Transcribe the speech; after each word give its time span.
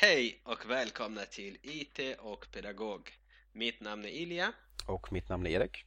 Hej 0.00 0.40
och 0.44 0.70
välkomna 0.70 1.24
till 1.24 1.58
IT 1.62 2.18
och 2.18 2.46
pedagog. 2.52 3.18
Mitt 3.52 3.80
namn 3.80 4.04
är 4.04 4.08
Ilja. 4.08 4.52
Och 4.86 5.12
mitt 5.12 5.28
namn 5.28 5.46
är 5.46 5.50
Erik. 5.50 5.84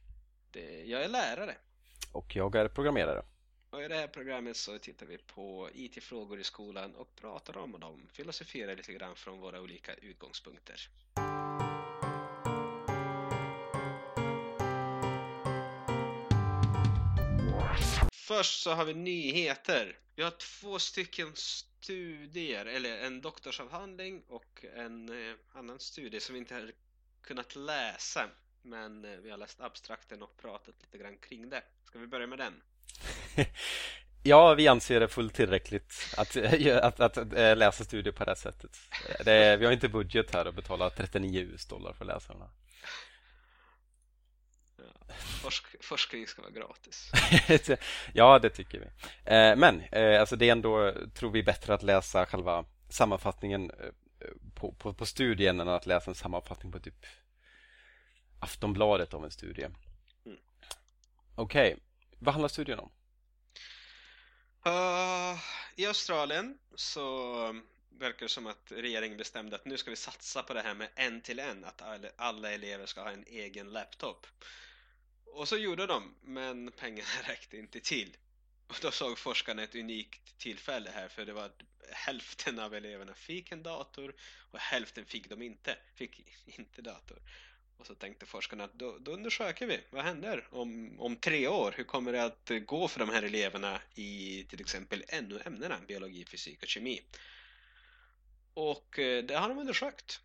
Det, 0.50 0.84
jag 0.84 1.04
är 1.04 1.08
lärare. 1.08 1.56
Och 2.12 2.36
jag 2.36 2.54
är 2.54 2.68
programmerare. 2.68 3.24
Och 3.70 3.82
i 3.82 3.88
det 3.88 3.94
här 3.94 4.06
programmet 4.06 4.56
så 4.56 4.78
tittar 4.78 5.06
vi 5.06 5.18
på 5.18 5.68
IT-frågor 5.74 6.40
i 6.40 6.44
skolan 6.44 6.94
och 6.94 7.16
pratar 7.16 7.56
om 7.56 7.80
dem, 7.80 8.08
filosoferar 8.12 8.76
lite 8.76 8.92
grann 8.92 9.16
från 9.16 9.40
våra 9.40 9.60
olika 9.60 9.94
utgångspunkter. 9.94 10.88
Först 18.12 18.62
så 18.62 18.72
har 18.72 18.84
vi 18.84 18.94
nyheter. 18.94 19.98
Vi 20.16 20.22
har 20.22 20.30
två 20.30 20.78
stycken 20.78 21.32
studier, 21.82 22.66
eller 22.66 22.98
en 22.98 23.20
doktorsavhandling 23.20 24.22
och 24.28 24.64
en 24.76 25.08
eh, 25.08 25.34
annan 25.52 25.78
studie 25.78 26.20
som 26.20 26.32
vi 26.32 26.38
inte 26.38 26.54
har 26.54 26.70
kunnat 27.22 27.56
läsa. 27.56 28.28
Men 28.62 29.04
eh, 29.04 29.10
vi 29.10 29.30
har 29.30 29.38
läst 29.38 29.60
abstrakten 29.60 30.22
och 30.22 30.36
pratat 30.36 30.74
lite 30.82 30.98
grann 30.98 31.18
kring 31.18 31.50
det. 31.50 31.62
Ska 31.84 31.98
vi 31.98 32.06
börja 32.06 32.26
med 32.26 32.38
den? 32.38 32.62
ja, 34.22 34.54
vi 34.54 34.68
anser 34.68 35.00
det 35.00 35.08
fullt 35.08 35.34
tillräckligt 35.34 36.14
att, 36.16 36.36
att, 36.82 37.00
att, 37.00 37.18
att 37.18 37.58
läsa 37.58 37.84
studier 37.84 38.12
på 38.12 38.24
det 38.24 38.36
sättet. 38.36 38.78
Det, 39.24 39.56
vi 39.56 39.64
har 39.64 39.72
inte 39.72 39.88
budget 39.88 40.34
här 40.34 40.44
att 40.44 40.54
betala 40.54 40.90
39 40.90 41.40
US-dollar 41.40 41.92
för 41.92 42.04
läsarna. 42.04 42.50
Forsk, 45.42 45.66
forskning 45.80 46.26
ska 46.26 46.42
vara 46.42 46.52
gratis. 46.52 47.10
ja, 48.14 48.38
det 48.38 48.50
tycker 48.50 48.78
vi. 48.78 48.86
Eh, 49.24 49.56
men 49.56 49.80
eh, 49.80 50.20
alltså 50.20 50.36
det 50.36 50.48
är 50.48 50.52
ändå, 50.52 50.94
tror 51.14 51.30
vi, 51.30 51.42
bättre 51.42 51.74
att 51.74 51.82
läsa 51.82 52.26
själva 52.26 52.64
sammanfattningen 52.88 53.70
eh, 53.70 53.86
på, 54.54 54.72
på, 54.72 54.94
på 54.94 55.06
studien 55.06 55.60
än 55.60 55.68
att 55.68 55.86
läsa 55.86 56.10
en 56.10 56.14
sammanfattning 56.14 56.72
på 56.72 56.78
typ 56.80 57.06
Aftonbladet 58.40 59.14
av 59.14 59.24
en 59.24 59.30
studie. 59.30 59.64
Mm. 59.64 60.38
Okej, 61.34 61.74
okay. 61.74 61.84
vad 62.18 62.34
handlar 62.34 62.48
studien 62.48 62.78
om? 62.78 62.92
Uh, 64.66 65.38
I 65.76 65.86
Australien 65.86 66.58
så 66.74 67.34
verkar 67.98 68.26
det 68.26 68.28
som 68.28 68.46
att 68.46 68.72
regeringen 68.76 69.18
bestämde 69.18 69.56
att 69.56 69.64
nu 69.64 69.76
ska 69.76 69.90
vi 69.90 69.96
satsa 69.96 70.42
på 70.42 70.54
det 70.54 70.60
här 70.60 70.74
med 70.74 70.88
en 70.94 71.20
till 71.20 71.38
en, 71.38 71.64
att 71.64 71.82
alla 72.16 72.52
elever 72.52 72.86
ska 72.86 73.02
ha 73.02 73.10
en 73.10 73.24
egen 73.26 73.72
laptop. 73.72 74.26
Och 75.32 75.48
så 75.48 75.56
gjorde 75.56 75.86
de, 75.86 76.14
men 76.22 76.72
pengarna 76.72 77.08
räckte 77.26 77.56
inte 77.56 77.80
till. 77.80 78.16
Och 78.66 78.78
då 78.82 78.90
såg 78.90 79.18
forskarna 79.18 79.62
ett 79.62 79.74
unikt 79.74 80.38
tillfälle 80.38 80.90
här 80.90 81.08
för 81.08 81.24
det 81.24 81.32
var 81.32 81.44
att 81.44 81.62
hälften 81.90 82.58
av 82.58 82.74
eleverna 82.74 83.14
fick 83.14 83.52
en 83.52 83.62
dator 83.62 84.14
och 84.50 84.58
hälften 84.58 85.04
fick 85.04 85.28
de 85.28 85.42
inte, 85.42 85.78
fick 85.94 86.20
inte 86.46 86.82
dator. 86.82 87.18
Och 87.76 87.86
så 87.86 87.94
tänkte 87.94 88.26
forskarna 88.26 88.64
att 88.64 88.74
då, 88.74 88.98
då 88.98 89.12
undersöker 89.12 89.66
vi, 89.66 89.80
vad 89.90 90.04
händer 90.04 90.48
om, 90.50 91.00
om 91.00 91.16
tre 91.16 91.48
år? 91.48 91.74
Hur 91.76 91.84
kommer 91.84 92.12
det 92.12 92.24
att 92.24 92.50
gå 92.66 92.88
för 92.88 93.00
de 93.00 93.08
här 93.08 93.22
eleverna 93.22 93.80
i 93.94 94.44
till 94.48 94.60
exempel 94.60 95.04
NO-ämnena, 95.22 95.80
biologi, 95.88 96.24
fysik 96.24 96.62
och 96.62 96.68
kemi? 96.68 97.00
Och 98.54 98.98
eh, 98.98 99.24
det 99.24 99.34
har 99.36 99.48
de 99.48 99.58
undersökt. 99.58 100.20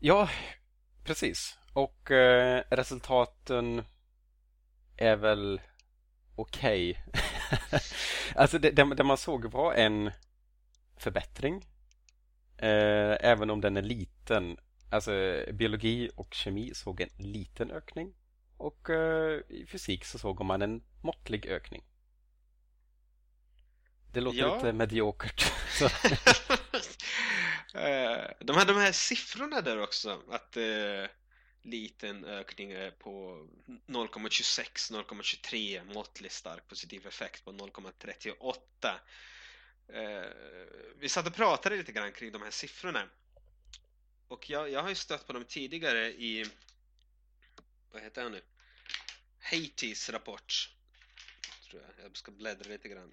Ja, 0.00 0.30
precis. 1.04 1.56
Och 1.72 2.10
eh, 2.10 2.64
resultaten 2.70 3.84
är 4.96 5.16
väl 5.16 5.60
okej. 6.36 7.04
Okay. 7.06 7.80
alltså 8.36 8.58
det, 8.58 8.70
det, 8.70 8.94
det, 8.94 9.04
man 9.04 9.16
såg 9.16 9.44
var 9.44 9.74
en 9.74 10.10
förbättring. 10.96 11.66
Eh, 12.58 13.16
även 13.20 13.50
om 13.50 13.60
den 13.60 13.76
är 13.76 13.82
liten. 13.82 14.56
Alltså 14.90 15.12
biologi 15.52 16.10
och 16.16 16.34
kemi 16.34 16.74
såg 16.74 17.00
en 17.00 17.10
liten 17.18 17.70
ökning. 17.70 18.14
Och 18.56 18.90
eh, 18.90 19.40
i 19.48 19.66
fysik 19.66 20.04
så 20.04 20.18
såg 20.18 20.44
man 20.44 20.62
en 20.62 20.82
måttlig 21.00 21.46
ökning. 21.46 21.84
Det 24.12 24.20
låter 24.20 24.38
ja. 24.38 24.54
lite 24.54 24.72
mediokert. 24.72 25.52
Eh, 27.74 28.30
de 28.40 28.56
hade 28.56 28.72
de 28.72 28.80
här 28.80 28.92
siffrorna 28.92 29.60
där 29.60 29.82
också. 29.82 30.22
Att 30.30 30.56
eh, 30.56 31.10
liten 31.62 32.24
ökning 32.24 32.72
eh, 32.72 32.90
på 32.90 33.46
0,26, 33.86 34.92
0,23 34.92 35.94
måttlig 35.94 36.32
stark 36.32 36.68
positiv 36.68 37.06
effekt 37.06 37.44
på 37.44 37.52
0,38. 37.52 38.98
Eh, 39.88 40.22
vi 40.98 41.08
satt 41.08 41.26
och 41.26 41.34
pratade 41.34 41.76
lite 41.76 41.92
grann 41.92 42.12
kring 42.12 42.32
de 42.32 42.42
här 42.42 42.50
siffrorna. 42.50 43.08
Och 44.28 44.50
jag, 44.50 44.70
jag 44.70 44.82
har 44.82 44.88
ju 44.88 44.94
stött 44.94 45.26
på 45.26 45.32
dem 45.32 45.44
tidigare 45.44 46.08
i, 46.08 46.44
vad 47.92 48.02
heter 48.02 48.22
han 48.22 48.32
nu? 48.32 48.42
Haitis 49.38 50.10
rapport. 50.10 50.70
Tror 51.70 51.82
jag. 51.82 52.04
jag 52.04 52.16
ska 52.16 52.30
bläddra 52.30 52.70
lite 52.70 52.88
grann. 52.88 53.12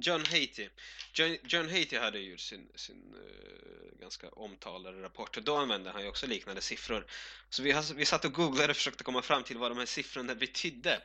John 0.00 0.24
Haiti. 0.24 0.68
John, 1.12 1.36
John 1.44 1.68
Haiti 1.68 1.96
hade 1.96 2.18
gjort 2.18 2.40
sin, 2.40 2.68
sin 2.74 3.14
uh, 3.14 4.00
ganska 4.00 4.28
omtalade 4.28 5.02
rapport 5.02 5.36
och 5.36 5.42
då 5.42 5.56
använde 5.56 5.90
han 5.90 6.02
ju 6.02 6.08
också 6.08 6.26
liknande 6.26 6.62
siffror. 6.62 7.06
Så 7.50 7.62
vi, 7.62 7.72
har, 7.72 7.94
vi 7.94 8.04
satt 8.04 8.24
och 8.24 8.32
googlade 8.32 8.70
och 8.70 8.76
försökte 8.76 9.04
komma 9.04 9.22
fram 9.22 9.42
till 9.42 9.58
vad 9.58 9.70
de 9.70 9.78
här 9.78 9.86
siffrorna 9.86 10.34
betydde. 10.34 11.02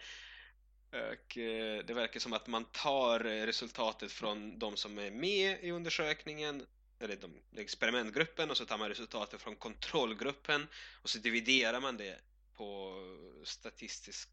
Och 0.91 1.37
uh, 1.37 1.85
det 1.85 1.93
verkar 1.93 2.19
som 2.19 2.33
att 2.33 2.47
man 2.47 2.65
tar 2.65 3.19
resultatet 3.19 4.11
från 4.11 4.59
de 4.59 4.77
som 4.77 4.97
är 4.97 5.11
med 5.11 5.63
i 5.63 5.71
undersökningen 5.71 6.65
eller 6.99 7.15
de, 7.15 7.61
experimentgruppen 7.61 8.51
och 8.51 8.57
så 8.57 8.65
tar 8.65 8.77
man 8.77 8.89
resultatet 8.89 9.41
från 9.41 9.55
kontrollgruppen 9.55 10.67
och 11.01 11.09
så 11.09 11.19
dividerar 11.19 11.81
man 11.81 11.97
det 11.97 12.19
på 12.53 12.95
statistisk, 13.43 14.29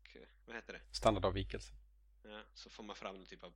vad 0.46 0.56
heter 0.56 0.72
det? 0.72 0.80
Standardavvikelse. 0.92 1.72
Ja, 2.22 2.42
så 2.54 2.70
får 2.70 2.84
man 2.84 2.96
fram 2.96 3.16
någon 3.16 3.26
typ 3.26 3.44
av 3.44 3.52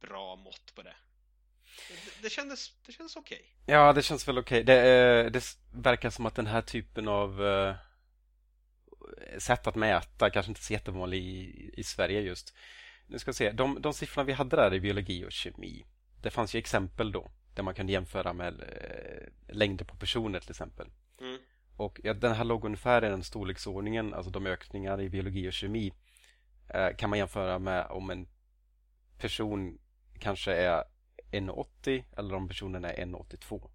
bra 0.00 0.36
mått 0.36 0.74
på 0.74 0.82
det. 0.82 0.96
Det, 1.88 2.22
det 2.22 2.30
kändes, 2.30 2.72
det 2.86 2.92
kändes 2.92 3.16
okej. 3.16 3.38
Okay. 3.38 3.74
Ja, 3.74 3.92
det 3.92 4.02
känns 4.02 4.28
väl 4.28 4.38
okej. 4.38 4.62
Okay. 4.62 4.74
Det, 4.74 5.30
det, 5.30 5.44
verkar 5.72 6.10
som 6.10 6.26
att 6.26 6.34
den 6.34 6.46
här 6.46 6.62
typen 6.62 7.08
av 7.08 7.40
uh, 7.40 7.74
sätt 9.38 9.66
att 9.66 9.74
mäta 9.74 10.30
kanske 10.30 10.50
inte 10.50 10.60
är 10.60 10.62
så 10.62 10.72
jättevanlig 10.72 11.18
i, 11.18 11.70
i 11.76 11.84
Sverige 11.84 12.20
just. 12.20 12.54
Nu 13.06 13.18
ska 13.18 13.30
vi 13.30 13.34
se. 13.34 13.52
De, 13.52 13.82
de 13.82 13.94
siffrorna 13.94 14.26
vi 14.26 14.32
hade 14.32 14.56
där 14.56 14.74
i 14.74 14.80
biologi 14.80 15.24
och 15.24 15.32
kemi. 15.32 15.84
Det 16.22 16.30
fanns 16.30 16.54
ju 16.54 16.58
exempel 16.58 17.12
då 17.12 17.30
där 17.54 17.62
man 17.62 17.74
kunde 17.74 17.92
jämföra 17.92 18.32
med 18.32 18.54
uh, 18.54 19.54
längder 19.54 19.84
på 19.84 19.96
personer 19.96 20.40
till 20.40 20.50
exempel. 20.50 20.86
Mm. 21.20 21.38
Och 21.76 22.00
ja, 22.04 22.14
den 22.14 22.32
här 22.32 22.44
låg 22.44 22.64
ungefär 22.64 23.04
i 23.04 23.08
den 23.08 23.22
storleksordningen, 23.22 24.14
alltså 24.14 24.30
de 24.30 24.46
ökningar 24.46 25.00
i 25.00 25.08
biologi 25.08 25.48
och 25.48 25.52
kemi 25.52 25.92
kan 26.96 27.10
man 27.10 27.18
jämföra 27.18 27.58
med 27.58 27.86
om 27.86 28.10
en 28.10 28.28
person 29.18 29.78
kanske 30.18 30.52
är 30.52 30.84
1,80 31.32 32.04
eller 32.16 32.34
om 32.34 32.48
personen 32.48 32.84
är 32.84 32.92
1,82. 32.92 33.70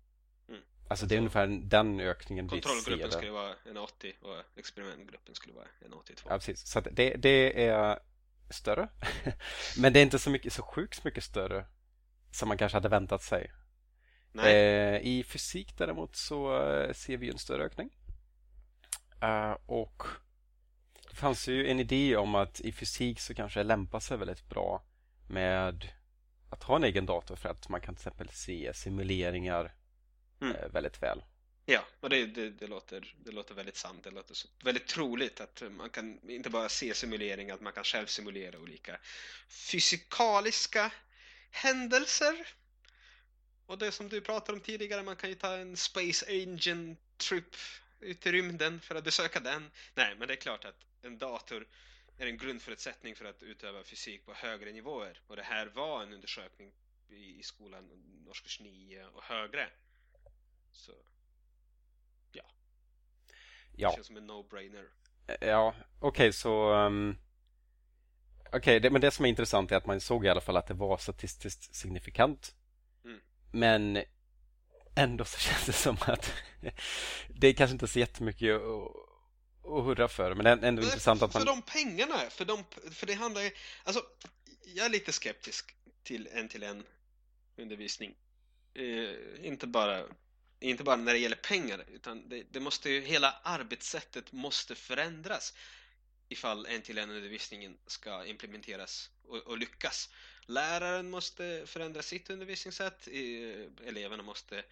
Mm. 0.49 0.61
Alltså 0.87 1.05
det 1.05 1.15
är 1.15 1.17
ungefär 1.17 1.47
den 1.47 1.99
ökningen 1.99 2.47
vi 2.47 2.61
ser. 2.61 2.69
Kontrollgruppen 2.69 3.11
skulle 3.11 3.31
vara 3.31 3.53
1,80 3.53 4.13
och 4.21 4.59
experimentgruppen 4.59 5.35
skulle 5.35 5.53
vara 5.53 5.65
1,82. 5.65 6.21
Ja, 6.29 6.35
precis. 6.35 6.67
Så 6.67 6.79
det, 6.79 7.15
det 7.15 7.67
är 7.67 7.99
större. 8.49 8.89
Men 9.77 9.93
det 9.93 9.99
är 9.99 10.03
inte 10.03 10.19
så, 10.19 10.29
mycket, 10.29 10.53
så 10.53 10.61
sjukt 10.63 11.03
mycket 11.03 11.23
större 11.23 11.65
som 12.31 12.47
man 12.47 12.57
kanske 12.57 12.75
hade 12.75 12.89
väntat 12.89 13.23
sig. 13.23 13.51
Eh, 14.37 14.97
I 14.97 15.25
fysik 15.27 15.77
däremot 15.77 16.15
så 16.15 16.61
eh, 16.61 16.93
ser 16.93 17.17
vi 17.17 17.29
en 17.29 17.37
större 17.37 17.63
ökning. 17.63 17.89
Uh, 19.23 19.57
och 19.65 20.03
det 21.09 21.15
fanns 21.15 21.47
ju 21.47 21.67
en 21.67 21.79
idé 21.79 22.17
om 22.17 22.35
att 22.35 22.59
i 22.59 22.71
fysik 22.71 23.19
så 23.19 23.33
kanske 23.33 23.59
det 23.59 23.63
lämpar 23.63 23.99
sig 23.99 24.17
väldigt 24.17 24.49
bra 24.49 24.83
med 25.33 25.91
att 26.49 26.63
ha 26.63 26.75
en 26.75 26.83
egen 26.83 27.05
dator 27.05 27.35
för 27.35 27.49
att 27.49 27.69
man 27.69 27.81
kan 27.81 27.95
till 27.95 28.01
exempel 28.01 28.29
se 28.29 28.73
simuleringar 28.73 29.73
mm. 30.41 30.55
Eh, 30.55 30.67
väldigt 30.67 31.03
väl. 31.03 31.23
Ja, 31.65 31.85
och 31.99 32.09
det, 32.09 32.25
det, 32.25 32.49
det, 32.49 32.67
låter, 32.67 33.15
det 33.25 33.31
låter 33.31 33.55
väldigt 33.55 33.77
sant. 33.77 34.03
Det 34.03 34.11
låter 34.11 34.33
så, 34.33 34.47
väldigt 34.63 34.87
troligt 34.87 35.41
att 35.41 35.63
man 35.71 35.89
kan 35.89 36.29
inte 36.29 36.49
bara 36.49 36.69
se 36.69 36.93
simuleringar, 36.93 37.55
att 37.55 37.61
man 37.61 37.73
kan 37.73 37.83
själv 37.83 38.05
simulera 38.05 38.59
olika 38.59 38.99
fysikaliska 39.49 40.91
händelser. 41.51 42.47
Och 43.65 43.77
det 43.77 43.91
som 43.91 44.09
du 44.09 44.21
pratade 44.21 44.53
om 44.53 44.59
tidigare, 44.59 45.03
man 45.03 45.15
kan 45.15 45.29
ju 45.29 45.35
ta 45.35 45.55
en 45.55 45.77
Space 45.77 46.25
Engine 46.27 46.95
trip 47.17 47.55
ut 47.99 48.25
i 48.25 48.31
rymden 48.31 48.81
för 48.81 48.95
att 48.95 49.03
besöka 49.03 49.39
den. 49.39 49.71
Nej, 49.95 50.15
men 50.19 50.27
det 50.27 50.33
är 50.33 50.41
klart 50.41 50.65
att 50.65 50.85
en 51.01 51.17
dator 51.17 51.67
är 52.17 52.27
en 52.27 52.37
grundförutsättning 52.37 53.15
för 53.15 53.25
att 53.25 53.43
utöva 53.43 53.83
fysik 53.83 54.25
på 54.25 54.33
högre 54.33 54.71
nivåer. 54.71 55.21
Och 55.27 55.35
det 55.35 55.43
här 55.43 55.65
var 55.65 56.03
en 56.03 56.13
undersökning 56.13 56.71
i 57.09 57.43
skolan 57.43 57.89
årskurs 58.29 58.59
9 58.59 59.05
och 59.05 59.23
högre. 59.23 59.69
Så 60.71 60.91
ja. 62.31 62.43
ja. 63.75 63.89
Det 63.89 63.95
känns 63.95 64.07
som 64.07 64.17
en 64.17 64.31
no-brainer. 64.31 64.85
Ja, 65.41 65.75
okej 65.99 66.07
okay, 66.09 66.31
så 66.31 66.73
um, 66.73 67.17
Okej, 68.55 68.77
okay, 68.77 68.89
men 68.89 69.01
det 69.01 69.11
som 69.11 69.25
är 69.25 69.29
intressant 69.29 69.71
är 69.71 69.75
att 69.75 69.85
man 69.85 70.01
såg 70.01 70.25
i 70.25 70.29
alla 70.29 70.41
fall 70.41 70.57
att 70.57 70.67
det 70.67 70.73
var 70.73 70.97
statistiskt 70.97 71.75
signifikant 71.75 72.55
mm. 73.05 73.19
Men 73.51 74.03
ändå 74.95 75.25
så 75.25 75.39
känns 75.49 75.65
det 75.65 75.73
som 75.73 75.97
att 76.01 76.33
det 77.29 77.47
är 77.47 77.53
kanske 77.53 77.73
inte 77.73 77.87
så 77.87 77.99
jättemycket 77.99 78.61
att 79.63 79.83
hurra 79.83 80.07
för 80.07 80.35
men 80.35 80.43
det 80.43 80.49
är 80.49 80.53
ändå 80.53 80.81
men 80.81 80.83
intressant 80.83 81.21
att 81.21 81.33
man... 81.33 81.41
För 81.41 81.47
de 81.47 81.61
pengarna, 81.61 82.17
för, 82.29 82.45
de, 82.45 82.63
för 82.91 83.07
det 83.07 83.13
handlar 83.13 83.41
ju 83.41 83.51
Alltså, 83.83 84.03
jag 84.65 84.85
är 84.85 84.89
lite 84.89 85.11
skeptisk 85.11 85.75
till 86.03 86.29
en 86.31 86.49
till 86.49 86.63
en 86.63 86.83
undervisning 87.57 88.15
eh, 88.73 89.45
inte 89.45 89.67
bara 89.67 90.03
inte 90.59 90.83
bara 90.83 90.95
när 90.95 91.13
det 91.13 91.19
gäller 91.19 91.35
pengar 91.35 91.85
utan 91.87 92.29
det, 92.29 92.43
det 92.51 92.59
måste 92.59 92.89
ju, 92.89 93.01
hela 93.01 93.31
arbetssättet 93.43 94.31
måste 94.31 94.75
förändras 94.75 95.53
ifall 96.29 96.65
en 96.65 96.81
till 96.81 96.97
en 96.97 97.09
undervisningen 97.11 97.77
ska 97.87 98.25
implementeras 98.25 99.09
och, 99.27 99.37
och, 99.37 99.57
lyckas. 99.57 100.09
Läraren 100.45 101.09
måste 101.09 101.63
förändra 101.65 102.01
sitt 102.01 102.29
undervisningssätt, 102.29 103.07
eleverna 103.85 104.23
måste 104.23 104.57
eh, 104.57 104.63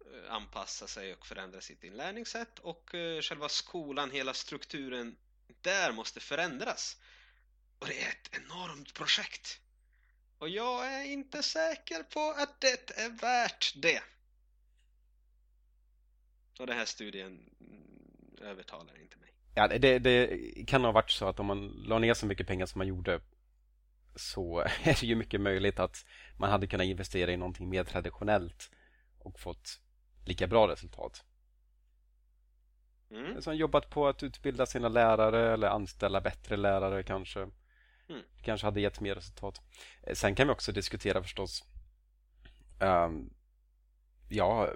Eh, 0.00 0.32
anpassa 0.32 0.86
sig 0.86 1.14
och 1.14 1.26
förändra 1.26 1.60
sitt 1.60 1.84
inlärningssätt 1.84 2.58
och 2.58 2.94
eh, 2.94 3.20
själva 3.20 3.48
skolan, 3.48 4.10
hela 4.10 4.34
strukturen 4.34 5.16
där 5.60 5.92
måste 5.92 6.20
förändras. 6.20 6.96
Och 7.78 7.86
det 7.86 8.02
är 8.02 8.08
ett 8.08 8.30
enormt 8.32 8.94
projekt. 8.94 9.60
Och 10.38 10.48
jag 10.48 10.94
är 10.94 11.04
inte 11.04 11.42
säker 11.42 12.02
på 12.02 12.34
att 12.38 12.60
det 12.60 12.90
är 12.90 13.10
värt 13.20 13.72
det. 13.76 14.02
Och 16.58 16.66
den 16.66 16.76
här 16.76 16.84
studien 16.84 17.50
mm, 17.60 18.50
övertalar 18.50 19.00
inte 19.00 19.16
mig. 19.18 19.34
Ja, 19.54 19.68
det, 19.68 19.98
det 19.98 20.38
kan 20.66 20.84
ha 20.84 20.92
varit 20.92 21.10
så 21.10 21.28
att 21.28 21.40
om 21.40 21.46
man 21.46 21.66
la 21.66 21.98
ner 21.98 22.14
så 22.14 22.26
mycket 22.26 22.46
pengar 22.46 22.66
som 22.66 22.78
man 22.78 22.86
gjorde 22.86 23.20
så 24.16 24.60
är 24.82 25.00
det 25.00 25.02
ju 25.02 25.14
mycket 25.14 25.40
möjligt 25.40 25.78
att 25.78 26.06
man 26.38 26.50
hade 26.50 26.66
kunnat 26.66 26.86
investera 26.86 27.32
i 27.32 27.36
någonting 27.36 27.68
mer 27.68 27.84
traditionellt 27.84 28.70
och 29.18 29.40
fått 29.40 29.80
lika 30.24 30.46
bra 30.46 30.68
resultat. 30.68 31.24
Mm. 33.10 33.42
Som 33.42 33.56
jobbat 33.56 33.90
på 33.90 34.08
att 34.08 34.22
utbilda 34.22 34.66
sina 34.66 34.88
lärare 34.88 35.52
eller 35.52 35.68
anställa 35.68 36.20
bättre 36.20 36.56
lärare 36.56 37.02
kanske. 37.02 37.40
Mm. 38.08 38.22
Kanske 38.42 38.66
hade 38.66 38.80
gett 38.80 39.00
mer 39.00 39.14
resultat. 39.14 39.60
Eh, 40.02 40.14
sen 40.14 40.34
kan 40.34 40.46
vi 40.46 40.52
också 40.52 40.72
diskutera 40.72 41.22
förstås 41.22 41.64
um, 42.80 43.30
Ja, 44.28 44.68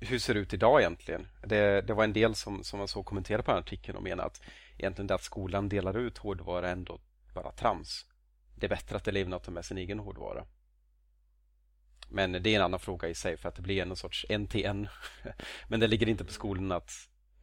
hur 0.00 0.18
ser 0.18 0.34
det 0.34 0.40
ut 0.40 0.54
idag 0.54 0.80
egentligen? 0.80 1.26
Det, 1.46 1.80
det 1.80 1.94
var 1.94 2.04
en 2.04 2.12
del 2.12 2.34
som, 2.34 2.64
som 2.64 2.78
man 2.78 2.88
såg 2.88 3.06
kommentera 3.06 3.42
på 3.42 3.50
den 3.50 3.60
artikeln 3.60 3.96
och 3.96 4.02
menade 4.02 4.26
att 4.26 4.42
egentligen 4.78 5.06
det 5.06 5.14
att 5.14 5.22
skolan 5.22 5.68
delar 5.68 5.98
ut 5.98 6.18
hårdvara 6.18 6.68
är 6.68 6.72
ändå 6.72 7.00
bara 7.34 7.52
trams. 7.52 8.06
Det 8.56 8.66
är 8.66 8.70
bättre 8.70 8.96
att 8.96 9.08
eleverna 9.08 9.38
tar 9.38 9.52
med 9.52 9.64
sin 9.64 9.78
egen 9.78 9.98
hårdvara. 9.98 10.44
Men 12.10 12.32
det 12.32 12.50
är 12.50 12.56
en 12.56 12.62
annan 12.62 12.80
fråga 12.80 13.08
i 13.08 13.14
sig 13.14 13.36
för 13.36 13.48
att 13.48 13.54
det 13.54 13.62
blir 13.62 13.82
en 13.82 13.96
sorts 13.96 14.26
en 14.28 14.46
till 14.46 14.64
en. 14.64 14.88
Men 15.68 15.80
det 15.80 15.86
ligger 15.86 16.08
inte 16.08 16.24
på 16.24 16.32
skolan 16.32 16.72
att 16.72 16.92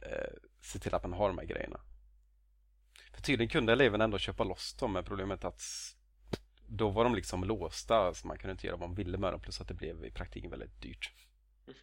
eh, 0.00 0.32
se 0.60 0.78
till 0.78 0.94
att 0.94 1.02
man 1.02 1.12
har 1.12 1.28
de 1.28 1.38
här 1.38 1.46
grejerna. 1.46 1.80
För 3.12 3.22
tydligen 3.22 3.50
kunde 3.50 3.72
eleverna 3.72 4.04
ändå 4.04 4.18
köpa 4.18 4.44
loss 4.44 4.74
dem 4.74 4.92
men 4.92 5.04
problemet 5.04 5.44
att 5.44 5.62
då 6.66 6.88
var 6.88 7.04
de 7.04 7.14
liksom 7.14 7.44
låsta 7.44 8.14
så 8.14 8.26
man 8.26 8.38
kunde 8.38 8.52
inte 8.52 8.66
göra 8.66 8.76
vad 8.76 8.88
man 8.88 8.96
ville 8.96 9.18
med 9.18 9.32
dem 9.32 9.40
plus 9.40 9.60
att 9.60 9.68
det 9.68 9.74
blev 9.74 10.04
i 10.04 10.10
praktiken 10.10 10.50
väldigt 10.50 10.82
dyrt. 10.82 11.12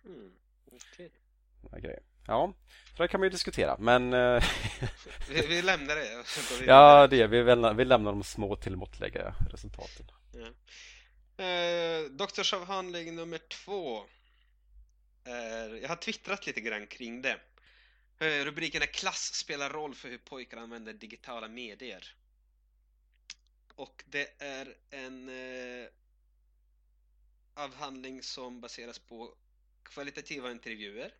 Mm. 0.05 0.31
Okay. 0.65 1.09
Okay. 1.61 1.95
Ja, 2.27 2.53
så 2.97 3.03
det 3.03 3.07
kan 3.07 3.19
man 3.19 3.25
ju 3.25 3.29
diskutera, 3.29 3.77
men... 3.79 4.13
Eh, 4.13 4.43
vi, 5.29 5.47
vi, 5.47 5.61
lämnar 5.61 5.95
det. 5.95 6.25
ja, 6.67 7.07
det 7.07 7.27
vi, 7.27 7.43
lämnar, 7.43 7.73
vi 7.73 7.85
lämnar 7.85 8.11
de 8.11 8.23
små 8.23 8.55
till 8.55 8.75
måttliga 8.75 9.35
resultaten. 9.51 10.05
Ja. 10.31 10.47
Eh, 11.37 12.03
doktorsavhandling 12.11 13.15
nummer 13.15 13.37
två. 13.37 14.05
Är, 15.23 15.69
jag 15.69 15.89
har 15.89 15.95
twittrat 15.95 16.47
lite 16.47 16.61
grann 16.61 16.87
kring 16.87 17.21
det. 17.21 17.39
Eh, 18.19 18.45
rubriken 18.45 18.81
är 18.81 18.85
Klass 18.85 19.33
spelar 19.33 19.69
roll 19.69 19.95
för 19.95 20.09
hur 20.09 20.17
pojkar 20.17 20.57
använder 20.57 20.93
digitala 20.93 21.47
medier. 21.47 22.15
Och 23.75 24.03
det 24.05 24.41
är 24.41 24.75
en 24.89 25.29
eh, 25.29 25.87
avhandling 27.53 28.23
som 28.23 28.61
baseras 28.61 28.99
på 28.99 29.35
kvalitativa 29.83 30.51
intervjuer 30.51 31.13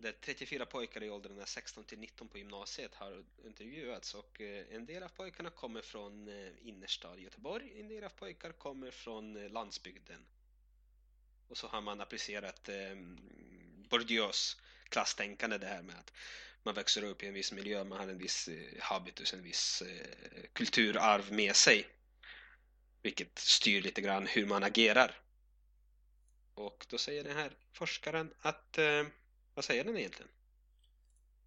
där 0.00 0.12
34 0.20 0.66
pojkar 0.66 1.02
i 1.02 1.10
åldrarna 1.10 1.46
16 1.46 1.84
till 1.84 1.98
19 1.98 2.28
på 2.28 2.38
gymnasiet 2.38 2.94
har 2.94 3.24
intervjuats 3.44 4.14
och 4.14 4.40
eh, 4.40 4.64
en 4.70 4.86
del 4.86 5.02
av 5.02 5.08
pojkarna 5.08 5.50
kommer 5.50 5.82
från 5.82 6.28
eh, 6.28 6.52
innerstad 6.62 7.18
i 7.18 7.22
Göteborg, 7.22 7.80
en 7.80 7.88
del 7.88 8.04
av 8.04 8.08
pojkar 8.08 8.52
kommer 8.52 8.90
från 8.90 9.36
eh, 9.36 9.50
landsbygden. 9.50 10.26
Och 11.48 11.56
så 11.56 11.66
har 11.66 11.80
man 11.80 12.00
applicerat 12.00 12.68
eh, 12.68 12.96
Bourdieus 13.90 14.56
klasstänkande 14.88 15.58
det 15.58 15.66
här 15.66 15.82
med 15.82 15.98
att 15.98 16.12
man 16.62 16.74
växer 16.74 17.04
upp 17.04 17.22
i 17.22 17.26
en 17.26 17.34
viss 17.34 17.52
miljö, 17.52 17.84
man 17.84 17.98
har 17.98 18.08
en 18.08 18.18
viss 18.18 18.48
eh, 18.48 18.80
habitus, 18.80 19.34
en 19.34 19.42
viss 19.42 19.82
eh, 19.82 20.42
kulturarv 20.52 21.32
med 21.32 21.56
sig. 21.56 21.86
Vilket 23.02 23.38
styr 23.38 23.82
lite 23.82 24.00
grann 24.00 24.26
hur 24.26 24.46
man 24.46 24.62
agerar. 24.62 25.20
Och 26.54 26.86
då 26.88 26.98
säger 26.98 27.24
den 27.24 27.36
här 27.36 27.52
forskaren 27.72 28.34
att, 28.40 28.78
eh, 28.78 29.04
vad 29.60 29.64
säger 29.64 29.84
den 29.84 29.96
egentligen? 29.96 30.30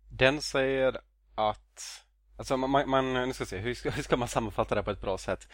Den 0.10 0.42
säger 0.42 1.02
att, 1.36 2.04
alltså 2.38 2.58
man, 2.58 2.90
man 2.90 3.14
nu 3.14 3.34
ska 3.34 3.46
se, 3.46 3.58
hur 3.58 3.74
ska, 3.74 3.90
hur 3.92 4.04
ska 4.04 4.18
man 4.18 4.28
sammanfatta 4.28 4.76
det 4.76 4.84
på 4.84 4.92
ett 4.92 5.02
bra 5.02 5.18
sätt? 5.18 5.48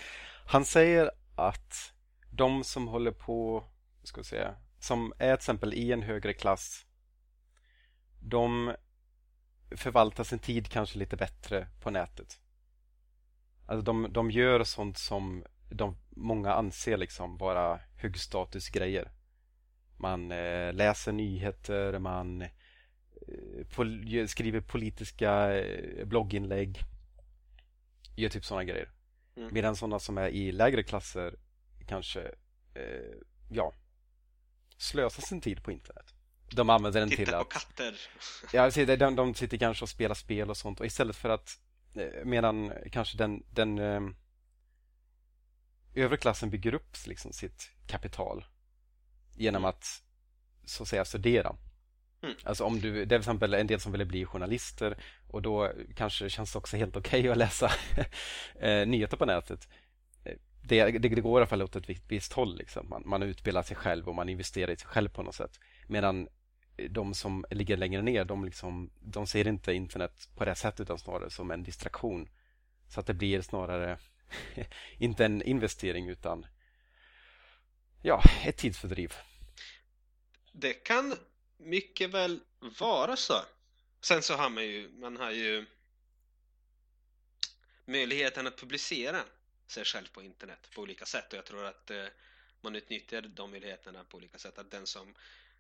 Han 0.46 0.66
säger 0.66 1.12
att 1.36 1.94
de 2.32 2.64
som 2.64 2.88
håller 2.88 3.12
på, 3.12 3.64
ska 4.04 4.24
säga, 4.24 4.56
som 4.80 5.14
är 5.18 5.36
till 5.36 5.42
exempel 5.42 5.74
i 5.74 5.92
en 5.92 6.02
högre 6.02 6.34
klass, 6.34 6.86
de 8.22 8.76
förvaltar 9.72 10.24
sin 10.24 10.40
tid 10.40 10.70
kanske 10.70 11.00
lite 11.00 11.18
bättre 11.18 11.68
på 11.82 11.90
nätet. 11.90 12.40
Alltså 13.68 13.82
de, 13.82 14.14
de 14.14 14.32
gör 14.32 14.64
sånt 14.64 14.98
som 14.98 15.46
de 15.70 15.98
många 16.10 16.54
anser 16.54 16.98
liksom 16.98 17.38
vara 17.38 17.80
högstatusgrejer. 17.96 19.12
Man 20.00 20.32
eh, 20.32 20.74
läser 20.74 21.12
nyheter, 21.12 22.00
man 22.00 22.42
eh, 22.42 22.48
pol 23.76 24.28
skriver 24.28 24.62
politiska 24.62 25.58
eh, 25.60 26.06
blogginlägg. 26.06 26.80
Gör 28.16 28.30
typ 28.30 28.46
sådana 28.46 28.64
grejer. 28.64 28.92
Mm. 29.38 29.54
Medan 29.54 29.76
sådana 29.76 30.00
som 30.00 30.18
är 30.18 30.28
i 30.28 30.52
lägre 30.52 30.84
klasser 30.84 31.36
kanske, 31.88 32.22
eh, 32.74 33.16
ja, 33.52 33.74
slösar 34.78 35.22
sin 35.24 35.42
tid 35.42 35.64
på 35.64 35.72
internet. 35.72 36.14
De 36.52 36.70
använder 36.70 37.00
den 37.00 37.10
Titta 37.10 37.26
till 37.26 37.34
att... 37.34 37.50
Titta 37.50 37.60
på 37.60 37.66
katter. 37.66 38.00
Ja, 38.88 38.96
de, 38.98 39.16
de 39.16 39.36
sitter 39.36 39.58
kanske 39.58 39.86
och 39.86 39.90
spelar 39.90 40.16
spel 40.16 40.50
och 40.50 40.58
sånt 40.58 40.80
och 40.80 40.86
istället 40.86 41.16
för 41.16 41.30
att 41.30 41.60
medan 42.24 42.74
kanske 42.92 43.18
den, 43.18 43.44
den 43.50 43.80
eh, 43.80 44.02
övre 45.96 46.18
klassen 46.18 46.50
bygger 46.50 46.74
upp 46.74 46.98
liksom 47.06 47.34
sitt 47.34 47.72
kapital 47.88 48.46
genom 49.40 49.62
mm. 49.62 49.70
att 49.70 50.04
så 50.66 50.84
att 50.84 50.90
säga 50.90 51.06
studera. 51.06 51.56
Mm. 52.22 52.36
Alltså 52.44 52.64
om 52.64 52.80
du, 52.80 52.94
det 52.94 53.02
är 53.02 53.06
till 53.06 53.18
exempel 53.18 53.54
en 53.54 53.68
del 53.68 53.80
som 53.80 53.92
vill 53.92 54.06
bli 54.06 54.26
journalister 54.26 54.98
och 55.28 55.42
då 55.42 55.72
kanske 55.96 56.26
det 56.26 56.30
känns 56.30 56.56
också 56.56 56.78
helt 56.78 56.96
okej 56.96 57.20
okay 57.20 57.32
att 57.32 57.38
läsa 57.38 57.72
eh, 58.60 58.88
nyheter 58.88 59.18
på 59.18 59.26
nätet. 59.26 59.68
Det, 60.62 60.92
det, 60.92 61.00
det, 61.00 61.22
går 61.22 61.40
i 61.40 61.42
alla 61.42 61.48
fall 61.48 61.62
åt 61.62 61.76
ett 61.76 61.90
visst, 61.90 62.04
visst 62.08 62.34
håll. 62.34 62.58
Liksom. 62.58 62.90
Man, 62.90 63.04
man 63.06 63.24
utbildar 63.24 63.64
sig 63.64 63.78
själv 63.78 64.08
och 64.10 64.16
man 64.16 64.30
investerar 64.30 64.72
i 64.72 64.76
sig 64.76 64.88
själv 64.88 65.10
på 65.10 65.24
något 65.24 65.36
sätt. 65.36 65.60
Medan 65.88 66.28
de 66.90 67.14
som 67.14 67.46
ligger 67.52 67.78
längre 67.78 68.02
ner, 68.02 68.26
de, 68.26 68.46
liksom, 68.46 68.90
de 69.00 69.28
ser 69.28 69.48
inte 69.48 69.74
internet 69.74 70.30
på 70.36 70.46
det 70.46 70.56
sättet 70.56 70.80
utan 70.80 71.00
snarare 71.00 71.30
som 71.30 71.52
en 71.52 71.64
distraktion. 71.64 72.30
Så 72.88 73.00
att 73.00 73.08
det 73.08 73.14
blir 73.14 73.42
snarare 73.42 73.98
inte 74.98 75.26
en 75.26 75.42
investering 75.42 76.10
utan 76.10 76.46
ja, 78.02 78.24
ett 78.46 78.58
tidsfördriv. 78.58 79.14
Det 80.60 80.74
kan 80.74 81.16
mycket 81.58 82.10
väl 82.10 82.40
vara 82.60 83.16
så. 83.16 83.46
Sen 84.02 84.24
så 84.24 84.34
har 84.34 84.50
man 84.50 84.64
ju, 84.64 84.90
man 84.90 85.18
har 85.18 85.32
ju 85.32 85.66
möjligheten 87.86 88.48
att 88.48 88.58
publicera 88.58 89.24
sig 89.68 89.86
själv 89.86 90.08
på 90.08 90.24
internet 90.24 90.70
på 90.76 90.82
olika 90.82 91.06
sätt 91.06 91.34
och 91.34 91.38
jag 91.38 91.46
tror 91.46 91.66
att 91.66 91.92
eh, 91.92 92.06
man 92.62 92.76
utnyttjar 92.76 93.22
de 93.22 93.52
möjligheterna 93.52 94.04
på 94.04 94.18
olika 94.18 94.38
sätt. 94.38 94.58
Att 94.58 94.72
den 94.72 94.88
som, 94.88 95.16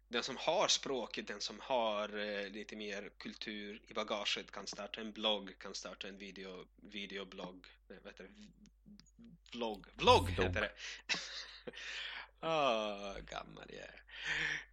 den 0.07 0.23
som 0.23 0.37
har 0.37 0.67
språket, 0.67 1.27
den 1.27 1.41
som 1.41 1.59
har 1.59 2.17
eh, 2.17 2.49
lite 2.49 2.75
mer 2.75 3.09
kultur 3.17 3.81
i 3.87 3.93
bagaget 3.93 4.51
kan 4.51 4.67
starta 4.67 5.01
en 5.01 5.11
blogg, 5.11 5.59
kan 5.59 5.75
starta 5.75 6.07
en 6.07 6.17
video, 6.17 6.65
videoblogg, 6.75 7.67
nej, 7.87 7.99
vad 8.03 8.13
heter 8.13 8.23
det? 8.23 8.29
Vlogg, 9.51 9.85
vlogg 9.93 10.29
heter 10.29 10.61
det. 10.61 10.71
Oh, 12.41 13.19
gammal 13.19 13.65
jag 13.67 13.79
är. 13.79 14.03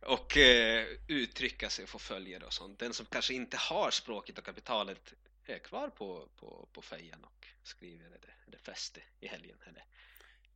Och 0.00 0.37
eh, 0.37 0.87
uttrycka 1.08 1.70
sig 1.70 1.82
och 1.82 1.88
få 1.88 1.99
följare 1.99 2.44
och 2.44 2.52
sånt. 2.52 2.78
Den 2.78 2.94
som 2.94 3.06
kanske 3.06 3.35
inte 3.35 3.56
har 3.56 3.90
språket 3.90 4.38
och 4.38 4.44
kapitalet 4.44 5.14
är 5.46 5.58
kvar 5.58 5.88
på, 5.88 6.28
på, 6.37 6.68
på 6.73 6.82
fejan 6.82 7.25
och 7.25 7.46
skriver 7.62 8.06
eller, 8.06 8.37
eller 8.46 8.58
fäste 8.58 9.00
i 9.20 9.28
helgen. 9.28 9.56
Eller, 9.66 9.85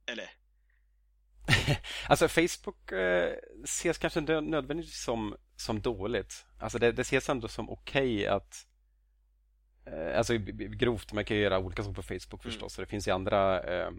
eller? 0.06 0.30
alltså 2.08 2.28
Facebook 2.28 2.92
eh, 2.92 3.34
ses 3.64 3.98
kanske 3.98 4.20
nödvändigtvis 4.20 5.02
som, 5.02 5.36
som 5.56 5.80
dåligt. 5.80 6.46
Alltså 6.58 6.78
det, 6.78 6.92
det 6.92 7.02
ses 7.02 7.28
ändå 7.28 7.48
som 7.48 7.70
okej 7.70 8.14
okay 8.14 8.26
att 8.26 8.66
eh, 9.86 10.18
Alltså 10.18 10.36
grovt, 10.36 11.12
man 11.12 11.24
kan 11.24 11.36
ju 11.36 11.42
göra 11.42 11.58
olika 11.58 11.82
saker 11.82 11.94
på 11.94 12.02
Facebook 12.02 12.44
mm. 12.44 12.52
förstås. 12.52 12.78
Mm. 12.78 12.86
det 12.86 12.90
finns 12.90 13.08
ju 13.08 13.12
andra 13.12 13.62
eh, 13.62 13.90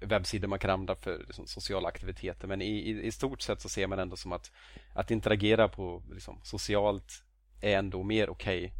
webbsidor 0.00 0.48
man 0.48 0.58
kan 0.58 0.70
använda 0.70 0.94
för 0.94 1.18
liksom, 1.18 1.46
sociala 1.46 1.88
aktiviteter. 1.88 2.48
Men 2.48 2.62
i, 2.62 2.66
i, 2.66 3.06
i, 3.06 3.12
stort 3.12 3.42
sett 3.42 3.60
så 3.60 3.68
ser 3.68 3.86
man 3.86 3.98
ändå 3.98 4.16
som 4.16 4.32
att 4.32 4.52
att 4.94 5.10
interagera 5.10 5.68
på 5.68 6.02
liksom, 6.12 6.40
socialt 6.42 7.24
är 7.60 7.78
ändå 7.78 8.02
mer 8.02 8.30
okej. 8.30 8.64
Okay. 8.64 8.70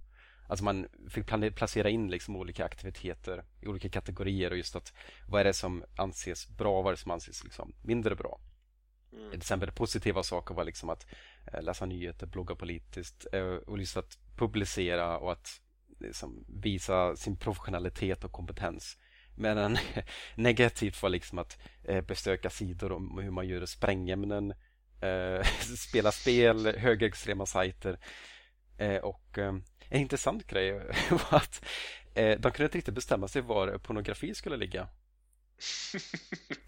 Alltså 0.48 0.64
man 0.64 0.86
fick 1.08 1.26
placera 1.54 1.88
in 1.88 2.10
liksom 2.10 2.36
olika 2.36 2.64
aktiviteter 2.64 3.44
i 3.62 3.66
olika 3.66 3.88
kategorier 3.88 4.50
och 4.50 4.56
just 4.56 4.76
att 4.76 4.92
vad 5.28 5.40
är 5.40 5.44
det 5.44 5.54
som 5.54 5.84
anses 5.96 6.48
bra 6.48 6.78
och 6.78 6.84
vad 6.84 6.90
är 6.90 6.96
det 6.96 7.02
som 7.02 7.10
anses 7.10 7.44
liksom 7.44 7.74
mindre 7.82 8.14
bra. 8.14 8.40
Mm. 9.12 9.30
Till 9.30 9.38
exempel 9.38 9.72
positiva 9.72 10.22
saker 10.22 10.54
var 10.54 10.64
liksom 10.64 10.90
att 10.90 11.06
eh, 11.52 11.62
läsa 11.62 11.86
nyheter, 11.86 12.26
blogga 12.26 12.54
politiskt 12.54 13.26
eh, 13.32 13.42
och 13.42 13.78
just 13.78 13.96
att 13.96 14.18
publicera 14.36 15.18
och 15.18 15.32
att 15.32 15.60
liksom, 16.00 16.44
visa 16.48 17.16
sin 17.16 17.36
professionalitet 17.36 18.24
och 18.24 18.32
kompetens. 18.32 18.98
Men 19.36 19.78
negativt 20.34 21.02
var 21.02 21.10
liksom 21.10 21.38
att 21.38 21.58
eh, 21.84 22.00
besöka 22.00 22.50
sidor 22.50 22.92
om 22.92 23.18
hur 23.18 23.30
man 23.30 23.48
gör 23.48 23.66
sprängämnen, 23.66 24.54
eh, 25.00 25.46
spela 25.76 26.12
spel, 26.12 26.66
högerextrema 26.78 27.46
sajter. 27.46 27.98
Eh, 28.78 28.96
och 28.96 29.38
en 29.88 30.00
intressant 30.00 30.46
grej 30.46 30.72
var 31.10 31.38
att 31.38 31.64
de 32.14 32.42
kunde 32.42 32.64
inte 32.64 32.78
riktigt 32.78 32.94
bestämma 32.94 33.28
sig 33.28 33.42
var 33.42 33.78
pornografi 33.78 34.34
skulle 34.34 34.56
ligga. 34.56 34.88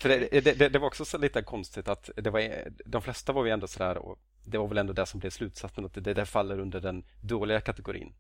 Det, 0.03 0.45
det, 0.45 0.69
det, 0.69 0.79
var 0.79 0.87
också 0.87 1.05
så 1.05 1.19
lite 1.19 1.43
konstigt 1.43 1.89
att 1.89 2.11
det 2.17 2.31
var, 2.31 2.69
de 2.85 3.03
flesta 3.03 3.33
var 3.33 3.45
ju 3.45 3.51
ändå 3.51 3.67
sådär 3.67 3.99
och 3.99 4.19
det 4.45 4.59
var 4.59 4.69
väl 4.69 4.79
ändå 4.79 4.93
det 4.93 5.07
som 5.07 5.21
blev 5.21 5.31
slutsatsen 5.31 5.85
att 5.85 5.95
det, 5.95 6.15
det 6.15 6.27
faller 6.27 6.59
under 6.59 6.81
den 6.81 7.05
dåliga 7.21 7.61
kategorin. 7.61 8.15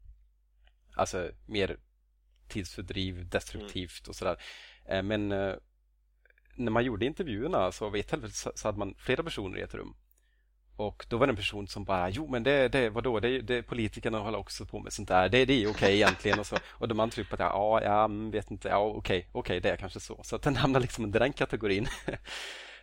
Alltså 0.94 1.30
mer 1.46 1.76
tidsfördriv, 2.48 3.28
destruktivt 3.28 4.08
och 4.08 4.16
sådär. 4.16 4.36
Eh, 4.88 5.02
men 5.02 5.32
eh, 5.32 5.54
när 6.54 6.70
man 6.70 6.84
gjorde 6.84 7.06
intervjuerna 7.06 7.72
så 7.72 7.90
vid 7.90 8.00
ett 8.00 8.08
tillfälle 8.08 8.32
så 8.32 8.68
hade 8.68 8.78
man 8.78 8.94
flera 8.98 9.22
personer 9.22 9.58
i 9.58 9.62
ett 9.62 9.74
rum. 9.74 9.96
Och 10.76 11.06
då 11.08 11.16
var 11.16 11.26
det 11.26 11.30
en 11.30 11.36
person 11.36 11.68
som 11.68 11.84
bara, 11.84 12.10
jo 12.10 12.28
men 12.28 12.42
det, 12.42 12.68
det 12.68 12.90
vadå, 12.90 13.20
det, 13.20 13.40
det, 13.40 13.62
politikerna 13.62 14.18
håller 14.18 14.38
också 14.38 14.66
på 14.66 14.80
med 14.80 14.92
sånt 14.92 15.08
där, 15.08 15.28
det, 15.28 15.44
det 15.44 15.52
är 15.52 15.56
okej 15.56 15.70
okay 15.70 15.94
egentligen. 15.94 16.38
Och, 16.38 16.46
så, 16.46 16.56
och 16.68 16.88
de 16.88 17.00
andra 17.00 17.14
typ 17.14 17.32
att, 17.32 17.40
ja, 17.40 17.82
ja, 17.82 18.04
mm, 18.04 18.30
vet 18.30 18.50
inte, 18.50 18.68
ja 18.68 18.78
okej, 18.78 18.98
okay, 18.98 19.18
okej, 19.18 19.40
okay, 19.40 19.60
det 19.60 19.70
är 19.70 19.76
kanske 19.76 20.00
så. 20.00 20.20
Så 20.22 20.36
att 20.36 20.42
den 20.42 20.56
hamnar 20.56 20.80
liksom 20.80 21.04
under 21.04 21.20
den 21.20 21.32
kategorin. 21.32 21.86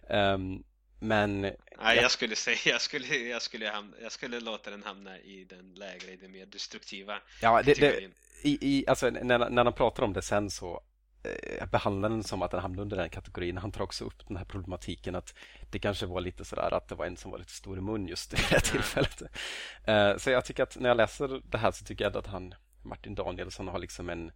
um, 0.09 0.63
men... 1.07 1.41
Nej, 1.41 1.97
jag 1.97 2.11
skulle 2.11 2.35
säga, 2.35 2.57
jag 2.65 2.81
skulle, 2.81 3.17
jag 3.17 3.41
skulle, 3.41 3.69
hamna, 3.69 3.97
jag 4.01 4.11
skulle 4.11 4.39
låta 4.39 4.69
den 4.69 4.83
hamna 4.83 5.19
i 5.19 5.45
den 5.49 5.73
lägre, 5.73 6.11
i 6.11 6.15
den 6.15 6.31
mer 6.31 6.45
destruktiva 6.45 7.19
Ja, 7.41 7.61
det, 7.61 7.73
det, 7.73 8.09
i, 8.41 8.57
i, 8.61 8.87
alltså, 8.87 9.09
när, 9.09 9.49
när 9.49 9.63
han 9.63 9.73
pratar 9.73 10.03
om 10.03 10.13
det 10.13 10.21
sen 10.21 10.49
så 10.49 10.81
eh, 11.23 11.65
behandlar 11.65 12.09
den 12.09 12.23
som 12.23 12.41
att 12.41 12.51
den 12.51 12.59
hamnar 12.59 12.81
under 12.81 12.97
den 12.97 13.09
kategorin. 13.09 13.57
Han 13.57 13.71
tar 13.71 13.81
också 13.81 14.05
upp 14.05 14.27
den 14.27 14.37
här 14.37 14.45
problematiken 14.45 15.15
att 15.15 15.35
det 15.71 15.79
kanske 15.79 16.05
var 16.05 16.21
lite 16.21 16.45
sådär 16.45 16.73
att 16.73 16.87
det 16.87 16.95
var 16.95 17.05
en 17.05 17.17
som 17.17 17.31
var 17.31 17.37
lite 17.37 17.51
stor 17.51 17.77
i 17.77 17.81
mun 17.81 18.07
just 18.07 18.33
i 18.33 18.35
det 18.35 18.41
här 18.41 18.59
tillfället. 18.59 19.21
Uh, 19.21 20.17
så 20.17 20.29
jag 20.29 20.45
tycker 20.45 20.63
att 20.63 20.77
när 20.79 20.89
jag 20.89 20.97
läser 20.97 21.41
det 21.43 21.57
här 21.57 21.71
så 21.71 21.85
tycker 21.85 22.03
jag 22.03 22.17
att 22.17 22.27
han, 22.27 22.55
Martin 22.83 23.15
Danielsson, 23.15 23.67
har 23.67 23.79
liksom 23.79 24.09
en 24.09 24.31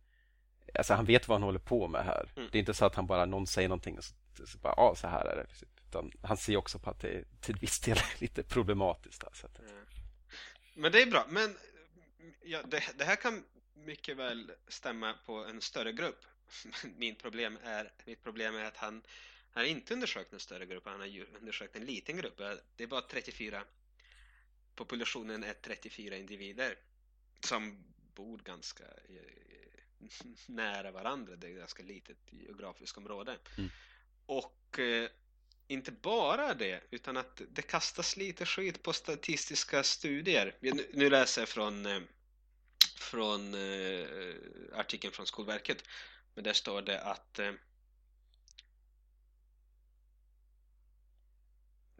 Alltså 0.73 0.93
han 0.93 1.05
vet 1.05 1.27
vad 1.27 1.35
han 1.35 1.43
håller 1.43 1.59
på 1.59 1.87
med 1.87 2.05
här. 2.05 2.31
Mm. 2.35 2.49
Det 2.51 2.57
är 2.57 2.59
inte 2.59 2.73
så 2.73 2.85
att 2.85 2.95
han 2.95 3.07
bara, 3.07 3.25
någon 3.25 3.47
säger 3.47 3.69
någonting 3.69 3.97
och 3.97 4.03
så, 4.03 4.13
så 4.45 4.57
bara, 4.57 4.73
ja 4.77 4.93
så 4.95 5.07
här 5.07 5.25
är 5.25 5.35
det. 5.35 5.45
Utan 5.89 6.11
han 6.21 6.37
ser 6.37 6.57
också 6.57 6.79
på 6.79 6.89
att 6.89 6.99
det 6.99 7.41
till 7.41 7.55
viss 7.55 7.79
del 7.79 7.97
är 7.97 8.21
lite 8.21 8.43
problematiskt. 8.43 9.23
Här, 9.23 9.31
så 9.33 9.45
att... 9.45 9.59
mm. 9.59 9.85
Men 10.73 10.91
det 10.91 11.01
är 11.01 11.05
bra. 11.05 11.25
Men 11.29 11.57
ja, 12.43 12.63
det, 12.63 12.83
det, 12.95 13.05
här 13.05 13.15
kan 13.15 13.43
mycket 13.73 14.17
väl 14.17 14.51
stämma 14.67 15.13
på 15.25 15.45
en 15.45 15.61
större 15.61 15.91
grupp. 15.91 16.25
Min 16.97 17.15
problem 17.15 17.57
är, 17.63 17.91
mitt 18.05 18.23
problem 18.23 18.55
är 18.55 18.63
att 18.63 18.77
han 18.77 19.03
har 19.51 19.63
inte 19.63 19.93
undersökt 19.93 20.33
en 20.33 20.39
större 20.39 20.65
grupp, 20.65 20.85
han 20.85 20.99
har 20.99 21.25
undersökt 21.39 21.75
en 21.75 21.85
liten 21.85 22.17
grupp. 22.17 22.37
Det 22.75 22.83
är 22.83 22.87
bara 22.87 23.01
34, 23.01 23.63
populationen 24.75 25.43
är 25.43 25.53
34 25.53 26.17
individer 26.17 26.75
som 27.39 27.83
bor 28.15 28.37
ganska 28.37 28.83
nära 30.45 30.91
varandra. 30.91 31.35
Det 31.35 31.47
är 31.47 31.51
ett 31.51 31.57
ganska 31.57 31.83
litet 31.83 32.17
geografiskt 32.29 32.97
område. 32.97 33.37
Mm. 33.57 33.69
Och 34.25 34.79
eh, 34.79 35.09
inte 35.69 35.91
bara 35.91 36.53
det, 36.53 36.83
utan 36.91 37.17
att 37.17 37.41
det 37.51 37.61
kastas 37.61 38.17
lite 38.17 38.45
skit 38.45 38.83
på 38.83 38.93
statistiska 38.93 39.83
studier. 39.83 40.55
Nu, 40.93 41.09
läser 41.09 41.41
jag 41.41 41.49
från 41.49 41.85
eh, 41.85 41.99
från 42.95 43.53
eh, 43.53 44.07
artikeln 44.73 45.13
från 45.13 45.27
Skolverket. 45.27 45.83
Men 46.35 46.43
där 46.43 46.53
står 46.53 46.81
det 46.81 47.01
att 47.01 47.39
eh, 47.39 47.51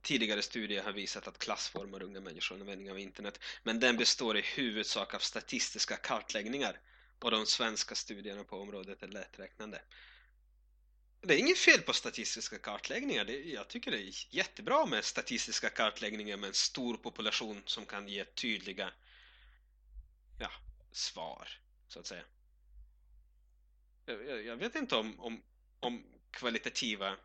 Tidigare 0.01 0.41
studier 0.41 0.83
har 0.83 0.91
visat 0.91 1.27
att 1.27 1.39
klass 1.39 1.69
formar 1.69 2.03
unga 2.03 2.19
människor 2.19 2.55
användning 2.55 2.91
av 2.91 2.99
internet 2.99 3.39
men 3.63 3.79
den 3.79 3.97
består 3.97 4.37
i 4.37 4.41
huvudsak 4.41 5.13
av 5.13 5.19
statistiska 5.19 5.95
kartläggningar 5.95 6.79
och 7.19 7.31
de 7.31 7.45
svenska 7.45 7.95
studierna 7.95 8.43
på 8.43 8.57
området 8.57 9.03
är 9.03 9.07
lätträknande. 9.07 9.81
Det 11.21 11.33
är 11.33 11.37
inget 11.37 11.57
fel 11.57 11.81
på 11.81 11.93
statistiska 11.93 12.57
kartläggningar. 12.57 13.25
Det, 13.25 13.43
jag 13.43 13.67
tycker 13.67 13.91
det 13.91 13.97
är 13.97 14.35
jättebra 14.35 14.85
med 14.85 15.05
statistiska 15.05 15.69
kartläggningar 15.69 16.37
med 16.37 16.47
en 16.47 16.53
stor 16.53 16.97
population 16.97 17.61
som 17.65 17.85
kan 17.85 18.07
ge 18.07 18.25
tydliga 18.25 18.91
ja, 20.39 20.51
svar, 20.91 21.47
så 21.87 21.99
att 21.99 22.07
säga. 22.07 22.23
Jag, 24.05 24.45
jag 24.45 24.57
vet 24.57 24.75
inte 24.75 24.95
om, 24.95 25.19
om, 25.19 25.43
om 25.79 26.03
kvalitativa 26.31 27.15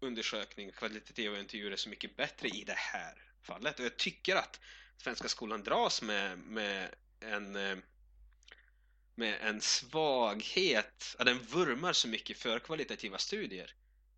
undersökningar, 0.00 0.72
kvalitativa 0.72 1.38
intervjuer 1.38 1.70
är 1.70 1.76
så 1.76 1.88
mycket 1.88 2.16
bättre 2.16 2.48
i 2.48 2.64
det 2.64 2.76
här 2.76 3.22
fallet. 3.42 3.78
Och 3.78 3.84
jag 3.84 3.96
tycker 3.96 4.36
att 4.36 4.60
svenska 4.96 5.28
skolan 5.28 5.62
dras 5.62 6.02
med, 6.02 6.38
med 6.38 6.94
en 7.20 7.56
eh, 7.56 7.78
med 9.14 9.38
en 9.40 9.60
svaghet, 9.60 11.16
att 11.18 11.26
den 11.26 11.38
vurmar 11.38 11.92
så 11.92 12.08
mycket 12.08 12.38
för 12.38 12.58
kvalitativa 12.58 13.18
studier. 13.18 13.74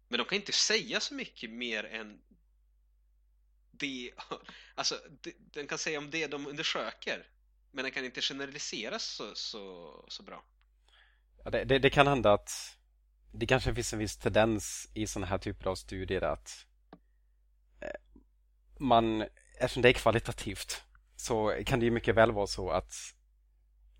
Men 0.08 0.18
de 0.18 0.24
kan 0.24 0.36
inte 0.36 0.52
säga 0.52 1.00
så 1.00 1.14
mycket 1.14 1.50
mer 1.50 1.84
än 1.84 2.20
det, 3.70 4.12
alltså 4.74 5.00
den 5.36 5.66
kan 5.66 5.78
säga 5.78 5.98
om 5.98 6.10
det 6.10 6.26
de 6.26 6.46
undersöker. 6.46 7.26
Men 7.70 7.84
den 7.84 7.92
kan 7.92 8.04
inte 8.04 8.20
generaliseras 8.20 9.04
så, 9.04 9.34
så, 9.34 10.04
så 10.08 10.22
bra. 10.22 10.44
Ja, 11.44 11.50
det, 11.50 11.64
det, 11.64 11.78
det, 11.78 11.90
kan 11.90 12.06
hända 12.06 12.32
att 12.32 12.76
det 13.32 13.46
kanske 13.46 13.74
finns 13.74 13.92
en 13.92 13.98
viss 13.98 14.16
tendens 14.16 14.90
i 14.94 15.06
sådana 15.06 15.26
här 15.26 15.38
typer 15.38 15.66
av 15.66 15.74
studier 15.74 16.22
att 16.22 16.66
eh, 17.80 17.90
man, 18.78 19.24
eftersom 19.60 19.82
det 19.82 19.88
är 19.88 19.92
kvalitativt 19.92 20.82
så 21.16 21.62
kan 21.66 21.80
det 21.80 21.84
ju 21.84 21.90
mycket 21.90 22.14
väl 22.14 22.32
vara 22.32 22.46
så 22.46 22.70
att 22.70 22.94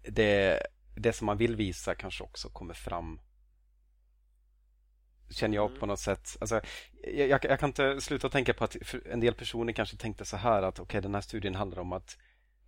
det, 0.03 0.63
det 0.97 1.13
som 1.13 1.27
man 1.27 1.37
vill 1.37 1.57
visa 1.57 1.95
kanske 1.95 2.25
också 2.25 2.49
kommer 2.49 2.75
fram 2.75 3.21
känner 5.31 5.55
jag 5.55 5.67
mm. 5.67 5.81
på 5.81 5.87
något 5.87 6.01
sätt. 6.01 6.37
Alltså, 6.41 6.61
jag, 7.03 7.45
jag, 7.45 7.61
kan 7.61 7.69
inte 7.69 8.01
sluta 8.01 8.29
tänka 8.29 8.55
på 8.55 8.65
att 8.65 8.77
en 9.11 9.21
del 9.21 9.35
personer 9.35 9.73
kanske 9.73 9.97
tänkte 9.97 10.25
så 10.25 10.37
här 10.37 10.63
att 10.63 10.75
okej, 10.75 10.83
okay, 10.83 11.01
den 11.01 11.15
här 11.15 11.21
studien 11.21 11.55
handlar 11.55 11.79
om 11.79 11.93
att 11.93 12.17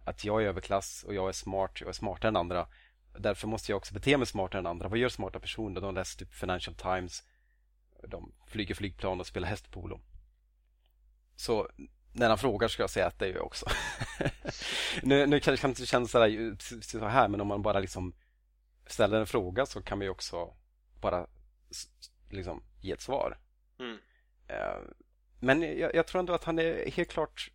att 0.04 0.24
jag 0.24 0.42
är 0.42 0.46
överklass 0.46 1.04
och 1.04 1.14
jag 1.14 1.28
är 1.28 1.32
smart, 1.32 1.80
jag 1.80 1.88
är 1.88 1.92
smartare 1.92 2.28
än 2.28 2.36
andra. 2.36 2.68
Därför 3.18 3.48
måste 3.48 3.72
jag 3.72 3.76
också 3.76 3.94
bete 3.94 4.16
mig 4.16 4.26
smartare 4.26 4.58
än 4.58 4.66
andra. 4.66 4.88
Vad 4.88 4.98
gör 4.98 5.08
smarta 5.08 5.40
personer? 5.40 5.80
De 5.80 5.94
läser 5.94 6.18
typ 6.18 6.34
Financial 6.34 6.74
Times. 6.76 7.22
De 8.08 8.32
flyger 8.46 8.74
flygplan 8.74 9.20
och 9.20 9.26
spelar 9.26 9.48
hästpolo. 9.48 10.00
Så 11.36 11.68
när 12.12 12.28
han 12.28 12.38
frågar 12.38 12.68
ska 12.68 12.82
jag 12.82 12.90
säga 12.90 13.06
att 13.06 13.18
det 13.18 13.26
gör 13.26 13.34
jag 13.34 13.46
också. 13.46 13.66
nu, 15.02 15.26
nu 15.26 15.40
kanske 15.40 15.66
det 15.66 15.70
inte 15.70 15.86
kännas 15.86 16.10
så, 16.10 16.80
så 16.80 17.06
här, 17.06 17.28
men 17.28 17.40
om 17.40 17.46
man 17.46 17.62
bara 17.62 17.80
liksom 17.80 18.14
ställer 18.86 19.20
en 19.20 19.26
fråga 19.26 19.66
så 19.66 19.82
kan 19.82 19.98
man 19.98 20.04
ju 20.04 20.10
också 20.10 20.54
bara 21.00 21.26
liksom 22.30 22.62
ge 22.80 22.92
ett 22.92 23.00
svar. 23.00 23.38
Mm. 23.78 23.98
Uh, 24.50 24.90
men 25.40 25.78
jag, 25.78 25.94
jag, 25.94 26.06
tror 26.06 26.18
ändå 26.18 26.32
att 26.32 26.44
han 26.44 26.58
är 26.58 26.90
helt 26.90 27.10
klart 27.10 27.50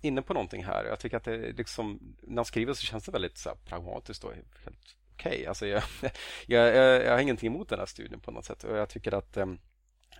inne 0.00 0.22
på 0.22 0.34
någonting 0.34 0.64
här. 0.64 0.84
Jag 0.84 1.00
tycker 1.00 1.16
att 1.16 1.24
det 1.24 1.52
liksom, 1.52 2.16
när 2.22 2.36
han 2.36 2.44
skriver 2.44 2.74
så 2.74 2.82
känns 2.82 3.04
det 3.04 3.12
väldigt 3.12 3.38
så 3.38 3.54
pragmatiskt 3.64 4.24
och 4.24 4.32
helt 4.34 4.96
okej. 5.12 5.32
Okay. 5.32 5.46
Alltså 5.46 5.66
jag, 5.66 5.82
jag, 6.46 6.74
jag, 6.74 7.04
jag, 7.04 7.12
har 7.12 7.18
ingenting 7.18 7.46
emot 7.46 7.68
den 7.68 7.78
här 7.78 7.86
studien 7.86 8.20
på 8.20 8.30
något 8.30 8.44
sätt 8.44 8.64
och 8.64 8.76
jag 8.76 8.88
tycker 8.88 9.14
att 9.14 9.36
um, 9.36 9.58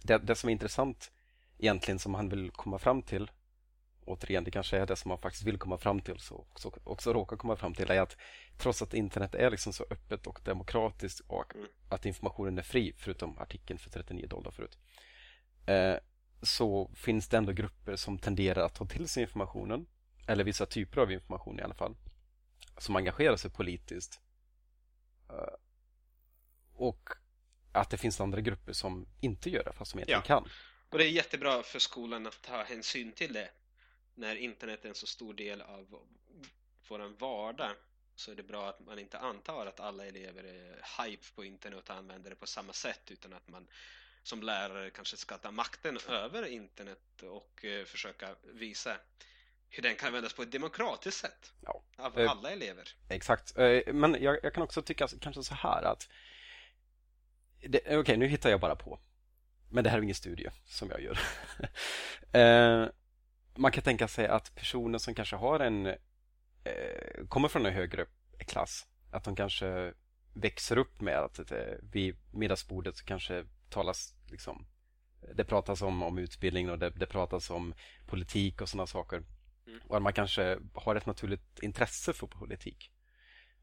det, 0.02 0.19
det, 0.19 0.35
som 0.35 0.49
är 0.49 0.52
intressant 0.52 1.12
egentligen 1.59 1.99
som 1.99 2.14
han 2.14 2.28
vill 2.28 2.50
komma 2.50 2.78
fram 2.78 3.02
till 3.02 3.31
återigen, 4.07 4.45
det 4.45 4.51
kanske 4.51 4.77
är 4.77 4.87
det 4.87 4.97
som 4.97 5.09
man 5.09 5.19
faktiskt 5.19 5.45
vill 5.45 5.59
komma 5.59 5.79
fram 5.79 6.01
till 6.01 6.19
så 6.19 6.37
också, 6.37 6.73
också 6.85 7.13
råkar 7.13 7.37
komma 7.37 7.57
fram 7.57 7.75
till 7.75 7.91
är 7.91 8.01
att 8.01 8.17
trots 8.59 8.83
att 8.83 8.95
internet 8.95 9.35
är 9.35 9.51
liksom 9.51 9.73
så 9.73 9.85
öppet 9.91 10.27
och 10.27 10.41
demokratiskt 10.45 11.21
och 11.27 11.55
mm. 11.55 11.67
att 11.89 12.07
informationen 12.07 12.59
är 12.59 12.63
fri, 12.63 12.95
förutom 12.97 13.39
artikeln 13.39 13.79
för 13.79 13.91
39 13.91 14.27
dollar 14.27 14.51
förut, 14.51 14.79
eh, 15.67 15.97
så 16.43 16.91
finns 16.95 17.29
det 17.29 17.37
ändå 17.37 17.53
grupper 17.53 17.97
som 17.97 18.19
tenderar 18.19 18.67
att 18.67 18.75
ta 18.75 18.87
till 18.87 19.09
sig 19.09 19.23
informationen, 19.23 19.87
eller 20.27 20.45
vissa 20.45 20.67
typer 20.67 21.01
av 21.01 21.13
information 21.13 21.59
i 21.59 21.63
alla 21.63 21.75
fall, 21.75 21.97
som 22.79 22.97
engagerar 22.97 23.37
sig 23.37 23.51
politiskt. 23.51 24.21
Eh, 25.29 25.55
och 26.75 27.09
att 27.73 27.91
det 27.91 27.97
finns 27.97 28.21
andra 28.21 28.41
grupper 28.41 28.73
som 28.73 29.07
inte 29.21 29.51
gör 29.51 29.65
det, 29.65 29.73
fast 29.73 29.91
som 29.91 29.99
egentligen 29.99 30.23
ja. 30.29 30.41
kan. 30.41 30.49
Och 30.91 30.99
det 30.99 31.05
är 31.05 31.11
jättebra 31.11 31.63
för 31.63 31.79
skolan 31.79 32.27
att 32.27 32.43
ta 32.43 32.63
hänsyn 32.63 33.13
till 33.13 33.33
det 33.33 33.49
när 34.16 34.37
internet 34.37 34.85
är 34.85 34.88
en 34.88 34.94
så 34.94 35.06
stor 35.06 35.35
del 35.35 35.61
av 35.61 36.00
vår 36.88 36.99
vardag 37.18 37.73
så 38.14 38.30
är 38.30 38.35
det 38.35 38.42
bra 38.42 38.68
att 38.68 38.80
man 38.80 38.99
inte 38.99 39.18
antar 39.18 39.66
att 39.66 39.80
alla 39.80 40.06
elever 40.06 40.44
är 40.44 41.02
hype 41.02 41.26
på 41.35 41.44
internet 41.44 41.90
och 41.90 41.96
använder 41.96 42.30
det 42.30 42.37
på 42.37 42.46
samma 42.46 42.73
sätt 42.73 43.11
utan 43.11 43.32
att 43.32 43.49
man 43.49 43.66
som 44.23 44.42
lärare 44.42 44.90
kanske 44.90 45.16
ska 45.16 45.38
ta 45.38 45.50
makten 45.50 45.99
över 46.08 46.46
internet 46.46 47.23
och 47.23 47.64
eh, 47.64 47.85
försöka 47.85 48.35
visa 48.42 48.96
hur 49.68 49.82
den 49.82 49.96
kan 49.96 50.06
användas 50.06 50.32
på 50.32 50.42
ett 50.42 50.52
demokratiskt 50.52 51.20
sätt 51.20 51.52
ja. 51.62 51.82
av 51.96 52.18
eh, 52.18 52.30
alla 52.30 52.50
elever. 52.50 52.94
Exakt, 53.08 53.58
eh, 53.58 53.94
men 53.94 54.23
jag, 54.23 54.38
jag, 54.42 54.54
kan 54.54 54.62
också 54.62 54.82
tycka 54.82 55.08
kanske 55.20 55.42
så 55.42 55.54
här 55.54 55.82
att 55.82 56.08
Okej, 57.66 57.99
okay, 57.99 58.16
nu 58.16 58.26
hittar 58.26 58.50
jag 58.50 58.61
bara 58.61 58.76
på 58.76 58.99
men 59.70 59.85
det 59.85 59.90
här 59.90 59.99
är 59.99 60.02
ingen 60.02 60.14
studie 60.14 60.50
som 60.64 60.90
jag 60.90 61.00
gör. 61.00 61.18
man 63.57 63.73
kan 63.73 63.85
tänka 63.85 64.09
sig 64.09 64.27
att 64.27 64.55
personer 64.55 64.99
som 64.99 65.15
kanske 65.15 65.37
har 65.37 65.61
en 65.61 65.87
eh, 65.87 67.27
kommer 67.29 67.49
från 67.49 67.67
en 67.67 67.73
högre 67.73 68.07
klass, 68.39 68.87
att 69.11 69.25
de 69.25 69.37
kanske 69.37 69.93
växer 70.35 70.79
upp 70.79 71.01
med 71.01 71.19
att 71.19 71.53
eh, 71.53 71.59
vid 71.93 72.17
middagsbordet 72.33 72.97
så 72.97 73.05
kanske 73.05 73.45
talas 73.71 74.15
liksom 74.31 74.67
det 75.35 75.45
pratas 75.45 75.83
om, 75.83 76.03
om 76.03 76.19
utbildning 76.19 76.71
och 76.71 76.79
det, 76.79 76.91
det 76.91 77.07
pratas 77.07 77.51
om 77.51 77.75
politik 78.07 78.61
och 78.61 78.69
sådana 78.69 78.87
saker. 78.87 79.23
Mm. 79.67 79.81
Och 79.89 79.97
att 79.97 80.03
man 80.03 80.13
kanske 80.13 80.59
har 80.75 80.95
ett 80.95 81.07
naturligt 81.07 81.59
intresse 81.63 82.13
för 82.13 82.27
politik. 82.27 82.91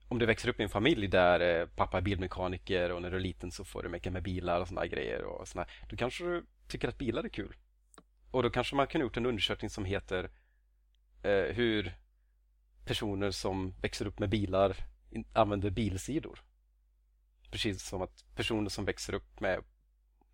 Om 0.08 0.20
du 0.20 0.26
växer 0.26 0.50
upp 0.50 0.60
i 0.60 0.64
en 0.64 0.70
familj 0.70 1.08
där 1.08 1.62
eh, 1.62 1.68
pappa 1.68 1.98
är 1.98 2.02
bilmekaniker 2.02 2.92
och 2.92 3.02
när 3.02 3.12
du 3.12 3.16
är 3.16 3.22
liten 3.22 3.52
så 3.52 3.66
får 3.66 3.84
du 3.84 3.90
mecka 3.90 4.12
med 4.12 4.24
bilar 4.24 4.62
och 4.62 4.68
sådana 4.68 4.88
grejer 4.88 5.24
och 5.24 5.48
såna, 5.48 5.66
då 5.90 5.96
kanske 5.96 6.24
du 6.24 6.46
tycker 6.68 6.88
att 6.88 6.98
bilar 6.98 7.24
är 7.24 7.30
kul. 7.30 7.56
Och 8.34 8.44
då 8.44 8.50
kanske 8.50 8.76
man 8.76 8.88
kan 8.88 9.02
gjort 9.02 9.18
en 9.18 9.26
undersökning 9.26 9.70
som 9.70 9.86
heter 9.86 10.30
eh, 11.24 11.56
hur 11.56 11.94
personer 12.86 13.32
som 13.32 13.74
växer 13.82 14.08
upp 14.08 14.20
med 14.20 14.30
bilar 14.30 14.76
använder 15.34 15.70
bilsidor. 15.70 16.40
Precis 17.52 17.84
som 17.84 18.02
att 18.02 18.26
personer 18.36 18.70
som 18.70 18.86
växer 18.86 19.14
upp 19.14 19.40
med 19.40 19.64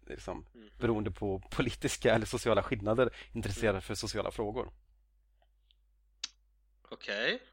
liksom, 0.08 0.46
mm. 0.56 0.70
beroende 0.79 1.12
på 1.12 1.39
politiska 1.39 2.15
eller 2.15 2.25
sociala 2.25 2.63
skillnader 2.63 3.10
intresserade 3.34 3.82
för 3.82 3.96
sociala 3.96 4.32
frågor. 4.32 4.72
Okej. 6.89 7.36
Okay. 7.36 7.48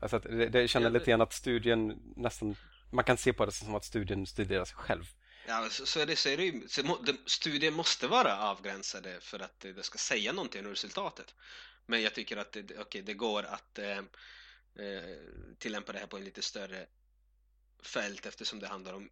Alltså 0.00 0.18
det, 0.18 0.48
det 0.48 0.68
känner 0.68 0.90
lite 0.90 1.10
grann 1.10 1.20
att 1.20 1.32
studien 1.32 2.02
nästan 2.16 2.56
man 2.90 3.04
kan 3.04 3.16
se 3.16 3.32
på 3.32 3.46
det 3.46 3.52
som 3.52 3.74
att 3.74 3.84
studien 3.84 4.26
studerar 4.26 4.64
sig 4.64 4.76
själv. 4.76 5.04
Ja, 5.46 5.68
så, 5.70 5.86
så 5.86 6.00
är 6.00 6.06
det, 6.06 6.16
så 6.16 6.28
är 6.28 6.36
det 6.36 6.44
ju, 6.44 6.68
studier 7.26 7.70
måste 7.70 8.06
vara 8.06 8.38
avgränsade 8.38 9.20
för 9.20 9.40
att 9.40 9.60
det 9.60 9.84
ska 9.84 9.98
säga 9.98 10.32
någonting 10.32 10.64
om 10.64 10.70
resultatet. 10.70 11.34
Men 11.86 12.02
jag 12.02 12.14
tycker 12.14 12.36
att 12.36 12.52
det, 12.52 12.78
okay, 12.78 13.02
det 13.02 13.14
går 13.14 13.42
att 13.42 13.78
eh, 13.78 13.98
eh, 13.98 15.16
tillämpa 15.58 15.92
det 15.92 15.98
här 15.98 16.06
på 16.06 16.16
en 16.16 16.24
lite 16.24 16.42
större 16.42 16.86
fält 17.82 18.26
eftersom 18.26 18.60
det 18.60 18.66
handlar 18.66 18.94
om 18.94 19.10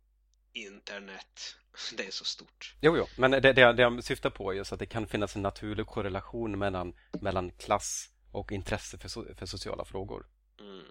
internet. 0.52 1.56
Det 1.96 2.06
är 2.06 2.10
så 2.10 2.24
stort. 2.24 2.74
Jo, 2.80 2.96
jo. 2.96 3.06
men 3.16 3.30
det, 3.30 3.40
det, 3.40 3.52
det 3.52 3.82
jag 3.82 4.04
syftar 4.04 4.30
på 4.30 4.52
är 4.52 4.56
just 4.56 4.72
att 4.72 4.78
det 4.78 4.86
kan 4.86 5.06
finnas 5.06 5.36
en 5.36 5.42
naturlig 5.42 5.86
korrelation 5.86 6.58
mellan, 6.58 6.94
mellan 7.20 7.50
klass 7.50 8.10
och 8.32 8.52
intresse 8.52 8.98
för, 8.98 9.34
för 9.34 9.46
sociala 9.46 9.84
frågor. 9.84 10.26
Mm. 10.60 10.84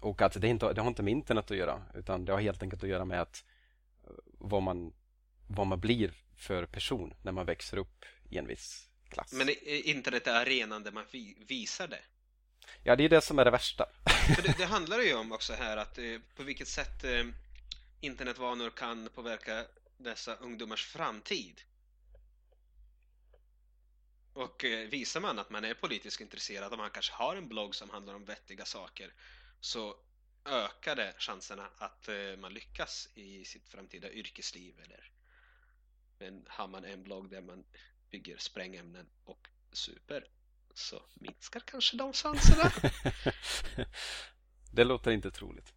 Och 0.00 0.22
att 0.22 0.40
det, 0.40 0.48
inte, 0.48 0.72
det 0.72 0.80
har 0.80 0.88
inte 0.88 1.02
med 1.02 1.12
internet 1.12 1.50
att 1.50 1.56
göra 1.56 1.82
utan 1.94 2.24
det 2.24 2.32
har 2.32 2.40
helt 2.40 2.62
enkelt 2.62 2.82
att 2.82 2.88
göra 2.88 3.04
med 3.04 3.20
att 3.20 3.44
vad 4.48 4.62
man, 4.62 4.92
vad 5.46 5.66
man 5.66 5.80
blir 5.80 6.14
för 6.36 6.66
person 6.66 7.14
när 7.22 7.32
man 7.32 7.46
växer 7.46 7.76
upp 7.76 8.04
i 8.30 8.38
en 8.38 8.46
viss 8.46 8.90
klass. 9.08 9.32
Men 9.32 9.48
är 9.48 10.28
arenan 10.28 10.82
där 10.82 10.92
man 10.92 11.04
visar 11.48 11.88
det? 11.88 12.02
Ja, 12.82 12.96
det 12.96 13.04
är 13.04 13.08
det 13.08 13.20
som 13.20 13.38
är 13.38 13.44
det 13.44 13.50
värsta. 13.50 13.86
För 14.36 14.42
det, 14.42 14.54
det 14.58 14.64
handlar 14.64 15.00
ju 15.00 15.14
om 15.14 15.32
också 15.32 15.52
här 15.52 15.76
att 15.76 15.98
eh, 15.98 16.18
på 16.36 16.42
vilket 16.42 16.68
sätt 16.68 17.04
eh, 17.04 17.24
internetvanor 18.00 18.70
kan 18.70 19.08
påverka 19.14 19.64
dessa 19.96 20.34
ungdomars 20.34 20.86
framtid. 20.86 21.60
Och 24.32 24.64
eh, 24.64 24.88
visar 24.88 25.20
man 25.20 25.38
att 25.38 25.50
man 25.50 25.64
är 25.64 25.74
politiskt 25.74 26.20
intresserad 26.20 26.72
och 26.72 26.78
man 26.78 26.90
kanske 26.90 27.14
har 27.14 27.36
en 27.36 27.48
blogg 27.48 27.74
som 27.74 27.90
handlar 27.90 28.14
om 28.14 28.24
vettiga 28.24 28.64
saker 28.64 29.12
så 29.60 29.96
ökade 30.46 31.14
chanserna 31.18 31.70
att 31.78 32.08
eh, 32.08 32.36
man 32.38 32.54
lyckas 32.54 33.08
i 33.14 33.44
sitt 33.44 33.68
framtida 33.68 34.10
yrkesliv 34.10 34.80
eller 34.84 35.10
men 36.18 36.44
har 36.48 36.68
man 36.68 36.84
en 36.84 37.02
blogg 37.02 37.30
där 37.30 37.40
man 37.40 37.64
bygger 38.10 38.36
sprängämnen 38.38 39.06
och 39.24 39.48
super 39.72 40.24
så 40.74 41.02
minskar 41.14 41.60
kanske 41.60 41.96
de 41.96 42.12
chanserna. 42.12 42.72
det 44.72 44.84
låter 44.84 45.10
inte 45.10 45.30
troligt. 45.30 45.74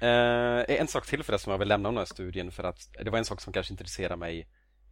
Eh, 0.00 0.78
en 0.80 0.88
sak 0.88 1.06
till 1.06 1.22
för 1.22 1.32
det 1.32 1.38
som 1.38 1.50
jag 1.50 1.58
vill 1.58 1.68
lämna 1.68 1.88
om 1.88 1.94
den 1.94 2.00
här 2.00 2.14
studien 2.14 2.52
för 2.52 2.64
att 2.64 2.92
det 3.04 3.10
var 3.10 3.18
en 3.18 3.24
sak 3.24 3.40
som 3.40 3.52
kanske 3.52 3.72
intresserar 3.72 4.16
mig 4.16 4.48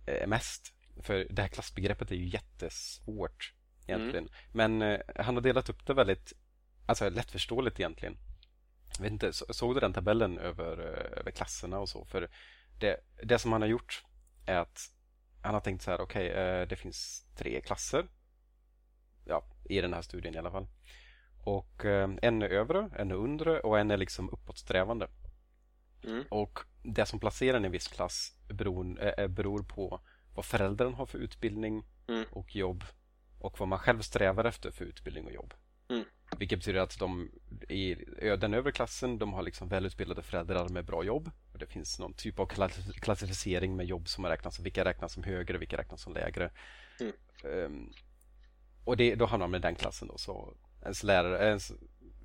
eh, 0.07 0.27
mest. 0.27 0.75
För 1.03 1.27
det 1.31 1.42
här 1.42 1.49
klassbegreppet 1.49 2.11
är 2.11 2.14
ju 2.14 2.29
jättesvårt 2.29 3.55
egentligen. 3.87 4.29
Mm. 4.29 4.33
Men 4.53 4.83
eh, 4.83 5.01
han 5.16 5.35
har 5.35 5.42
delat 5.42 5.68
upp 5.68 5.87
det 5.87 5.94
väldigt 5.94 6.33
alltså, 6.87 7.09
lättförståeligt 7.09 7.81
egentligen 7.81 8.18
vet 9.04 9.12
inte, 9.12 9.32
såg 9.32 9.74
du 9.74 9.80
den 9.80 9.92
tabellen 9.92 10.38
över, 10.38 10.78
eh, 10.78 11.18
över 11.20 11.30
klasserna 11.30 11.78
och 11.78 11.88
så? 11.88 12.04
För 12.04 12.28
det, 12.78 13.00
det 13.22 13.38
som 13.38 13.52
han 13.52 13.62
har 13.62 13.68
gjort 13.68 14.04
är 14.46 14.56
att 14.56 14.90
han 15.42 15.54
har 15.54 15.61
tänkt 15.61 15.82
så 15.82 15.90
här, 15.90 16.00
okej, 16.00 16.30
okay, 16.30 16.42
eh, 16.42 16.68
det 16.68 16.76
finns 16.76 17.26
tre 17.37 17.61
klasser. 17.61 18.06
Ja, 19.24 19.44
i 19.64 19.80
den 19.80 19.92
här 19.92 20.02
studien 20.02 20.35
i 20.35 20.38
alla 20.38 20.50
fall. 20.50 20.66
Och 21.44 21.85
eh, 21.85 22.11
en 22.22 22.42
är 22.42 22.48
övre, 22.48 22.90
en 22.96 23.11
är 23.11 23.14
undre 23.14 23.61
och 23.61 23.78
en 23.78 23.90
är 23.90 23.96
liksom 23.96 24.30
uppåtsträvande. 24.30 25.09
Mm. 26.04 26.24
Och 26.30 26.59
det 26.82 27.06
som 27.06 27.20
placerar 27.20 27.61
en 27.61 27.72
viss 27.72 27.88
klass 27.88 28.32
beror, 28.48 29.28
beror 29.28 29.62
på 29.62 30.00
vad 30.35 30.44
föräldrarna 30.44 30.96
har 30.96 31.06
för 31.06 31.18
utbildning 31.18 31.85
mm. 32.09 32.24
och 32.30 32.56
jobb 32.56 32.85
och 33.38 33.61
vad 33.61 33.68
man 33.68 33.78
själv 33.78 34.00
strävar 34.00 34.44
efter 34.44 34.70
för 34.70 34.85
utbildning 34.85 35.24
och 35.24 35.32
jobb. 35.32 35.54
Mm. 35.88 36.05
Vilket 36.38 36.59
betyder 36.59 36.81
att 36.81 36.99
de 36.99 37.31
i 37.68 37.94
den 38.20 38.55
övre 38.55 38.72
klassen 38.72 39.18
de 39.18 39.33
har 39.33 39.42
liksom 39.42 39.68
välutbildade 39.68 40.22
föräldrar 40.22 40.68
med 40.68 40.85
bra 40.85 41.05
jobb. 41.05 41.31
Och 41.53 41.59
det 41.59 41.66
finns 41.66 41.99
någon 41.99 42.12
typ 42.12 42.38
av 42.38 42.46
klassificering 43.01 43.77
med 43.77 43.87
jobb 43.87 44.09
som 44.09 44.27
räknas 44.27 44.61
vilka 44.61 44.85
räknas 44.85 45.12
som 45.12 45.22
högre, 45.22 45.59
vilka 45.59 45.77
räknas 45.77 46.03
som 46.03 46.14
lägre. 46.14 46.51
Mm. 47.01 47.12
Um, 47.44 47.92
och 48.85 48.96
det, 48.96 49.14
då 49.14 49.27
hamnar 49.27 49.46
man 49.46 49.59
i 49.59 49.62
den 49.62 49.75
klassen. 49.75 50.09
Då, 50.09 50.18
så 50.18 50.55
ens, 50.83 51.03
lärare, 51.03 51.49
ens 51.49 51.72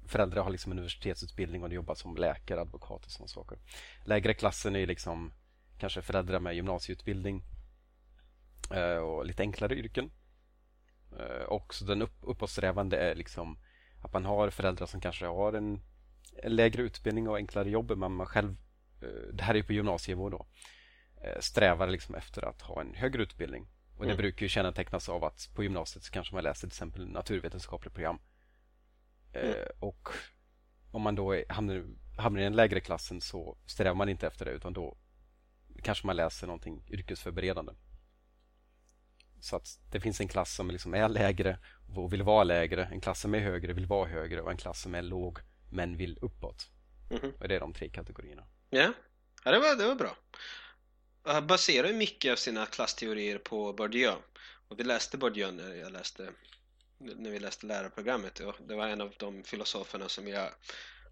föräldrar 0.05 0.43
har 0.43 0.49
liksom 0.49 0.71
universitetsutbildning 0.71 1.63
och 1.63 1.69
de 1.69 1.75
jobbar 1.75 1.95
som 1.95 2.15
läkare, 2.15 2.61
advokat 2.61 3.05
och 3.05 3.11
sådana 3.11 3.27
saker. 3.27 3.57
Lägre 4.05 4.33
klassen 4.33 4.75
är 4.75 4.87
liksom 4.87 5.33
kanske 5.79 6.01
föräldrar 6.01 6.39
med 6.39 6.55
gymnasieutbildning 6.55 7.43
uh, 8.75 8.97
och 8.97 9.25
lite 9.25 9.43
enklare 9.43 9.75
yrken. 9.75 10.11
Uh, 11.19 11.43
och 11.43 11.73
så 11.73 11.85
den 11.85 12.01
upp, 12.01 12.15
uppåtsträvande 12.21 12.97
är 12.97 13.15
liksom 13.15 13.57
att 14.01 14.13
man 14.13 14.25
har 14.25 14.49
föräldrar 14.49 14.87
som 14.87 15.01
kanske 15.01 15.25
har 15.25 15.53
en, 15.53 15.81
en 16.43 16.55
lägre 16.55 16.81
utbildning 16.81 17.29
och 17.29 17.37
enklare 17.37 17.69
jobb 17.69 17.97
men 17.97 18.11
man 18.11 18.27
själv, 18.27 18.55
eh, 19.01 19.33
det 19.33 19.43
här 19.43 19.55
är 19.55 19.63
på 19.63 19.73
gymnasienivå 19.73 20.29
då, 20.29 20.45
eh, 21.23 21.39
strävar 21.39 21.87
liksom 21.87 22.15
efter 22.15 22.45
att 22.45 22.61
ha 22.61 22.81
en 22.81 22.95
högre 22.95 23.23
utbildning. 23.23 23.67
Och 23.97 24.05
Det 24.05 24.11
mm. 24.11 24.17
brukar 24.17 24.43
ju 24.43 24.49
kännetecknas 24.49 25.09
av 25.09 25.23
att 25.23 25.49
på 25.55 25.63
gymnasiet 25.63 26.03
så 26.03 26.11
kanske 26.11 26.35
man 26.35 26.43
läser 26.43 26.59
till 26.59 26.67
exempel 26.67 27.07
naturvetenskapligt 27.07 27.95
program. 27.95 28.19
Eh, 29.33 29.49
mm. 29.49 29.55
Och 29.79 30.09
om 30.91 31.01
man 31.01 31.15
då 31.15 31.43
hamnar, 31.49 31.85
hamnar 32.17 32.41
i 32.41 32.43
den 32.43 32.55
lägre 32.55 32.79
klassen 32.79 33.21
så 33.21 33.57
strävar 33.65 33.95
man 33.95 34.09
inte 34.09 34.27
efter 34.27 34.45
det 34.45 34.51
utan 34.51 34.73
då 34.73 34.97
kanske 35.83 36.07
man 36.07 36.15
läser 36.15 36.47
någonting 36.47 36.83
yrkesförberedande. 36.89 37.73
Så 39.41 39.55
att 39.55 39.79
det 39.91 39.99
finns 39.99 40.19
en 40.21 40.27
klass 40.27 40.55
som 40.55 40.71
liksom 40.71 40.93
är 40.93 41.09
lägre 41.09 41.59
och 41.95 42.13
vill 42.13 42.23
vara 42.23 42.43
lägre, 42.43 42.85
en 42.85 43.01
klass 43.01 43.21
som 43.21 43.35
är 43.35 43.39
högre 43.39 43.73
vill 43.73 43.85
vara 43.85 44.09
högre 44.09 44.41
och 44.41 44.51
en 44.51 44.57
klass 44.57 44.81
som 44.81 44.95
är 44.95 45.01
låg 45.01 45.39
men 45.71 45.97
vill 45.97 46.17
uppåt. 46.21 46.69
Mm 47.09 47.21
-hmm. 47.21 47.41
Och 47.41 47.47
det 47.47 47.55
är 47.55 47.59
de 47.59 47.73
tre 47.73 47.89
kategorierna. 47.89 48.43
Ja, 48.69 48.93
ja 49.43 49.51
det, 49.51 49.59
var, 49.59 49.75
det 49.75 49.87
var 49.87 49.95
bra. 49.95 50.15
Han 51.23 51.47
baserar 51.47 51.93
mycket 51.93 52.31
av 52.31 52.35
sina 52.35 52.65
klassteorier 52.65 53.37
på 53.37 53.73
Bourdieu. 53.73 54.13
Och 54.67 54.79
vi 54.79 54.83
läste 54.83 55.17
Bourdieu 55.17 55.51
när 55.51 55.75
jag 55.75 55.91
läste 55.91 56.29
när 56.97 57.31
vi 57.31 57.39
läste 57.39 57.65
lärarprogrammet 57.65 58.39
och 58.39 58.55
det 58.67 58.75
var 58.75 58.87
en 58.87 59.01
av 59.01 59.13
de 59.17 59.43
filosoferna 59.43 60.09
som 60.09 60.27
jag 60.27 60.49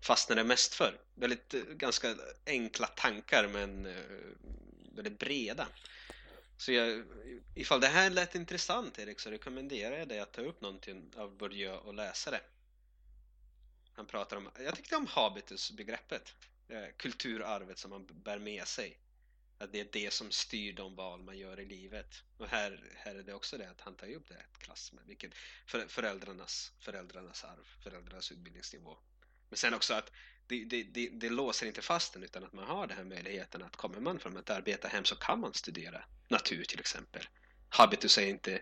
fastnade 0.01 0.43
mest 0.43 0.73
för. 0.73 0.99
Väldigt 1.15 1.53
eh, 1.53 1.61
ganska 1.61 2.15
enkla 2.45 2.87
tankar 2.87 3.47
men 3.47 3.85
eh, 3.85 3.93
väldigt 4.95 5.19
breda. 5.19 5.67
Så 6.59 6.71
jag, 6.71 7.05
ifall 7.55 7.81
det 7.81 7.87
här 7.87 8.09
lät 8.09 8.35
intressant 8.35 8.99
Erik 8.99 9.19
så 9.19 9.31
rekommenderar 9.31 9.97
jag 9.97 10.07
dig 10.07 10.19
att 10.19 10.31
ta 10.31 10.41
upp 10.41 10.61
någonting 10.61 11.11
av 11.15 11.37
Bourdieu 11.37 11.71
och 11.71 11.93
läsa 11.93 12.31
det. 12.31 12.41
Han 13.93 14.05
pratar 14.05 14.37
om, 14.37 14.49
jag 14.59 14.75
tyckte 14.75 14.95
om 14.95 15.07
habitusbegreppet, 15.07 16.35
kulturarvet 16.97 17.77
som 17.77 17.89
man 17.89 18.05
bär 18.05 18.39
med 18.39 18.67
sig. 18.67 18.99
Att 19.57 19.71
det 19.71 19.79
är 19.79 19.87
det 19.91 20.13
som 20.13 20.31
styr 20.31 20.73
de 20.73 20.95
val 20.95 21.23
man 21.23 21.37
gör 21.37 21.59
i 21.59 21.65
livet. 21.65 22.23
Och 22.37 22.47
här, 22.47 22.83
här 22.95 23.15
är 23.15 23.23
det 23.23 23.33
också 23.33 23.57
det 23.57 23.69
att 23.69 23.81
han 23.81 23.95
tar 23.95 24.13
upp 24.13 24.27
det 24.27 24.45
klass 24.57 24.93
med 24.93 25.03
vilket 25.07 25.31
för, 25.65 25.87
föräldrarnas, 25.87 26.71
föräldrarnas 26.79 27.43
arv, 27.43 27.67
föräldrarnas 27.83 28.31
utbildningsnivå. 28.31 28.97
Men 29.49 29.57
sen 29.57 29.73
också 29.73 29.93
att 29.93 30.11
det, 30.49 30.65
det, 30.65 30.83
det, 30.83 31.09
det 31.13 31.29
låser 31.29 31.67
inte 31.67 31.81
fast 31.81 32.15
en 32.15 32.23
utan 32.23 32.43
att 32.43 32.53
man 32.53 32.65
har 32.65 32.87
den 32.87 32.97
här 32.97 33.03
möjligheten 33.03 33.63
att 33.63 33.75
kommer 33.75 33.99
man 33.99 34.19
från 34.19 34.37
ett 34.37 34.49
arbetarhem 34.49 35.05
så 35.05 35.15
kan 35.15 35.39
man 35.39 35.53
studera 35.53 36.03
natur 36.27 36.63
till 36.63 36.79
exempel. 36.79 37.23
Habitus 37.69 38.17
är 38.17 38.27
inte 38.27 38.61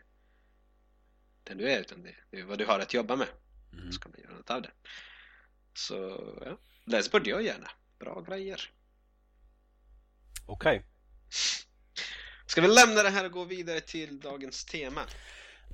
den 1.44 1.58
du 1.58 1.70
är 1.72 1.80
utan 1.80 2.04
det, 2.04 2.40
är 2.40 2.44
vad 2.44 2.58
du 2.58 2.66
har 2.66 2.80
att 2.80 2.94
jobba 2.94 3.16
med. 3.16 3.28
Mm. 3.74 3.92
Så 3.92 4.00
kan 4.00 4.12
man 4.12 4.22
göra 4.22 4.38
något 4.38 4.50
av 4.50 4.62
det. 4.62 4.72
Så 5.74 5.96
ja, 6.46 6.58
läs 6.86 7.12
Bourdieu 7.12 7.42
gärna. 7.42 7.72
Bra 8.00 8.22
grejer. 8.22 8.72
Okej. 10.46 10.78
Okay. 10.78 10.88
Ska 12.46 12.62
vi 12.62 12.68
lämna 12.68 13.04
det 13.04 13.10
här 13.10 13.26
och 13.26 13.32
gå 13.32 13.44
vidare 13.44 13.82
till 13.82 14.20
dagens 14.20 14.66
tema? 14.66 15.02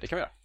det 0.00 0.08
kan 0.08 0.16
vi 0.16 0.20
göra. 0.20 0.39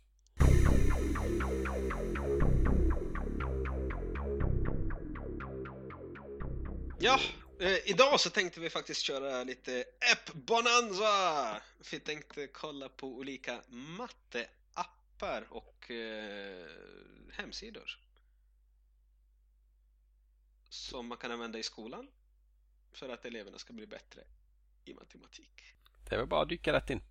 Ja, 7.00 7.20
eh, 7.60 7.90
idag 7.90 8.20
så 8.20 8.30
tänkte 8.30 8.60
vi 8.60 8.70
faktiskt 8.70 9.02
köra 9.02 9.44
lite 9.44 9.86
App-bonanza! 10.12 11.62
Vi 11.92 12.00
tänkte 12.00 12.48
kolla 12.48 12.90
på 12.90 13.08
olika 13.08 13.62
matteappar 13.68 15.48
och 15.50 15.92
eh, 15.92 16.68
hemsidor 17.32 18.00
som 20.70 21.08
man 21.08 21.18
kan 21.18 21.32
använda 21.32 21.60
i 21.60 21.64
skolan 21.64 22.08
för 22.94 23.10
att 23.10 23.26
eleverna 23.26 23.58
ska 23.58 23.74
bli 23.74 23.88
bättre 23.88 24.22
i 24.86 24.94
matematik. 24.94 25.74
Det 26.10 26.16
är 26.16 26.20
väl 26.20 26.28
bara 26.28 26.42
att 26.42 26.50
dyka 26.50 26.74
rätt 26.74 26.90
in. 26.90 27.02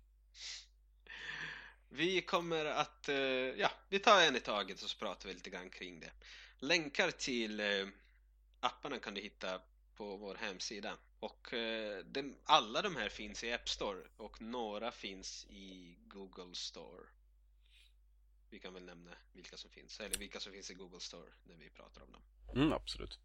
Vi 1.89 2.21
kommer 2.21 2.65
att, 2.65 3.09
eh, 3.09 3.15
ja, 3.17 3.71
vi 3.89 3.99
tar 3.99 4.21
en 4.21 4.35
i 4.35 4.39
taget 4.39 4.83
och 4.83 4.89
så 4.89 4.97
pratar 4.97 5.27
vi 5.27 5.33
lite 5.33 5.49
grann 5.49 5.69
kring 5.69 5.99
det. 5.99 6.11
Länkar 6.57 7.11
till 7.11 7.59
eh, 7.59 7.87
apparna 8.59 8.99
kan 8.99 9.13
du 9.13 9.21
hitta 9.21 9.61
på 9.95 10.17
vår 10.17 10.35
hemsida 10.35 10.97
och 11.19 11.53
eh, 11.53 12.05
den, 12.05 12.37
alla 12.43 12.81
de 12.81 12.95
här 12.95 13.09
finns 13.09 13.43
i 13.43 13.53
App 13.53 13.69
Store 13.69 14.01
och 14.17 14.41
några 14.41 14.91
finns 14.91 15.45
i 15.49 15.97
Google 16.07 16.55
Store. 16.55 17.05
Vi 18.49 18.59
kan 18.59 18.73
väl 18.73 18.85
nämna 18.85 19.11
vilka 19.33 19.57
som 19.57 19.69
finns, 19.69 19.99
eller 19.99 20.17
vilka 20.17 20.39
som 20.39 20.51
finns 20.51 20.71
i 20.71 20.73
Google 20.73 20.99
Store 20.99 21.31
när 21.43 21.55
vi 21.55 21.69
pratar 21.69 22.01
om 22.01 22.11
dem. 22.11 22.21
Mm, 22.55 22.73
absolut. 22.73 23.19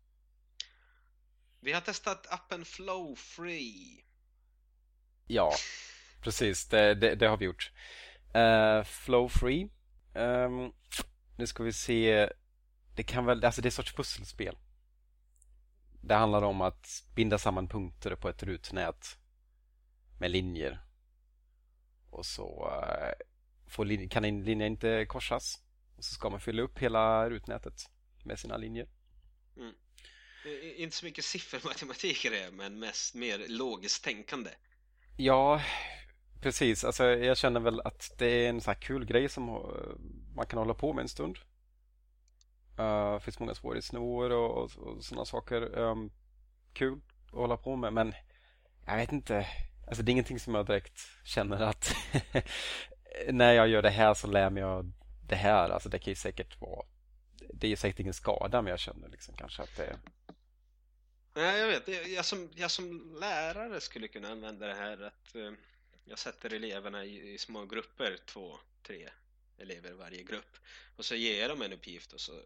Vi 1.61 1.73
har 1.73 1.81
testat 1.81 2.27
appen 2.31 2.65
Flow 2.65 3.15
Free. 3.15 4.05
Ja, 5.27 5.53
precis. 6.23 6.69
Det, 6.69 6.95
det, 6.95 7.15
det 7.15 7.27
har 7.27 7.37
vi 7.37 7.45
gjort. 7.45 7.73
Uh, 8.37 8.85
Flow 8.85 9.29
Free. 9.29 9.69
Um, 10.15 10.73
nu 11.39 11.47
ska 11.47 11.63
vi 11.63 11.73
se. 11.73 12.33
Det 12.97 13.03
kan 13.03 13.25
väl, 13.25 13.45
alltså 13.45 13.63
det 13.63 13.67
är 13.67 13.71
ett 13.71 13.75
sorts 13.75 13.95
pusselspel. 13.95 14.57
Det 16.01 16.15
handlar 16.15 16.43
om 16.43 16.61
att 16.61 17.05
binda 17.15 17.39
samman 17.39 17.69
punkter 17.69 18.15
på 18.17 18.29
ett 18.29 18.43
rutnät 18.43 19.19
med 20.21 20.31
linjer. 20.31 20.81
Och 22.11 22.27
så 22.27 22.69
uh, 22.69 23.13
får 23.69 24.09
kan 24.09 24.25
en 24.25 24.45
linje 24.45 24.67
inte 24.67 25.07
korsas. 25.09 25.63
Och 25.97 26.05
så 26.05 26.15
ska 26.15 26.31
man 26.31 26.41
fylla 26.41 26.63
upp 26.63 26.79
hela 26.79 27.31
rutnätet 27.31 27.91
med 28.25 28.39
sina 28.39 28.57
linjer. 28.57 28.89
Mm. 29.57 29.75
Inte 30.77 30.97
så 30.97 31.05
mycket 31.05 31.25
siffermatematik 31.25 32.25
är 32.25 32.31
det, 32.31 32.51
men 32.53 32.79
mest 32.79 33.15
mer 33.15 33.45
logiskt 33.49 34.05
tänkande. 34.05 34.51
Ja, 35.17 35.63
precis. 36.41 36.85
Alltså, 36.85 37.05
jag 37.05 37.37
känner 37.37 37.61
väl 37.61 37.81
att 37.81 38.15
det 38.19 38.27
är 38.27 38.49
en 38.49 38.61
sån 38.61 38.75
här 38.75 38.81
kul 38.81 39.05
grej 39.05 39.29
som 39.29 39.49
eh, 39.49 39.55
man 40.35 40.47
kan 40.47 40.59
hålla 40.59 40.75
på 40.75 40.93
med 40.93 41.03
en 41.03 41.09
stund. 41.09 41.39
Uh, 42.81 43.15
det 43.15 43.21
finns 43.21 43.39
många 43.39 43.55
svårighetsnivåer 43.55 44.31
och, 44.31 44.59
och, 44.59 44.77
och 44.77 45.05
sådana 45.05 45.25
saker. 45.25 45.79
Um, 45.79 46.11
kul 46.73 47.01
att 47.27 47.33
hålla 47.33 47.57
på 47.57 47.77
med, 47.77 47.93
men 47.93 48.15
jag 48.87 48.97
vet 48.97 49.13
inte. 49.13 49.47
Alltså, 49.87 50.03
det 50.03 50.11
är 50.11 50.13
ingenting 50.13 50.41
som 50.41 50.55
jag 50.55 50.67
direkt 50.67 51.01
känner 51.25 51.61
att 51.61 51.95
när 53.29 53.53
jag 53.53 53.69
gör 53.69 53.83
det 53.83 53.91
här 53.91 54.15
så 54.15 54.27
lär 54.27 54.51
mig 54.51 54.61
jag 54.61 54.93
det 55.29 55.37
här. 55.37 55.71
Alltså, 55.71 55.89
det 55.89 55.99
kan 55.99 56.11
ju 56.11 56.15
säkert 56.15 56.61
vara 56.61 56.87
det 57.55 57.73
är 57.73 57.77
säkert 57.77 58.01
ingen 58.01 58.15
skada 58.15 58.63
men 58.63 58.71
jag 58.71 58.79
känner 58.79 59.09
liksom 59.09 59.35
kanske 59.35 59.63
att 59.63 59.77
det 59.77 59.99
Nej, 61.35 61.61
jag 61.61 61.69
vet. 61.69 62.09
Jag 62.09 62.25
som, 62.25 62.51
jag 62.55 62.71
som 62.71 63.17
lärare 63.21 63.81
skulle 63.81 64.09
kunna 64.09 64.29
använda 64.29 64.67
det 64.67 64.75
här 64.75 65.03
att 65.03 65.35
eh, 65.35 65.53
jag 66.05 66.19
sätter 66.19 66.55
eleverna 66.55 67.05
i, 67.05 67.35
i, 67.35 67.39
små 67.39 67.67
grupper, 67.67 68.19
två, 68.27 68.59
tre 68.83 69.11
elever 69.61 69.91
i 69.91 69.95
varje 69.95 70.23
grupp. 70.23 70.57
Och 70.97 71.05
så 71.05 71.15
ger 71.15 71.41
jag 71.41 71.51
dem 71.51 71.63
en 71.63 71.73
uppgift 71.73 72.13
och 72.13 72.21
så 72.21 72.43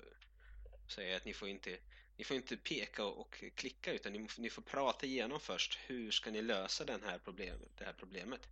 säger 0.89 1.11
jag 1.11 1.17
att 1.17 1.25
ni 1.25 1.33
får 1.33 1.49
inte, 1.49 1.79
ni 2.17 2.25
får 2.25 2.37
inte 2.37 2.57
peka 2.57 3.05
och, 3.05 3.21
och 3.21 3.45
klicka 3.55 3.93
utan 3.93 4.13
ni, 4.13 4.29
ni, 4.39 4.51
får 4.51 4.63
prata 4.63 5.07
igenom 5.07 5.41
först. 5.41 5.79
Hur 5.87 6.11
ska 6.11 6.31
ni 6.31 6.43
lösa 6.43 6.85
den 6.85 7.03
här 7.03 7.19
problem, 7.19 7.59
det 7.79 7.85
här 7.85 7.93
problemet? 7.93 8.49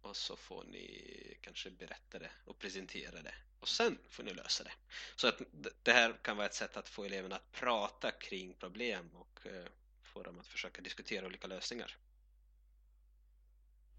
Och 0.00 0.16
så 0.16 0.36
får 0.36 0.64
ni 0.64 1.38
kanske 1.40 1.70
berätta 1.70 2.18
det 2.18 2.30
och 2.44 2.58
presentera 2.58 3.22
det 3.22 3.34
och 3.60 3.68
sen 3.68 3.98
får 4.08 4.22
ni 4.22 4.34
lösa 4.34 4.64
det. 4.64 4.72
Så 5.16 5.28
att 5.28 5.42
det 5.82 5.92
här 5.92 6.12
kan 6.22 6.36
vara 6.36 6.46
ett 6.46 6.54
sätt 6.54 6.76
att 6.76 6.88
få 6.88 7.04
eleverna 7.04 7.36
att 7.36 7.52
prata 7.52 8.10
kring 8.10 8.54
problem 8.54 9.10
och 9.14 9.46
eh, 9.46 9.66
få 10.02 10.22
dem 10.22 10.38
att 10.38 10.46
försöka 10.46 10.82
diskutera 10.82 11.26
olika 11.26 11.46
lösningar. 11.46 11.96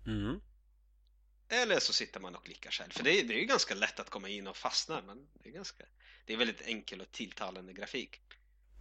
Mm. 0.05 0.41
Eller 1.53 1.79
så 1.79 1.93
sitter 1.93 2.19
man 2.19 2.35
och 2.35 2.45
klickar 2.45 2.71
själv. 2.71 2.91
För 2.91 3.03
det 3.03 3.19
är, 3.19 3.23
det 3.23 3.41
är 3.41 3.45
ganska 3.45 3.75
lätt 3.75 3.99
att 3.99 4.09
komma 4.09 4.29
in 4.29 4.47
och 4.47 4.57
fastna. 4.57 5.01
Men 5.01 5.27
det, 5.33 5.49
är 5.49 5.53
ganska, 5.53 5.83
det 6.25 6.33
är 6.33 6.37
väldigt 6.37 6.61
enkel 6.61 7.01
och 7.01 7.11
tilltalande 7.11 7.73
grafik. 7.73 8.21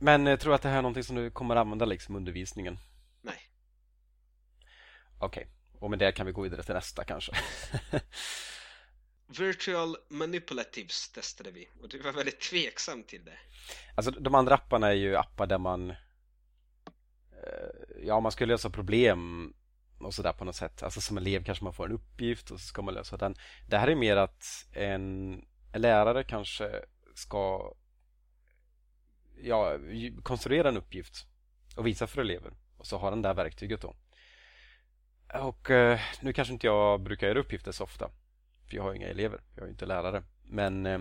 Men 0.01 0.27
jag 0.27 0.33
eh, 0.33 0.39
tror 0.39 0.55
att 0.55 0.63
det 0.63 0.69
här 0.69 0.79
är 0.79 0.83
någonting 0.83 1.05
som 1.05 1.17
du 1.17 1.31
kommer 1.31 1.57
använda 1.57 1.85
liksom 1.85 2.17
undervisningen? 2.17 2.79
Nej. 3.21 3.41
Okej, 5.19 5.43
okay. 5.43 5.81
och 5.81 5.91
med 5.91 5.99
det 5.99 6.13
kan 6.13 6.27
vi 6.27 6.33
gå 6.33 6.43
vidare 6.43 6.63
till 6.63 6.75
nästa 6.75 7.05
kanske. 7.05 7.33
Virtual 9.39 9.97
Manipulatives 10.09 11.09
testade 11.09 11.51
vi 11.51 11.69
och 11.81 11.89
du 11.89 11.99
var 11.99 12.13
väldigt 12.13 12.41
tveksam 12.41 13.03
till 13.03 13.25
det. 13.25 13.39
Alltså 13.97 14.11
de 14.11 14.35
andra 14.35 14.55
apparna 14.55 14.89
är 14.89 14.95
ju 14.95 15.17
appar 15.17 15.47
där 15.47 15.59
man 15.59 15.91
eh, 15.91 15.97
Ja, 18.05 18.21
man 18.21 18.33
ska 18.33 18.45
lösa 18.45 18.71
problem 18.71 19.55
och 20.05 20.15
sådär 20.15 20.33
på 20.33 20.45
något 20.45 20.57
sätt. 20.57 20.83
Alltså 20.83 21.01
som 21.01 21.17
elev 21.17 21.45
kanske 21.45 21.65
man 21.65 21.73
får 21.73 21.87
en 21.87 21.93
uppgift 21.93 22.51
och 22.51 22.61
så 22.61 22.67
ska 22.67 22.83
man 22.83 22.95
lösa 22.95 23.17
den. 23.17 23.35
Det 23.69 23.79
här 23.79 23.89
är 23.89 23.95
mer 23.95 24.17
att 24.17 24.67
en, 24.73 25.45
lärare 25.75 26.25
kanske 26.25 26.85
ska 27.15 27.75
ja, 29.43 29.79
konstruera 30.23 30.69
en 30.69 30.77
uppgift 30.77 31.27
och 31.77 31.87
visa 31.87 32.07
för 32.07 32.21
elever 32.21 32.53
och 32.77 32.87
så 32.87 32.99
har 32.99 33.11
den 33.11 33.23
där 33.23 33.35
verktyget 33.35 33.81
då. 33.81 33.95
Och 35.35 35.71
eh, 35.71 36.01
nu 36.21 36.33
kanske 36.33 36.55
inte 36.55 36.67
jag 36.67 37.01
brukar 37.01 37.27
göra 37.27 37.41
uppgifter 37.41 37.73
så 37.73 37.85
ofta 37.85 38.11
för 38.69 38.77
jag 38.77 38.83
har 38.83 38.95
inga 38.95 39.09
elever, 39.09 39.41
jag 39.57 39.65
är 39.65 39.71
inte 39.71 39.87
lärare. 39.87 40.23
Men 40.43 40.87
eh, 40.87 41.01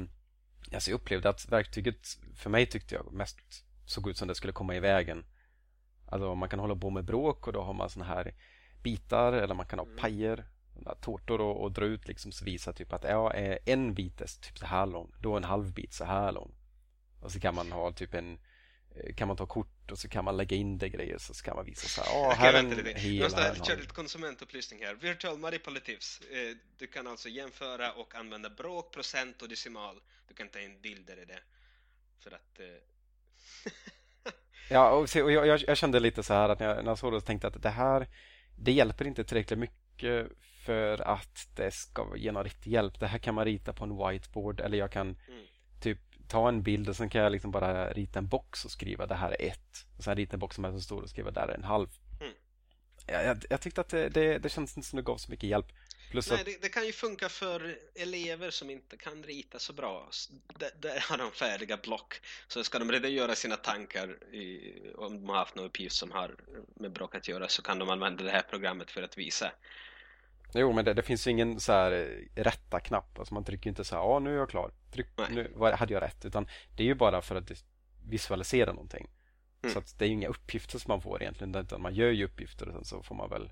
alltså 0.73 0.91
jag 0.91 0.95
upplevde 0.95 1.29
att 1.29 1.51
verktyget 1.51 2.07
för 2.35 2.49
mig 2.49 2.65
tyckte 2.65 2.95
jag 2.95 3.13
mest 3.13 3.37
såg 3.85 4.09
ut 4.09 4.17
som 4.17 4.27
det 4.27 4.35
skulle 4.35 4.53
komma 4.53 4.75
i 4.75 4.79
vägen. 4.79 5.25
Alltså 6.05 6.35
man 6.35 6.49
kan 6.49 6.59
hålla 6.59 6.75
på 6.75 6.89
med 6.89 7.05
bråk 7.05 7.47
och 7.47 7.53
då 7.53 7.61
har 7.61 7.73
man 7.73 7.89
sån 7.89 8.03
här 8.03 8.33
bitar 8.83 9.33
eller 9.33 9.53
man 9.53 9.65
kan 9.65 9.79
ha 9.79 9.85
mm. 9.85 9.97
pajer, 9.97 10.45
tårtor 11.01 11.41
och, 11.41 11.63
och 11.63 11.71
dra 11.71 11.85
ut 11.85 12.07
liksom 12.07 12.31
så 12.31 12.45
visa 12.45 12.73
typ 12.73 12.93
att 12.93 13.03
ja, 13.03 13.33
en 13.65 13.93
bit 13.93 14.21
är 14.21 14.41
typ 14.41 14.57
så 14.57 14.65
här 14.65 14.85
lång, 14.85 15.11
då 15.19 15.37
en 15.37 15.43
halv 15.43 15.73
bit 15.73 15.93
så 15.93 16.05
här 16.05 16.31
lång. 16.31 16.55
Och 17.19 17.31
så 17.31 17.39
kan 17.39 17.55
man 17.55 17.71
ha 17.71 17.91
typ 17.91 18.13
en 18.13 18.39
Eh, 18.95 19.13
kan 19.13 19.27
man 19.27 19.37
ta 19.37 19.45
kort 19.45 19.91
och 19.91 19.99
så 19.99 20.09
kan 20.09 20.25
man 20.25 20.37
lägga 20.37 20.57
in 20.57 20.77
det 20.77 20.89
grejer 20.89 21.17
så 21.17 21.33
kan 21.33 21.55
man 21.55 21.65
visa 21.65 21.87
så 21.87 22.01
här. 22.01 22.11
Oh, 22.11 22.33
här 22.33 22.53
är 22.53 22.59
en 22.59 22.95
hel, 22.95 23.15
Jag 23.15 23.23
måste 23.23 23.65
köra 23.65 23.79
lite 23.79 23.93
konsumentupplysning 23.93 24.83
här. 24.83 24.93
Virtual 24.93 25.37
manipulatives. 25.37 26.21
Eh, 26.21 26.55
du 26.77 26.87
kan 26.87 27.07
alltså 27.07 27.29
jämföra 27.29 27.91
och 27.91 28.15
använda 28.15 28.49
bråk, 28.49 28.93
procent 28.93 29.41
och 29.41 29.49
decimal. 29.49 30.01
Du 30.27 30.33
kan 30.33 30.49
ta 30.49 30.59
in 30.59 30.81
bilder 30.81 31.21
i 31.21 31.25
det. 31.25 31.39
För 32.19 32.31
att... 32.31 32.59
Eh... 32.59 32.65
ja, 34.69 34.91
och, 34.91 35.09
se, 35.09 35.21
och 35.21 35.31
jag, 35.31 35.59
jag, 35.67 35.77
kände 35.77 35.99
lite 35.99 36.23
så 36.23 36.33
här 36.33 36.49
att 36.49 36.59
när 36.59 36.67
jag, 36.67 36.77
när 36.77 36.91
jag 36.91 36.99
såg 36.99 37.13
det 37.13 37.19
så 37.19 37.25
tänkte 37.25 37.47
att 37.47 37.61
det 37.61 37.69
här 37.69 38.07
det 38.63 38.71
hjälper 38.71 39.07
inte 39.07 39.23
tillräckligt 39.23 39.59
mycket 39.59 40.31
för 40.65 41.01
att 41.01 41.47
det 41.55 41.71
ska 41.71 42.17
ge 42.17 42.31
någon 42.31 42.43
riktig 42.43 42.71
hjälp. 42.71 42.99
Det 42.99 43.07
här 43.07 43.19
kan 43.19 43.35
man 43.35 43.45
rita 43.45 43.73
på 43.73 43.83
en 43.83 43.97
whiteboard 43.97 44.59
eller 44.59 44.77
jag 44.77 44.91
kan 44.91 45.07
mm. 45.07 45.45
typ 45.81 45.99
ta 46.27 46.49
en 46.49 46.63
bild 46.63 46.89
och 46.89 46.95
sen 46.95 47.09
kan 47.09 47.21
jag 47.21 47.31
liksom 47.31 47.51
bara 47.51 47.93
rita 47.93 48.19
en 48.19 48.27
box 48.27 48.65
och 48.65 48.71
skriva 48.71 49.05
det 49.05 49.15
här 49.15 49.29
är 49.29 49.47
ett. 49.47 49.85
Och 49.97 50.03
sen 50.03 50.15
rita 50.15 50.33
en 50.33 50.39
box 50.39 50.55
som 50.55 50.65
är 50.65 50.71
så 50.71 50.81
stor 50.81 51.01
och 51.01 51.09
skriva 51.09 51.31
där 51.31 51.47
är 51.47 51.55
en 51.55 51.63
halv. 51.63 51.87
Mm. 52.19 52.33
Jag, 53.07 53.25
jag, 53.25 53.43
jag, 53.49 53.61
tyckte 53.61 53.81
att 53.81 53.89
det, 53.89 54.09
det, 54.09 54.37
det 54.37 54.49
känns 54.49 54.77
inte 54.77 54.89
som 54.89 54.97
det 54.97 55.03
gav 55.03 55.17
så 55.17 55.31
mycket 55.31 55.49
hjälp. 55.49 55.67
Plus 56.11 56.29
Nej, 56.29 56.39
att... 56.39 56.45
det, 56.45 56.61
det, 56.61 56.69
kan 56.69 56.85
ju 56.85 56.91
funka 56.91 57.29
för 57.29 57.77
elever 57.95 58.49
som 58.49 58.69
inte 58.69 58.97
kan 58.97 59.23
rita 59.23 59.59
så 59.59 59.73
bra. 59.73 60.09
Där, 60.59 60.69
där 60.79 61.05
har 61.09 61.17
de 61.17 61.31
färdiga 61.31 61.77
block. 61.77 62.19
Så 62.47 62.63
ska 62.63 62.79
de 62.79 62.91
redan 62.91 63.13
göra 63.13 63.35
sina 63.35 63.55
tankar 63.55 64.33
i, 64.33 64.73
om 64.95 65.21
de 65.21 65.29
har 65.29 65.35
haft 65.35 65.55
någon 65.55 65.65
uppgift 65.65 65.95
som 65.95 66.11
har 66.11 66.35
med 66.75 66.91
block 66.91 67.15
att 67.15 67.27
göra 67.27 67.47
så 67.47 67.61
kan 67.61 67.79
de 67.79 67.89
använda 67.89 68.23
det 68.23 68.31
här 68.31 68.41
programmet 68.41 68.91
för 68.91 69.03
att 69.03 69.17
visa. 69.17 69.51
Jo, 70.53 70.73
men 70.73 70.85
det, 70.85 70.93
det 70.93 71.03
finns 71.03 71.27
ingen 71.27 71.59
så 71.59 71.71
här 71.71 71.91
eh, 71.91 72.41
rätta 72.43 72.79
knapp. 72.79 73.19
Alltså 73.19 73.33
man 73.33 73.43
trycker 73.43 73.69
inte 73.69 73.83
så 73.83 73.95
här, 73.95 74.01
ja 74.03 74.19
nu 74.19 74.33
är 74.33 74.37
jag 74.37 74.49
klar. 74.49 74.71
Tryck, 74.93 75.07
nu 75.29 75.53
hade 75.75 75.93
jag 75.93 76.03
rätt. 76.03 76.25
Utan 76.25 76.47
det 76.77 76.83
är 76.83 76.87
ju 76.87 76.95
bara 76.95 77.21
för 77.21 77.35
att 77.35 77.51
visualisera 78.09 78.73
någonting. 78.73 79.09
Mm. 79.63 79.73
Så 79.73 79.81
det 79.97 80.05
är 80.05 80.07
ju 80.07 80.13
inga 80.13 80.27
uppgifter 80.27 80.79
som 80.79 80.89
man 80.89 81.01
får 81.01 81.21
egentligen. 81.21 81.55
Utan 81.55 81.81
man 81.81 81.95
gör 81.95 82.11
ju 82.11 82.25
uppgifter 82.25 82.67
och 82.67 82.73
sen 82.73 82.85
så 82.85 83.03
får 83.03 83.15
man 83.15 83.29
väl 83.29 83.51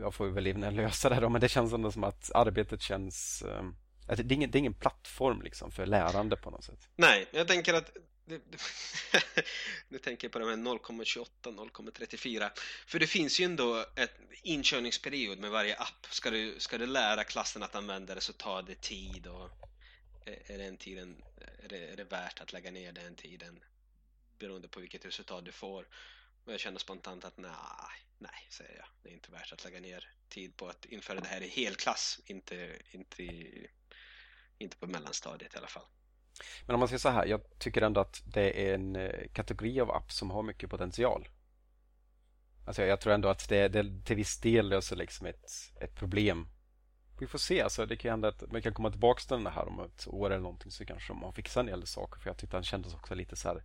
jag 0.00 0.14
får 0.14 0.26
väl 0.26 0.46
även 0.46 0.76
lösa 0.76 1.08
det 1.08 1.20
då, 1.20 1.28
men 1.28 1.40
det 1.40 1.48
känns 1.48 1.72
ändå 1.72 1.92
som 1.92 2.04
att 2.04 2.30
arbetet 2.34 2.82
känns... 2.82 3.42
Ehm, 3.42 3.76
att 4.08 4.16
det, 4.16 4.22
är 4.22 4.32
ingen, 4.32 4.50
det 4.50 4.58
är 4.58 4.60
ingen 4.60 4.74
plattform 4.74 5.42
liksom 5.42 5.70
för 5.70 5.86
lärande 5.86 6.36
på 6.36 6.50
något 6.50 6.64
sätt. 6.64 6.88
Nej, 6.96 7.26
jag 7.30 7.48
tänker 7.48 7.74
att 7.74 7.96
nu 9.88 9.98
tänker 9.98 10.24
jag 10.24 10.32
på 10.32 10.38
de 10.38 10.48
här 10.48 10.56
0,28, 10.56 11.26
0,34 11.42 12.50
för 12.86 12.98
det 12.98 13.06
finns 13.06 13.40
ju 13.40 13.44
ändå 13.44 13.84
ett 13.96 14.14
inkörningsperiod 14.42 15.38
med 15.38 15.50
varje 15.50 15.76
app. 15.76 16.06
Ska 16.10 16.30
du, 16.30 16.54
ska 16.58 16.78
du 16.78 16.86
lära 16.86 17.24
klassen 17.24 17.62
att 17.62 17.74
använda 17.74 18.14
det 18.14 18.20
så 18.20 18.32
tar 18.32 18.62
det 18.62 18.80
tid 18.80 19.26
och 19.26 19.50
är 20.26 20.58
den 20.58 20.76
tiden 20.76 21.22
är 21.64 21.68
det, 21.68 21.88
är 21.88 21.96
det 21.96 22.04
värt 22.04 22.40
att 22.40 22.52
lägga 22.52 22.70
ner 22.70 22.92
den 22.92 23.14
tiden 23.14 23.60
beroende 24.38 24.68
på 24.68 24.80
vilket 24.80 25.04
resultat 25.04 25.44
du 25.44 25.52
får? 25.52 25.88
Och 26.44 26.52
jag 26.52 26.60
känner 26.60 26.78
spontant 26.78 27.24
att 27.24 27.36
nej, 27.36 28.05
nej, 28.18 28.46
säger 28.50 28.76
jag. 28.76 28.86
Det 29.02 29.08
är 29.08 29.12
inte 29.12 29.32
värt 29.32 29.52
att 29.52 29.64
lägga 29.64 29.80
ner 29.80 30.08
tid 30.28 30.56
på 30.56 30.68
att 30.68 30.84
införa 30.84 31.20
det 31.20 31.28
här 31.28 31.40
i 31.40 31.48
helklass, 31.48 32.20
inte, 32.26 32.78
inte, 32.90 33.22
inte 34.58 34.76
på 34.76 34.86
mellanstadiet 34.86 35.54
i 35.54 35.58
alla 35.58 35.66
fall. 35.66 35.86
Men 36.66 36.74
om 36.74 36.78
man 36.78 36.88
säger 36.88 36.98
så 36.98 37.08
här, 37.08 37.26
jag 37.26 37.58
tycker 37.58 37.82
ändå 37.82 38.00
att 38.00 38.22
det 38.26 38.68
är 38.68 38.74
en 38.74 38.96
eh, 38.96 39.28
kategori 39.32 39.80
av 39.80 39.90
app 39.90 40.12
som 40.12 40.30
har 40.30 40.42
mycket 40.42 40.70
potential. 40.70 41.28
Alltså 42.66 42.82
jag 42.82 43.00
tror 43.00 43.12
ändå 43.12 43.28
att 43.28 43.48
det, 43.48 43.68
det 43.68 44.04
till 44.04 44.16
viss 44.16 44.40
del 44.40 44.68
löser 44.68 44.96
liksom 44.96 45.26
ett, 45.26 45.50
ett 45.80 45.94
problem. 45.94 46.48
Vi 47.20 47.26
får 47.26 47.38
se, 47.38 47.62
alltså 47.62 47.86
det 47.86 47.96
kan 47.96 48.10
hända 48.10 48.28
att 48.28 48.52
man 48.52 48.62
kan 48.62 48.74
komma 48.74 48.90
tillbaka 48.90 49.20
till 49.20 49.36
den 49.36 49.46
här 49.46 49.68
om 49.68 49.80
ett 49.80 50.08
år 50.08 50.30
eller 50.30 50.42
någonting 50.42 50.70
så 50.70 50.84
kanske 50.84 51.12
man 51.12 51.32
fixar 51.32 51.60
en 51.60 51.66
del 51.66 51.86
saker. 51.86 52.20
För 52.20 52.30
jag 52.30 52.36
tyckte 52.36 52.56
den 52.56 52.64
kändes 52.64 52.94
också 52.94 53.14
lite 53.14 53.36
så 53.36 53.48
här 53.48 53.62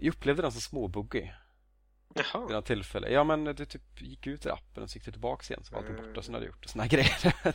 jag 0.00 0.14
upplevde 0.14 0.42
den 0.42 0.52
som 0.52 0.60
småbuggig. 0.60 1.34
Jaha. 2.14 2.46
Vid 2.46 2.56
något 2.56 2.66
tillfälle. 2.66 3.08
Ja 3.08 3.24
men 3.24 3.44
du 3.44 3.64
typ 3.64 4.02
gick 4.02 4.26
ut 4.26 4.46
ur 4.46 4.50
appen 4.50 4.82
och 4.82 4.90
så 4.90 4.96
gick 4.96 5.04
du 5.04 5.10
tillbaka 5.10 5.52
igen 5.54 5.64
så 5.64 5.72
var 5.72 5.78
allting 5.78 5.94
mm. 5.94 6.06
borta. 6.06 6.22
Sen 6.22 6.34
hade 6.34 6.46
du 6.46 6.50
gjort 6.50 6.64
såna 6.64 6.86
grejer. 6.86 7.34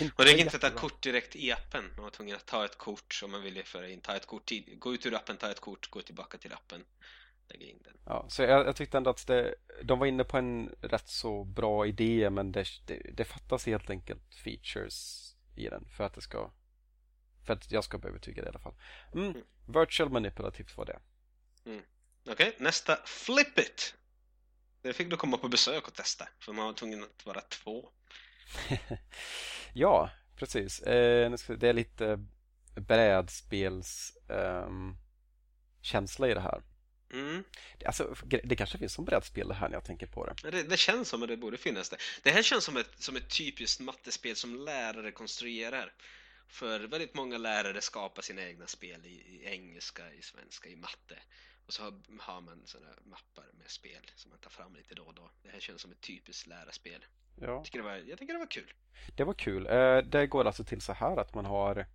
Mm. 0.00 0.12
och 0.16 0.24
det 0.24 0.30
gick 0.30 0.40
inte 0.40 0.56
att 0.56 0.62
ta 0.62 0.80
kort 0.80 1.02
direkt 1.02 1.36
i 1.36 1.52
appen. 1.52 1.84
Man 1.96 2.04
var 2.04 2.10
tvungen 2.10 2.36
att 2.36 2.46
ta 2.46 2.64
ett 2.64 2.78
kort 2.78 3.14
som 3.14 3.30
man 3.30 3.42
ville 3.42 3.62
föra 3.62 3.88
in. 3.88 4.00
Ta 4.00 4.16
ett 4.16 4.26
kort, 4.26 4.50
gå 4.78 4.94
ut 4.94 5.06
ur 5.06 5.14
appen, 5.14 5.36
ta 5.36 5.50
ett 5.50 5.60
kort, 5.60 5.90
gå 5.90 6.02
tillbaka 6.02 6.38
till 6.38 6.52
appen. 6.52 6.84
Lägga 7.48 7.66
in 7.66 7.82
den. 7.84 7.96
Ja, 8.04 8.26
så 8.28 8.42
jag, 8.42 8.66
jag 8.66 8.76
tyckte 8.76 8.96
ändå 8.96 9.10
att 9.10 9.26
det, 9.26 9.54
de 9.82 9.98
var 9.98 10.06
inne 10.06 10.24
på 10.24 10.38
en 10.38 10.74
rätt 10.80 11.08
så 11.08 11.44
bra 11.44 11.86
idé 11.86 12.30
men 12.30 12.52
det, 12.52 12.66
det, 12.86 13.02
det 13.14 13.24
fattas 13.24 13.66
helt 13.66 13.90
enkelt 13.90 14.34
features 14.34 15.26
i 15.56 15.68
den 15.68 15.84
för 15.96 16.04
att 16.04 16.14
det 16.14 16.20
ska 16.20 16.50
för 17.46 17.52
att 17.52 17.72
jag 17.72 17.84
ska 17.84 17.98
bli 17.98 18.08
övertygad 18.08 18.44
i 18.44 18.48
alla 18.48 18.58
fall. 18.58 18.74
Mm, 19.14 19.30
mm. 19.30 19.42
Virtual 19.66 20.10
Manipulative 20.10 20.68
var 20.76 20.84
det. 20.84 20.98
Mm. 21.64 21.82
Okej, 22.28 22.48
okay, 22.48 22.52
nästa 22.64 22.98
Flip 23.04 23.58
It. 23.58 23.94
Det 24.82 24.92
fick 24.92 25.10
du 25.10 25.16
komma 25.16 25.36
på 25.36 25.48
besök 25.48 25.88
och 25.88 25.94
testa, 25.94 26.28
för 26.38 26.52
man 26.52 26.66
var 26.66 26.72
tvungen 26.72 27.02
att 27.02 27.26
vara 27.26 27.40
två. 27.40 27.88
ja, 29.72 30.10
precis. 30.36 30.80
Eh, 30.80 31.32
det 31.58 31.68
är 31.68 31.72
lite 31.72 32.18
brädspels 32.74 34.12
um, 34.28 34.96
känsla 35.82 36.28
i 36.28 36.34
det 36.34 36.40
här. 36.40 36.62
Mm. 37.12 37.44
Alltså, 37.84 38.14
det 38.44 38.56
kanske 38.56 38.78
finns 38.78 38.92
som 38.92 39.04
brädspel 39.04 39.48
det 39.48 39.54
här 39.54 39.68
när 39.68 39.76
jag 39.76 39.84
tänker 39.84 40.06
på 40.06 40.26
det. 40.26 40.50
det. 40.50 40.62
Det, 40.62 40.76
känns 40.76 41.08
som 41.08 41.22
att 41.22 41.28
det 41.28 41.36
borde 41.36 41.56
finnas 41.56 41.90
det. 41.90 41.96
Det 42.22 42.30
här 42.30 42.42
känns 42.42 42.64
som 42.64 42.76
ett, 42.76 43.02
som 43.02 43.16
ett 43.16 43.36
typiskt 43.36 43.80
mattespel 43.80 44.36
som 44.36 44.64
lärare 44.64 45.12
konstruerar. 45.12 45.92
För 46.48 46.80
väldigt 46.80 47.14
många 47.14 47.38
lärare 47.38 47.80
skapar 47.80 48.22
sina 48.22 48.42
egna 48.42 48.66
spel 48.66 49.06
i, 49.06 49.08
i 49.08 49.44
engelska, 49.44 50.12
i 50.12 50.22
svenska, 50.22 50.68
i 50.68 50.76
matte. 50.76 51.18
Och 51.66 51.72
så 51.72 51.82
har, 51.82 52.40
man 52.40 52.62
sådana 52.64 52.90
mappar 53.04 53.44
med 53.52 53.70
spel 53.70 54.10
som 54.16 54.30
man 54.30 54.38
tar 54.38 54.50
fram 54.50 54.74
lite 54.74 54.94
då 54.94 55.02
och 55.02 55.14
då. 55.14 55.30
Det 55.42 55.48
här 55.48 55.60
känns 55.60 55.82
som 55.82 55.92
ett 55.92 56.00
typiskt 56.00 56.46
lärarspel. 56.46 57.04
Ja. 57.40 57.46
Jag, 57.46 57.64
tycker 57.64 57.78
det 57.78 57.84
var, 57.84 57.96
jag 57.96 58.18
tycker 58.18 58.32
det 58.32 58.38
var 58.38 58.50
kul. 58.50 58.72
Det 59.16 59.24
var 59.24 59.34
kul. 59.34 59.66
Eh, 59.66 59.98
det 59.98 60.26
går 60.26 60.44
alltså 60.44 60.64
till 60.64 60.80
så 60.80 60.92
här 60.92 61.16
att 61.16 61.34
man 61.34 61.46
har 61.46 61.86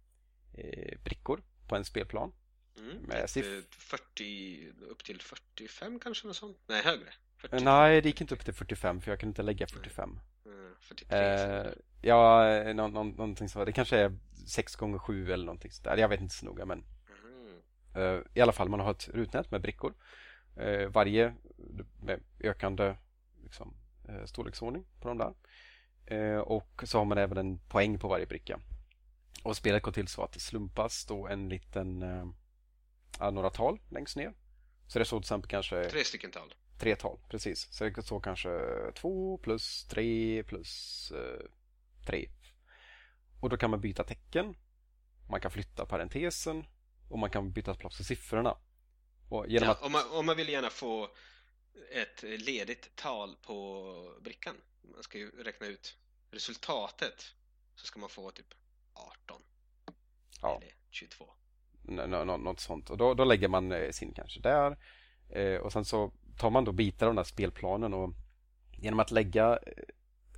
eh, 0.54 1.00
brickor 1.04 1.44
på 1.68 1.76
en 1.76 1.86
spelplan. 1.86 2.34
Mm, 2.78 2.98
med 2.98 3.30
40, 3.30 4.72
upp 4.90 5.04
till 5.04 5.22
45 5.22 6.00
kanske 6.00 6.28
något 6.28 6.36
sånt? 6.36 6.58
Nej, 6.68 6.84
högre. 6.84 7.14
40. 7.38 7.56
Eh, 7.56 7.64
nej, 7.64 8.02
det 8.02 8.10
gick 8.10 8.22
inte 8.22 8.34
upp 8.34 8.46
till 8.46 8.54
45 8.54 9.02
för 9.02 9.12
jag 9.12 9.20
kunde 9.20 9.30
inte 9.30 9.44
lägga 9.44 9.68
45. 9.68 10.20
Mm, 10.46 10.76
43 10.80 11.18
eh, 11.18 11.72
Ja, 12.02 12.74
nå, 12.74 12.88
nå, 12.88 13.04
någonting 13.04 13.50
så. 13.50 13.66
Det 13.66 13.72
kanske 13.72 13.98
är 13.98 14.18
6 14.48 14.76
gånger 14.76 15.00
7 15.00 15.32
eller 15.32 15.46
någonting 15.46 15.72
sådär. 15.72 15.98
Jag 15.98 16.10
vet 16.10 16.22
inte 16.22 16.36
så 16.36 16.46
noga 16.46 16.66
men 16.66 16.84
Eh, 16.84 16.91
I 18.34 18.42
alla 18.42 18.52
fall, 18.52 18.70
man 18.70 18.80
har 18.80 18.92
ett 18.92 19.10
rutnät 19.10 19.52
med 19.52 19.62
brickor. 19.62 19.94
Eh, 20.56 20.88
varje 20.88 21.36
med 22.02 22.20
ökande 22.40 22.96
liksom, 23.44 23.74
eh, 24.08 24.26
storleksordning 24.26 24.86
på 25.00 25.08
de 25.08 25.18
där. 25.18 25.34
Och 26.42 26.84
så 26.84 26.98
har 26.98 27.06
man 27.06 27.18
även 27.18 27.38
en 27.38 27.60
poäng 27.60 28.00
på 28.00 28.08
varje 28.08 28.26
bricka. 28.26 28.60
Och 29.44 29.58
spelet 29.58 29.84
går 29.84 29.92
till 29.92 30.08
så 30.08 30.24
att 30.24 30.32
det 30.32 30.40
slumpas 30.40 31.06
då 31.06 31.28
en 31.28 31.50
liten 31.50 32.00
några 33.32 33.50
tal 33.50 33.80
längst 33.90 34.16
ner. 34.16 34.34
Så 34.88 35.00
det 35.00 35.06
står 35.06 35.20
till 35.20 35.24
exempel 35.24 35.50
kanske 35.50 35.90
Tre 35.90 36.04
stycken 36.04 36.32
tal. 36.32 36.54
Tre 36.80 36.96
tal, 36.96 37.20
precis. 37.30 37.68
Så 37.72 37.90
det 37.90 38.04
står 38.04 38.20
kanske 38.20 38.60
två 38.96 39.38
plus 39.38 39.88
tre 39.88 40.44
plus 40.44 41.12
eh, 41.16 41.46
tre. 42.06 42.30
Och 43.40 43.50
då 43.50 43.58
kan 43.58 43.70
man 43.70 43.82
byta 43.82 44.04
tecken. 44.04 44.56
Man 45.30 45.42
kan 45.42 45.52
flytta 45.52 45.86
parentesen 45.86 46.66
och 47.12 47.20
man 47.20 47.30
kan 47.30 47.52
byta 47.52 47.76
plats 47.76 47.98
på 47.98 48.04
siffrorna. 48.04 48.58
Och 49.30 49.48
genom 49.48 49.68
ja, 49.68 49.72
att... 49.72 49.82
om, 49.82 49.92
man, 49.92 50.04
om 50.12 50.26
man 50.26 50.38
vill 50.38 50.50
gärna 50.50 50.70
få 50.70 51.10
ett 51.92 52.24
ledigt 52.24 52.96
tal 52.96 53.36
på 53.42 54.20
brickan. 54.22 54.56
Man 54.82 55.04
ska 55.04 55.18
ju 55.18 55.32
räkna 55.44 55.68
ut 55.68 55.98
resultatet. 56.32 57.26
Så 57.76 57.86
ska 57.86 58.00
man 58.00 58.10
få 58.10 58.32
typ 58.32 58.54
18. 58.94 59.42
Ja. 60.42 60.58
Eller 60.58 60.74
22. 60.90 61.26
Nå, 61.82 62.08
nå, 62.08 62.38
något 62.38 62.60
sånt. 62.60 62.90
Och 62.90 62.98
då, 62.98 63.14
då 63.14 63.24
lägger 63.24 63.48
man 63.48 63.72
eh, 63.72 63.92
sin 63.92 64.14
kanske 64.14 64.40
där. 64.40 64.78
Eh, 65.30 65.56
och 65.62 65.74
sen 65.74 65.86
så 65.86 66.14
tar 66.38 66.50
man 66.50 66.66
då 66.66 66.72
bitar 66.72 67.06
av 67.06 67.12
den 67.12 67.18
här 67.18 67.24
spelplanen 67.24 67.94
och 67.94 68.14
genom 68.72 69.00
att 69.00 69.12
lägga 69.12 69.60
eh, 69.68 69.84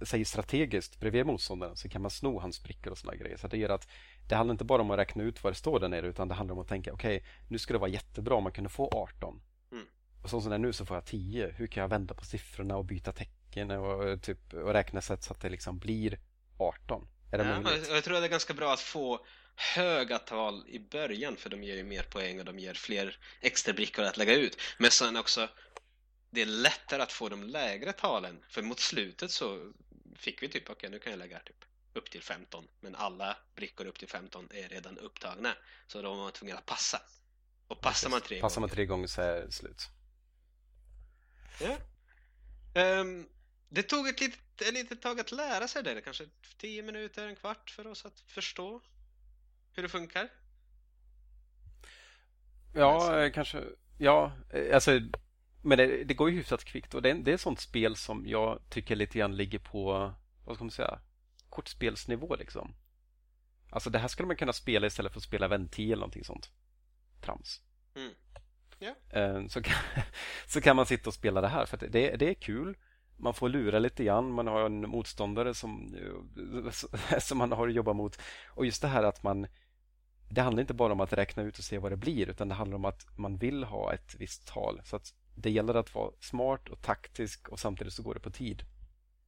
sig 0.06 0.26
strategiskt 0.26 1.00
bredvid 1.00 1.26
motståndaren 1.26 1.76
så 1.76 1.90
kan 1.90 2.02
man 2.02 2.12
sno 2.12 2.40
hans 2.40 2.64
brickor 2.64 2.92
och 2.92 2.98
sådana 2.98 3.18
grejer. 3.18 3.38
Så 3.38 3.48
det 3.48 3.58
gör 3.58 3.70
att 3.70 3.88
det 4.30 4.36
handlar 4.36 4.54
inte 4.54 4.64
bara 4.64 4.82
om 4.82 4.92
att 4.92 4.98
räkna 4.98 5.24
ut 5.24 5.44
vad 5.44 5.54
det 5.54 5.58
står 5.58 5.80
där 5.80 5.90
nere 5.90 6.08
utan 6.08 6.28
det 6.28 6.34
handlar 6.34 6.56
om 6.56 6.62
att 6.62 6.68
tänka 6.68 6.94
okej, 6.94 7.18
okay, 7.18 7.30
nu 7.48 7.60
ska 7.60 7.74
det 7.74 7.80
vara 7.80 7.90
jättebra 7.90 8.36
om 8.36 8.44
man 8.44 8.52
kunde 8.52 8.70
få 8.70 8.90
18. 8.94 9.42
Mm. 9.72 9.86
Och 10.24 10.30
så 10.30 10.42
som 10.42 10.50
det 10.50 10.56
är 10.56 10.60
nu 10.60 10.74
så 10.74 10.86
får 10.86 10.98
jag 10.98 11.06
10. 11.06 11.54
Hur 11.58 11.68
kan 11.68 11.82
jag 11.82 11.88
vända 11.88 12.14
på 12.14 12.26
siffrorna 12.26 12.78
och 12.78 12.86
byta 12.86 13.12
tecken 13.12 13.72
och, 13.72 14.22
typ, 14.22 14.54
och 14.54 14.74
räkna 14.74 15.02
så 15.02 15.14
att 15.14 15.42
det 15.42 15.50
liksom 15.50 15.80
blir 15.80 16.20
18? 16.58 17.08
Är 17.32 17.38
det 17.38 17.44
ja, 17.44 17.62
möjligt? 17.62 17.90
Jag 17.90 18.04
tror 18.04 18.16
att 18.16 18.22
det 18.22 18.28
är 18.28 18.32
ganska 18.32 18.54
bra 18.54 18.74
att 18.74 18.80
få 18.80 19.26
höga 19.56 20.20
tal 20.20 20.64
i 20.68 20.80
början 20.80 21.36
för 21.36 21.50
de 21.50 21.64
ger 21.64 21.76
ju 21.76 21.84
mer 21.84 22.04
poäng 22.04 22.40
och 22.40 22.46
de 22.46 22.60
ger 22.60 22.74
fler 22.74 23.18
extra 23.42 23.74
brickor 23.74 24.06
att 24.06 24.18
lägga 24.18 24.36
ut. 24.36 24.58
Men 24.78 24.92
sen 24.92 25.18
också 25.18 25.48
det 26.30 26.42
är 26.42 26.46
lättare 26.46 27.02
att 27.02 27.12
få 27.12 27.30
de 27.30 27.44
lägre 27.44 27.94
talen 27.94 28.40
för 28.50 28.62
mot 28.62 28.80
slutet 28.80 29.32
så 29.32 29.72
fick 30.16 30.44
vi 30.44 30.50
typ 30.50 30.64
okej 30.64 30.74
okay, 30.76 30.90
nu 30.90 31.00
kan 31.00 31.12
jag 31.12 31.20
lägga 31.20 31.40
typ 31.40 31.66
upp 31.94 32.12
till 32.12 32.22
15 32.22 32.68
men 32.80 32.96
alla 32.96 33.38
brickor 33.56 33.86
upp 33.86 34.00
till 34.00 34.08
15 34.08 34.48
är 34.54 34.70
redan 34.70 34.98
upptagna. 34.98 35.56
Så 35.88 36.02
då 36.02 36.10
var 36.10 36.24
man 36.24 36.32
tvungen 36.32 36.58
att 36.58 36.66
passa. 36.66 37.02
Och 37.68 37.82
passar 37.82 38.10
man 38.10 38.22
tre 38.22 38.42
passar 38.42 38.56
gånger. 38.56 38.68
man 38.68 38.76
tre 38.76 38.86
gånger 38.86 39.08
så 39.08 39.22
är 39.22 39.42
det 39.42 39.52
slut. 39.52 39.90
Ja. 41.62 41.78
Um, 43.00 43.30
det 43.70 43.84
tog 43.84 44.08
ett 44.08 44.22
litet, 44.22 44.62
ett 44.62 44.74
litet 44.74 45.02
tag 45.02 45.20
att 45.20 45.32
lära 45.32 45.68
sig 45.68 45.84
det, 45.84 46.02
kanske 46.02 46.26
10 46.58 46.84
minuter, 46.84 47.28
en 47.28 47.36
kvart 47.36 47.70
för 47.70 47.88
oss 47.88 48.06
att 48.06 48.20
förstå 48.20 48.82
hur 49.74 49.84
det 49.84 49.90
funkar. 49.90 50.30
Ja, 52.76 52.96
alltså. 52.96 53.34
kanske 53.34 53.64
ja, 53.98 54.32
alltså 54.74 55.00
men 55.66 55.78
det, 55.78 56.04
det, 56.04 56.14
går 56.14 56.30
ju 56.30 56.36
hyfsat 56.36 56.64
kvickt 56.64 56.94
och 56.94 57.02
det, 57.02 57.14
det 57.14 57.32
är 57.32 57.36
ett 57.36 57.42
sånt 57.42 57.60
spel 57.60 57.96
som 57.96 58.28
jag 58.28 58.60
tycker 58.70 58.96
lite 58.96 59.20
grann 59.20 59.36
ligger 59.36 59.60
på, 59.60 60.14
vad 60.46 60.56
ska 60.56 60.64
man 60.64 60.72
säga, 60.72 61.00
kortspelsnivå 61.50 62.36
liksom. 62.36 62.76
Alltså 63.70 63.90
det 63.90 64.00
här 64.00 64.08
skulle 64.08 64.28
man 64.28 64.36
kunna 64.36 64.54
spela 64.54 64.88
istället 64.88 65.12
för 65.12 65.20
att 65.20 65.24
spela 65.24 65.48
Venti 65.48 65.86
eller 65.86 65.96
någonting 65.96 66.24
sånt. 66.24 66.52
Trams. 67.22 67.62
Mm. 67.96 68.12
Yeah. 68.80 69.48
Så, 69.48 69.62
kan, 69.62 69.76
så 70.48 70.62
kan 70.62 70.76
man 70.76 70.86
sitta 70.86 71.10
och 71.10 71.14
spela 71.14 71.42
det 71.42 71.48
här 71.48 71.66
för 71.66 71.78
det, 71.78 72.16
det 72.16 72.30
är 72.30 72.34
kul. 72.34 72.78
Man 73.18 73.34
får 73.34 73.50
lura 73.50 73.80
lite 73.80 74.04
grann. 74.04 74.32
Man 74.32 74.48
har 74.48 74.66
en 74.66 74.90
motståndare 74.90 75.54
som, 75.54 75.96
som 77.20 77.38
man 77.38 77.52
har 77.52 77.68
att 77.68 77.74
jobba 77.74 77.94
mot. 77.94 78.22
Och 78.48 78.66
just 78.66 78.82
det 78.82 78.88
här 78.88 79.04
att 79.04 79.24
man 79.24 79.48
det 80.30 80.42
handlar 80.42 80.62
inte 80.62 80.74
bara 80.74 80.94
om 80.94 81.00
att 81.00 81.14
räkna 81.14 81.44
ut 81.44 81.58
och 81.58 81.64
se 81.64 81.78
vad 81.78 81.92
det 81.92 81.98
blir 81.98 82.30
utan 82.30 82.48
det 82.48 82.56
handlar 82.56 82.76
om 82.76 82.86
att 82.86 83.18
man 83.18 83.38
vill 83.38 83.64
ha 83.64 83.94
ett 83.94 84.16
visst 84.20 84.48
tal. 84.48 84.82
Så 84.84 84.96
att 84.96 85.14
det 85.36 85.52
gäller 85.52 85.74
att 85.74 85.96
vara 85.96 86.12
smart 86.20 86.70
och 86.70 86.82
taktisk 86.82 87.50
och 87.50 87.60
samtidigt 87.60 87.94
så 87.94 88.04
går 88.04 88.14
det 88.14 88.20
på 88.20 88.30
tid. 88.30 88.64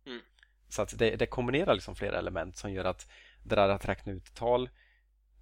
Mm. 0.05 0.21
Så 0.69 0.81
att 0.81 0.97
det, 0.97 1.15
det 1.15 1.25
kombinerar 1.25 1.73
liksom 1.73 1.95
flera 1.95 2.17
element 2.19 2.57
som 2.57 2.71
gör 2.71 2.85
att 2.85 3.09
det 3.43 3.55
där 3.55 3.69
att 3.69 3.85
räkna 3.85 4.11
ut 4.11 4.33
tal 4.33 4.69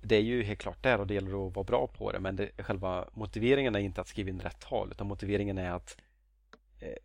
det 0.02 0.16
är 0.16 0.22
ju 0.22 0.44
helt 0.44 0.60
klart 0.60 0.84
där 0.84 1.00
och 1.00 1.08
det 1.08 1.14
gäller 1.14 1.48
att 1.48 1.56
vara 1.56 1.64
bra 1.64 1.88
på 1.88 2.12
det 2.12 2.20
men 2.20 2.36
det, 2.36 2.52
själva 2.58 3.10
motiveringen 3.14 3.76
är 3.76 3.80
inte 3.80 4.02
att 4.02 4.08
skriva 4.08 4.30
in 4.30 4.42
rätt 4.42 4.60
tal 4.60 4.92
utan 4.92 5.08
motiveringen 5.08 5.58
är 5.58 5.72
att 5.72 5.98
eh, 6.80 6.96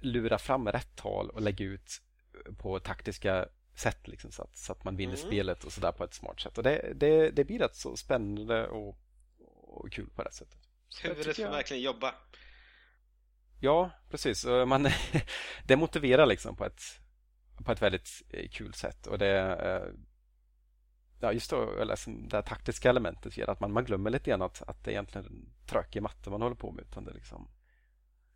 lura 0.00 0.38
fram 0.38 0.68
rätt 0.68 0.96
tal 0.96 1.30
och 1.30 1.42
lägga 1.42 1.64
ut 1.64 2.02
på 2.58 2.78
taktiska 2.78 3.48
sätt 3.74 4.08
liksom, 4.08 4.32
så, 4.32 4.42
att, 4.42 4.56
så 4.56 4.72
att 4.72 4.84
man 4.84 4.96
vinner 4.96 5.14
mm. 5.14 5.26
spelet 5.26 5.64
och 5.64 5.72
sådär 5.72 5.92
på 5.92 6.04
ett 6.04 6.14
smart 6.14 6.40
sätt. 6.40 6.58
Och 6.58 6.64
det, 6.64 6.92
det, 6.94 7.30
det 7.30 7.44
blir 7.44 7.58
rätt 7.58 7.76
så 7.76 7.96
spännande 7.96 8.66
och, 8.68 8.98
och 9.62 9.92
kul 9.92 10.10
på 10.10 10.22
det 10.22 10.32
sättet. 10.32 10.58
Huvudet 11.02 11.36
får 11.36 11.42
verkligen 11.42 11.82
jobba. 11.82 12.14
Ja, 13.60 13.90
precis. 14.10 14.44
Man, 14.44 14.88
det 15.64 15.76
motiverar 15.76 16.26
liksom 16.26 16.56
på 16.56 16.64
ett, 16.64 16.82
på 17.64 17.72
ett 17.72 17.82
väldigt 17.82 18.22
eh, 18.28 18.48
kul 18.48 18.74
sätt. 18.74 19.06
Och 19.06 19.18
det 19.18 19.38
eh, 19.38 19.94
ja, 21.20 21.32
just 21.32 21.50
då, 21.50 21.80
eller 21.80 22.28
det 22.28 22.36
här 22.36 22.42
taktiska 22.42 22.90
elementet 22.90 23.36
gör 23.36 23.48
att 23.48 23.60
man, 23.60 23.72
man 23.72 23.84
glömmer 23.84 24.10
lite 24.10 24.30
grann 24.30 24.42
att, 24.42 24.62
att 24.62 24.84
det 24.84 24.90
är 24.90 24.92
egentligen 24.92 25.52
trökig 25.66 26.02
matte 26.02 26.30
man 26.30 26.42
håller 26.42 26.56
på 26.56 26.72
med. 26.72 26.84
Utan 26.84 27.04
det 27.04 27.10
är 27.10 27.14
liksom 27.14 27.48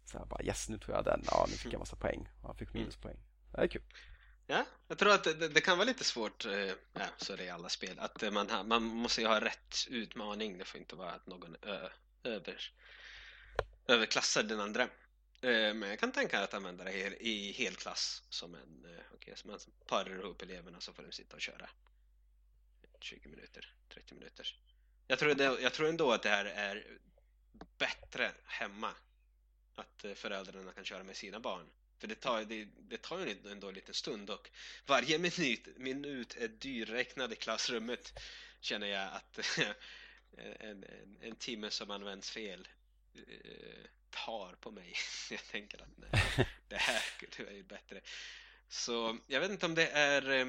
så 0.05 0.19
här 0.19 0.27
bara 0.27 0.43
yes, 0.43 0.69
nu 0.69 0.79
tog 0.79 0.95
jag 0.95 1.05
den. 1.05 1.23
Ja, 1.27 1.47
nu 1.51 1.57
fick 1.57 1.73
jag 1.73 1.79
massa 1.79 1.97
poäng. 1.97 2.29
Ja, 2.43 2.55
fick 2.55 2.73
minuspoäng. 2.73 3.17
Det 3.53 3.63
är 3.63 3.67
kul. 3.67 3.83
Ja, 4.47 4.65
jag 4.89 4.99
tror 4.99 5.13
att 5.13 5.25
det, 5.25 5.49
det, 5.49 5.61
kan 5.61 5.79
vara 5.79 5.87
lite 5.87 6.05
svårt, 6.05 6.45
eh, 6.47 6.53
ja, 6.93 7.07
så 7.17 7.33
är 7.33 7.37
det 7.37 7.45
i 7.45 7.51
alla 7.51 7.69
spel, 7.69 7.99
att 7.99 8.33
man, 8.33 8.69
man 8.69 8.83
måste 8.83 9.21
ju 9.21 9.27
ha 9.27 9.41
rätt 9.41 9.77
utmaning. 9.91 10.59
Det 10.59 10.65
får 10.65 10.81
inte 10.81 10.97
vara 10.97 11.11
att 11.11 11.27
någon 11.27 11.57
ö, 11.63 11.89
över, 12.25 12.71
överklassar 13.87 14.43
den 14.43 14.61
andra. 14.61 14.89
Eh, 15.44 15.74
men 15.74 15.88
jag 15.88 15.98
kan 15.98 16.12
tänka 16.12 16.37
mig 16.37 16.44
att 16.44 16.54
använda 16.54 16.85
det 16.85 17.22
i 17.22 17.52
helklass 17.52 18.22
som 18.28 18.54
en, 18.54 18.85
eh, 18.85 19.14
okay, 19.14 19.37
som 19.37 19.50
man 19.50 19.61
parar 19.87 20.20
ihop 20.20 20.42
eleverna 20.42 20.80
så 20.80 20.92
får 20.92 21.02
de 21.02 21.12
sitta 21.12 21.37
och 21.37 21.42
köra 21.42 21.70
20 23.00 23.28
minuter, 23.28 23.74
30 23.88 24.14
minuter. 24.14 24.57
Jag 25.07 25.18
tror, 25.18 25.35
det, 25.35 25.44
jag 25.44 25.72
tror 25.72 25.88
ändå 25.88 26.12
att 26.12 26.22
det 26.22 26.28
här 26.28 26.44
är 26.44 26.98
bättre 27.78 28.33
hemma. 28.44 28.90
Att 29.74 30.04
eh, 30.04 30.14
föräldrarna 30.14 30.72
kan 30.72 30.85
köra 30.85 31.02
med 31.02 31.16
sina 31.16 31.40
barn 31.40 31.66
för 31.98 32.09
det 32.09 32.14
tar, 32.14 32.44
det, 32.44 32.68
det 32.78 33.02
tar 33.02 33.18
ju 33.18 33.37
ändå 33.50 33.68
en 33.68 33.74
liten 33.74 33.94
stund 33.94 34.30
och 34.30 34.50
varje 34.87 35.18
minut, 35.18 35.68
minut 35.76 36.37
är 36.37 36.48
dyrräknad 36.48 37.33
i 37.33 37.37
klassrummet 37.37 38.20
känner 38.61 38.87
jag 38.87 39.12
att 39.12 39.59
en, 40.37 40.85
en, 40.85 41.16
en 41.20 41.37
timme 41.37 41.70
som 41.70 41.90
används 41.90 42.30
fel 42.30 42.68
tar 44.27 44.55
på 44.61 44.70
mig. 44.70 44.94
Jag 45.31 45.46
tänker 45.50 45.83
att 45.83 45.88
nej, 45.96 46.48
det 46.68 46.77
här 46.77 47.03
är 47.48 47.53
ju 47.53 47.62
bättre. 47.62 48.00
Så 48.68 49.18
jag 49.27 49.40
vet 49.40 49.50
inte 49.50 49.66
om 49.66 49.74
det 49.74 49.88
är 49.88 50.31
eh, 50.31 50.46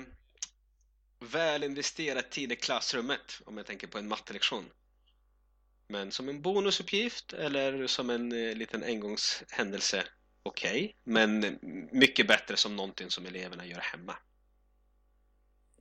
väl 1.19 1.63
investerad 1.63 2.29
tid 2.29 2.51
i 2.51 2.55
klassrummet 2.55 3.41
om 3.45 3.57
jag 3.57 3.65
tänker 3.65 3.87
på 3.87 3.97
en 3.97 4.07
mattelektion. 4.07 4.71
Men 5.87 6.11
som 6.11 6.29
en 6.29 6.41
bonusuppgift 6.41 7.33
eller 7.33 7.87
som 7.87 8.09
en 8.09 8.31
eh, 8.31 8.55
liten 8.55 8.83
engångshändelse 8.83 10.07
okej, 10.43 10.85
okay, 10.85 10.93
men 11.03 11.59
mycket 11.91 12.27
bättre 12.27 12.57
som 12.57 12.75
någonting 12.75 13.09
som 13.09 13.25
eleverna 13.25 13.65
gör 13.65 13.79
hemma. 13.79 14.15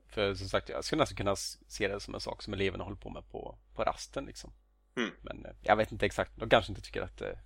För 0.07 0.35
som 0.35 0.49
sagt, 0.49 0.68
jag 0.68 0.85
skulle 0.85 1.03
nästan 1.03 1.16
kunna 1.16 1.37
se 1.37 1.88
det 1.88 2.01
som 2.01 2.14
en 2.14 2.20
sak 2.20 2.42
som 2.42 2.55
eleverna 2.55 2.85
håller 2.85 2.97
på 2.97 3.11
med 3.11 3.29
på, 3.31 3.59
på 3.75 3.85
rasten. 3.85 4.25
Liksom. 4.25 4.53
Mm. 4.97 5.11
Men 5.23 5.47
eh, 5.47 5.53
jag 5.62 5.77
vet 5.77 5.92
inte 5.92 6.07
exakt. 6.07 6.33
De 6.37 6.49
kanske 6.49 6.73
inte 6.73 6.83
tycker 6.83 7.03
att... 7.03 7.20
Eh, 7.20 7.38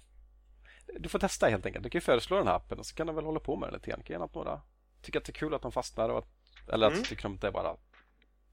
du 0.99 1.09
får 1.09 1.19
testa 1.19 1.47
helt 1.49 1.67
enkelt. 1.67 1.83
Du 1.83 1.91
kan 1.91 1.99
ju 1.99 2.05
föreslå 2.05 2.37
den 2.37 2.47
här 2.47 2.55
appen 2.55 2.79
och 2.79 2.87
så 2.87 2.95
kan 2.95 3.07
de 3.07 3.17
väl 3.17 3.25
hålla 3.25 3.41
på 3.41 3.57
med 3.57 3.69
det 3.69 3.73
lite 3.73 3.91
grann. 3.91 4.03
Kan 4.03 4.23
att 4.23 4.35
några 4.35 4.61
tycker 5.03 5.19
att 5.19 5.25
det 5.25 5.31
är 5.31 5.35
kul 5.35 5.55
att 5.55 5.63
de 5.63 5.73
fastnar 5.73 6.09
och 6.09 6.19
att, 6.19 6.29
eller 6.73 6.87
att 6.87 6.93
mm. 6.93 7.05
tycker 7.05 7.23
de 7.23 7.35
att 7.35 7.41
det 7.41 7.47
är 7.47 7.53
bara 7.53 7.77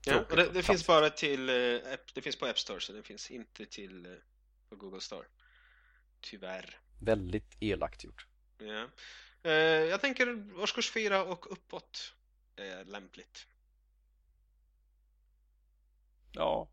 Ja, 0.07 0.19
och 0.29 0.35
det, 0.35 0.49
det 0.53 0.63
finns 0.63 0.87
bara 0.87 1.09
till 1.09 1.49
eh, 1.49 1.55
Det 2.13 2.21
finns 2.21 2.35
på 2.35 2.45
App 2.45 2.59
Store 2.59 2.79
så 2.79 2.93
det 2.93 3.03
finns 3.03 3.31
inte 3.31 3.65
till 3.65 4.17
på 4.69 4.75
Google 4.75 5.01
Store. 5.01 5.25
Tyvärr. 6.21 6.79
Väldigt 7.01 7.57
elakt 7.59 8.03
gjort. 8.03 8.27
Ja. 8.57 8.87
Eh, 9.43 9.53
jag 9.61 10.01
tänker 10.01 10.59
årskurs 10.59 10.91
4 10.91 11.23
och 11.23 11.51
uppåt 11.51 12.13
är 12.55 12.85
lämpligt. 12.85 13.47
Ja, 16.31 16.69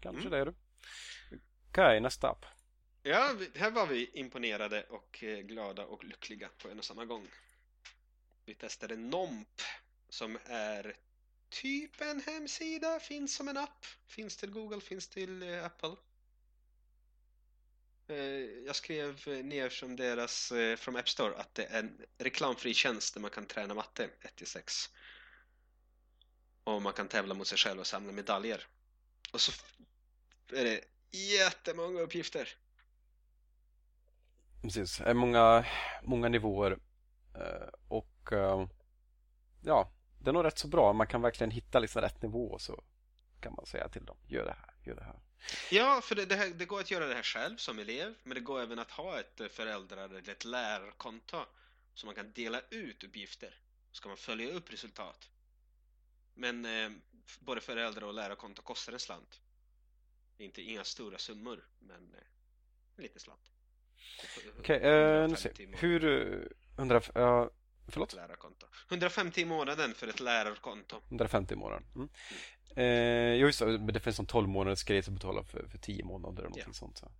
kanske 0.00 0.20
mm. 0.20 0.30
det 0.30 0.38
är 0.38 0.46
du. 0.46 0.54
Okej, 1.30 1.40
okay, 1.70 2.00
nästa 2.00 2.28
app. 2.28 2.44
Ja, 3.02 3.36
här 3.54 3.70
var 3.70 3.86
vi 3.86 4.10
imponerade 4.14 4.82
och 4.82 5.24
eh, 5.24 5.38
glada 5.38 5.84
och 5.84 6.04
lyckliga 6.04 6.48
på 6.58 6.68
en 6.68 6.78
och 6.78 6.84
samma 6.84 7.04
gång. 7.04 7.28
Vi 8.44 8.54
testade 8.54 8.96
NOMP 8.96 9.60
som 10.08 10.38
är 10.44 10.96
typ 11.48 12.00
en 12.00 12.20
hemsida, 12.20 13.00
finns 13.00 13.34
som 13.34 13.48
en 13.48 13.56
app, 13.56 13.86
finns 14.06 14.36
till 14.36 14.50
Google, 14.50 14.80
finns 14.80 15.08
till 15.08 15.42
eh, 15.42 15.64
Apple. 15.64 15.96
Eh, 18.08 18.16
jag 18.66 18.76
skrev 18.76 19.28
ner 19.44 19.68
från 19.68 19.96
deras, 19.96 20.52
från 20.76 20.96
App 20.96 21.08
Store 21.08 21.36
att 21.36 21.54
det 21.54 21.64
är 21.64 21.78
en 21.78 22.06
reklamfri 22.18 22.74
tjänst 22.74 23.14
där 23.14 23.20
man 23.20 23.30
kan 23.30 23.46
träna 23.46 23.74
matte 23.74 24.10
1-6. 24.36 24.90
Och 26.64 26.82
man 26.82 26.92
kan 26.92 27.08
tävla 27.08 27.34
mot 27.34 27.46
sig 27.46 27.58
själv 27.58 27.80
och 27.80 27.86
samla 27.86 28.12
medaljer. 28.12 28.66
Och 29.32 29.40
så 29.40 29.52
är 30.52 30.64
det 30.64 30.84
jättemånga 31.10 32.00
uppgifter. 32.00 32.58
Precis, 34.62 34.98
det 34.98 35.04
är 35.04 35.14
många, 35.14 35.66
många 36.02 36.28
nivåer 36.28 36.78
eh, 37.34 37.68
och 37.88 38.32
eh, 38.32 38.66
ja, 39.64 39.92
det 40.18 40.30
är 40.30 40.32
nog 40.32 40.44
rätt 40.44 40.58
så 40.58 40.68
bra. 40.68 40.92
Man 40.92 41.06
kan 41.06 41.22
verkligen 41.22 41.50
hitta 41.50 41.78
liksom 41.78 42.02
rätt 42.02 42.22
nivå 42.22 42.50
och 42.50 42.60
så 42.60 42.82
kan 43.40 43.54
man 43.54 43.66
säga 43.66 43.88
till 43.88 44.04
dem, 44.04 44.16
gör 44.26 44.44
det 44.44 44.56
här, 44.60 44.74
gör 44.84 44.94
det 44.94 45.04
här. 45.04 45.20
Ja, 45.70 46.00
för 46.04 46.14
det, 46.14 46.26
det, 46.26 46.36
här, 46.36 46.48
det, 46.48 46.64
går 46.64 46.80
att 46.80 46.90
göra 46.90 47.06
det 47.06 47.14
här 47.14 47.22
själv 47.22 47.56
som 47.56 47.78
elev, 47.78 48.14
men 48.22 48.34
det 48.34 48.40
går 48.40 48.60
även 48.60 48.78
att 48.78 48.90
ha 48.90 49.20
ett 49.20 49.52
föräldrar 49.52 50.04
eller 50.04 50.28
ett 50.28 50.44
lärarkonto 50.44 51.44
så 51.94 52.06
man 52.06 52.14
kan 52.14 52.32
dela 52.32 52.60
ut 52.70 53.04
uppgifter. 53.04 53.60
Så 53.92 54.02
kan 54.02 54.10
man 54.10 54.16
följa 54.16 54.52
upp 54.52 54.72
resultat. 54.72 55.30
Men 56.34 56.64
eh, 56.64 56.90
både 57.40 57.60
föräldrar 57.60 58.06
och 58.06 58.14
lärarkonto 58.14 58.62
kostar 58.62 58.92
en 58.92 58.98
slant. 58.98 59.40
Inte 60.38 60.62
inga 60.62 60.84
stora 60.84 61.18
summor, 61.18 61.68
men 61.78 62.14
eh, 62.14 63.02
lite 63.02 63.20
slant. 63.20 63.50
Okej, 64.58 64.76
okay, 64.76 64.90
uh, 64.90 65.28
nu 65.28 65.36
ser 65.36 65.52
Hur... 65.72 66.48
Undrar, 66.76 66.96
uh, 66.96 67.48
förlåt? 67.88 68.14
Lärarkonto. 68.14 68.66
150 68.88 69.40
i 69.40 69.44
månaden 69.44 69.94
för 69.94 70.08
ett 70.08 70.20
lärarkonto. 70.20 70.96
150 71.08 71.54
i 71.54 71.56
månaden. 71.56 71.84
Mm. 71.94 72.08
Eh, 72.76 73.34
jo, 73.34 73.46
just 73.46 73.58
det. 73.58 73.78
Det 73.78 74.00
finns 74.00 74.18
en 74.18 74.26
12 74.26 74.48
månaders 74.48 74.84
grej 74.84 75.02
som 75.02 75.14
betalar 75.14 75.42
för, 75.42 75.68
för 75.68 75.78
10 75.78 76.04
månader 76.04 76.42
eller 76.42 76.42
någonting 76.42 76.64
ja. 76.66 76.72
sånt. 76.72 76.98
Så 76.98 77.10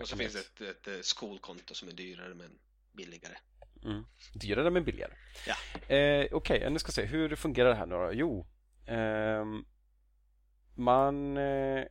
och 0.00 0.08
så 0.08 0.16
finns 0.16 0.32
det 0.32 0.40
ett, 0.40 0.60
ett, 0.60 0.88
ett, 0.88 1.04
skolkonto 1.04 1.74
som 1.74 1.88
är 1.88 1.92
dyrare 1.92 2.34
men 2.34 2.58
billigare. 2.92 3.36
Mm. 3.84 4.04
Dyrare 4.34 4.70
men 4.70 4.84
billigare. 4.84 5.12
Ja. 5.46 5.54
Eh, 5.94 6.26
Okej, 6.32 6.56
okay, 6.58 6.70
nu 6.70 6.78
ska 6.78 6.92
se. 6.92 7.04
Hur 7.04 7.36
fungerar 7.36 7.68
det 7.68 7.74
här 7.74 7.86
nu 7.86 7.94
då? 7.94 8.10
Jo, 8.12 8.46
eh, 8.86 9.44
man 10.74 11.36
eh, 11.36 11.84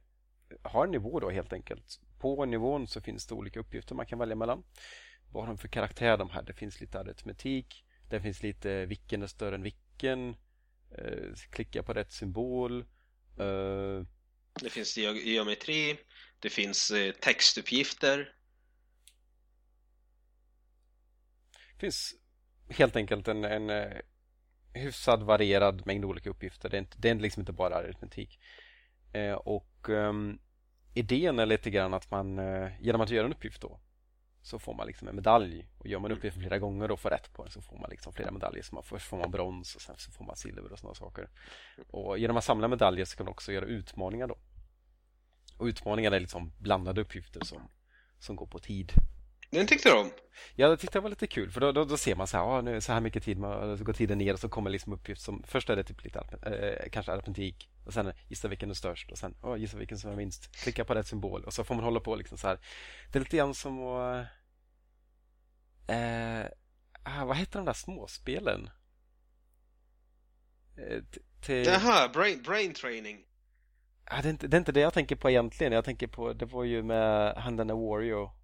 har 0.61 0.86
en 0.86 0.91
nivå 0.91 1.19
då 1.19 1.30
helt 1.30 1.53
enkelt. 1.53 1.99
På 2.20 2.45
nivån 2.45 2.88
så 2.88 3.01
finns 3.01 3.28
det 3.28 3.36
olika 3.36 3.59
uppgifter 3.59 3.95
man 3.95 4.05
kan 4.05 4.20
välja 4.20 4.36
mellan. 4.36 4.63
Vad 5.32 5.43
har 5.43 5.47
de 5.47 5.57
för 5.57 5.68
karaktär 5.68 6.18
de 6.18 6.30
här? 6.30 6.41
Det 6.41 6.53
finns 6.53 6.82
lite 6.82 6.99
aritmetik. 6.99 7.86
Det 8.09 8.22
finns 8.22 8.43
lite 8.43 8.86
vilken 8.86 9.24
är 9.24 9.28
större 9.28 9.55
än 9.55 9.63
vilken. 9.63 10.36
Eh, 10.97 11.34
klicka 11.49 11.84
på 11.84 11.93
rätt 11.93 12.11
symbol. 12.11 12.82
Eh, 13.39 14.01
det 14.61 14.70
finns 14.70 14.97
geometri, 14.97 15.99
det 16.39 16.49
finns 16.49 16.91
eh, 16.91 17.11
textuppgifter. 17.13 18.34
Det 21.74 21.80
finns 21.80 22.15
helt 22.70 22.95
enkelt 22.95 23.28
en, 23.28 23.43
en 23.43 23.93
hyfsad 24.74 25.24
varierad 25.24 25.86
mängd 25.86 26.05
olika 26.05 26.30
uppgifter. 26.30 26.70
Det 26.70 26.78
är, 26.78 26.80
inte, 26.80 26.97
det 26.99 27.09
är 27.09 27.15
liksom 27.15 27.41
inte 27.41 27.51
bara 27.51 27.76
aritmetik. 27.76 28.39
och 29.43 29.89
um, 29.89 30.39
idén 30.97 31.39
är 31.39 31.45
lite 31.45 31.69
grann 31.69 31.93
att 31.93 32.11
man 32.11 32.39
genom 32.79 33.01
att 33.01 33.09
göra 33.09 33.25
en 33.25 33.31
uppgift 33.31 33.61
då 33.61 33.79
så 34.47 34.59
får 34.59 34.73
man 34.73 34.87
liksom 34.87 35.07
en 35.07 35.15
medalj. 35.15 35.67
Och 35.77 35.87
gör 35.87 35.99
man 35.99 36.11
uppgiften 36.11 36.41
flera 36.41 36.59
gånger 36.59 36.91
och 36.91 36.99
får 36.99 37.09
rätt 37.09 37.33
på 37.33 37.43
den 37.43 37.51
så 37.51 37.61
får 37.61 37.77
man 37.77 37.89
liksom 37.89 38.13
flera 38.13 38.31
medaljer. 38.31 38.63
Så 38.63 38.75
man, 38.75 38.83
först 38.83 39.05
får 39.05 39.17
man 39.17 39.31
brons 39.31 39.75
och 39.75 39.81
sen 39.81 39.95
så 39.97 40.11
får 40.11 40.25
man 40.25 40.35
silver 40.35 40.71
och 40.71 40.79
sådana 40.79 40.95
saker. 40.95 41.29
Och 41.87 42.17
genom 42.17 42.37
att 42.37 42.43
samla 42.43 42.67
medaljer 42.67 43.05
så 43.05 43.17
kan 43.17 43.25
man 43.25 43.31
också 43.31 43.51
göra 43.51 43.65
utmaningar 43.65 44.27
då. 44.27 44.37
Och 45.57 45.65
utmaningar 45.65 46.11
är 46.11 46.19
liksom 46.19 46.51
blandade 46.57 47.01
uppgifter 47.01 47.45
som, 47.45 47.61
som 48.19 48.35
går 48.35 48.45
på 48.45 48.59
tid. 48.59 48.91
Den 49.49 49.67
tyckte 49.67 49.89
du 49.89 49.95
om? 49.95 50.11
Ja, 50.55 50.69
det 50.69 50.77
tyckte 50.77 50.97
jag 50.97 51.01
var 51.01 51.09
lite 51.09 51.27
kul 51.27 51.51
för 51.51 51.61
då, 51.61 51.71
då, 51.71 51.85
då 51.85 51.97
ser 51.97 52.15
man 52.15 52.27
så 52.27 52.37
här, 52.37 52.43
ah, 52.43 52.61
nu 52.61 52.75
är 52.75 52.79
så 52.79 52.93
här 52.93 53.01
mycket 53.01 53.23
tid, 53.23 53.39
man, 53.39 53.77
så 53.77 53.83
går 53.83 53.93
tiden 53.93 54.17
ner 54.17 54.33
och 54.33 54.39
så 54.39 54.49
kommer 54.49 54.69
liksom 54.69 54.93
uppgift 54.93 55.21
som, 55.21 55.43
först 55.47 55.69
är 55.69 55.75
det 55.75 55.83
typ 55.83 56.03
lite 56.03 56.19
äh, 56.19 56.89
kanske 56.89 57.11
aritmetik 57.11 57.69
och 57.85 57.93
sen 57.93 58.13
gissa 58.27 58.47
vilken 58.47 58.69
är 58.69 58.73
störst 58.73 59.11
och 59.11 59.17
sen 59.17 59.35
oh, 59.41 59.57
gissa 59.59 59.77
vilken 59.77 59.97
som 59.97 60.11
är 60.11 60.15
minst. 60.15 60.55
Klicka 60.55 60.85
på 60.85 60.93
rätt 60.93 61.07
symbol 61.07 61.43
och 61.43 61.53
så 61.53 61.63
får 61.63 61.75
man 61.75 61.83
hålla 61.83 61.99
på 61.99 62.15
liksom 62.15 62.37
så 62.37 62.47
här. 62.47 62.59
Det 63.11 63.17
är 63.17 63.19
lite 63.19 63.37
grann 63.37 63.53
som 63.53 63.87
att 63.87 64.27
eh, 65.87 66.45
ah, 67.03 67.25
vad 67.25 67.37
heter 67.37 67.59
de 67.59 67.65
där 67.65 67.73
småspelen? 67.73 68.69
Eh, 70.77 71.03
till... 71.41 71.65
Jaha, 71.65 72.09
brain, 72.09 72.41
brain 72.41 72.73
training. 72.73 73.23
Ah, 74.05 74.21
det, 74.21 74.27
är 74.27 74.31
inte, 74.31 74.47
det 74.47 74.57
är 74.57 74.59
inte 74.59 74.71
det 74.71 74.79
jag 74.79 74.93
tänker 74.93 75.15
på 75.15 75.29
egentligen. 75.29 75.73
Jag 75.73 75.85
tänker 75.85 76.07
på, 76.07 76.33
det 76.33 76.45
var 76.45 76.63
ju 76.63 76.83
med 76.83 77.35
Han 77.37 77.57
den 77.57 77.67
Wario. 77.67 78.36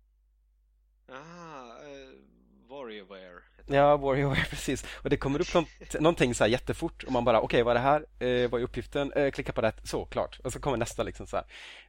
Ah, 1.08 1.14
uh, 1.14 2.70
Warriorware. 2.70 3.42
Ja, 3.66 3.98
Warriorware, 3.98 4.46
precis. 4.50 4.86
Och 5.04 5.10
det 5.10 5.18
kommer 5.18 5.42
upp 5.42 5.68
någonting 6.00 6.36
så 6.36 6.44
här 6.44 6.52
jättefort 6.52 7.04
och 7.04 7.12
man 7.12 7.26
bara, 7.26 7.42
okej, 7.42 7.46
okay, 7.46 7.64
vad 7.64 7.72
är 7.72 7.80
det 7.80 7.86
här? 7.86 8.06
Eh, 8.20 8.50
vad 8.50 8.62
är 8.62 8.66
uppgiften? 8.66 9.14
Eh, 9.14 9.32
klicka 9.32 9.52
på 9.54 9.62
rätt, 9.62 9.88
så, 9.88 10.06
klart. 10.06 10.40
Och 10.44 10.54
så 10.54 10.60
kommer 10.60 10.78
nästa 10.78 11.04
liksom 11.04 11.28
så 11.28 11.36
här. 11.38 11.46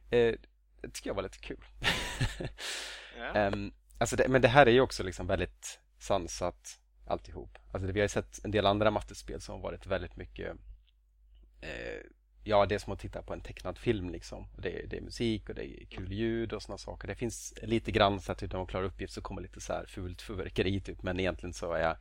Eh, 0.09 0.35
det 0.81 0.89
tycker 0.93 1.09
jag 1.09 1.15
var 1.15 1.23
lite 1.23 1.37
kul. 1.37 1.65
ja. 3.17 3.47
um, 3.47 3.73
Alltså 3.97 4.15
det, 4.15 4.27
men 4.27 4.41
det 4.41 4.47
här 4.47 4.65
är 4.65 4.71
ju 4.71 4.81
också 4.81 5.03
liksom 5.03 5.27
väldigt 5.27 5.79
sansat 5.99 6.79
alltihop. 7.07 7.57
Alltså 7.71 7.87
det, 7.87 7.93
vi 7.93 7.99
har 7.99 8.05
ju 8.05 8.09
sett 8.09 8.45
en 8.45 8.51
del 8.51 8.65
andra 8.65 8.91
mattespel 8.91 9.41
som 9.41 9.55
har 9.55 9.61
varit 9.61 9.85
väldigt 9.85 10.15
mycket 10.15 10.55
eh, 11.61 12.01
Ja, 12.47 12.65
det 12.65 12.75
är 12.75 12.79
som 12.79 12.93
att 12.93 12.99
titta 12.99 13.21
på 13.21 13.33
en 13.33 13.41
tecknad 13.41 13.77
film 13.77 14.09
liksom. 14.09 14.47
Det, 14.57 14.89
det 14.89 14.97
är 14.97 15.01
musik 15.01 15.49
och 15.49 15.55
det 15.55 15.63
är 15.63 15.85
kul 15.85 16.13
ljud 16.13 16.53
och 16.53 16.61
sådana 16.61 16.77
saker. 16.77 17.07
Det 17.07 17.15
finns 17.15 17.53
lite 17.61 17.91
grann 17.91 18.21
så 18.21 18.31
att 18.31 18.37
typ, 18.37 18.51
när 18.51 18.59
man 18.59 18.67
klarar 18.67 18.85
uppgift 18.85 19.13
så 19.13 19.21
kommer 19.21 19.41
lite 19.41 19.61
så 19.61 19.73
här 19.73 19.85
fult 19.85 20.21
fyrverkeri 20.21 20.81
typ. 20.81 21.03
Men 21.03 21.19
egentligen 21.19 21.53
så 21.53 21.73
är 21.73 21.97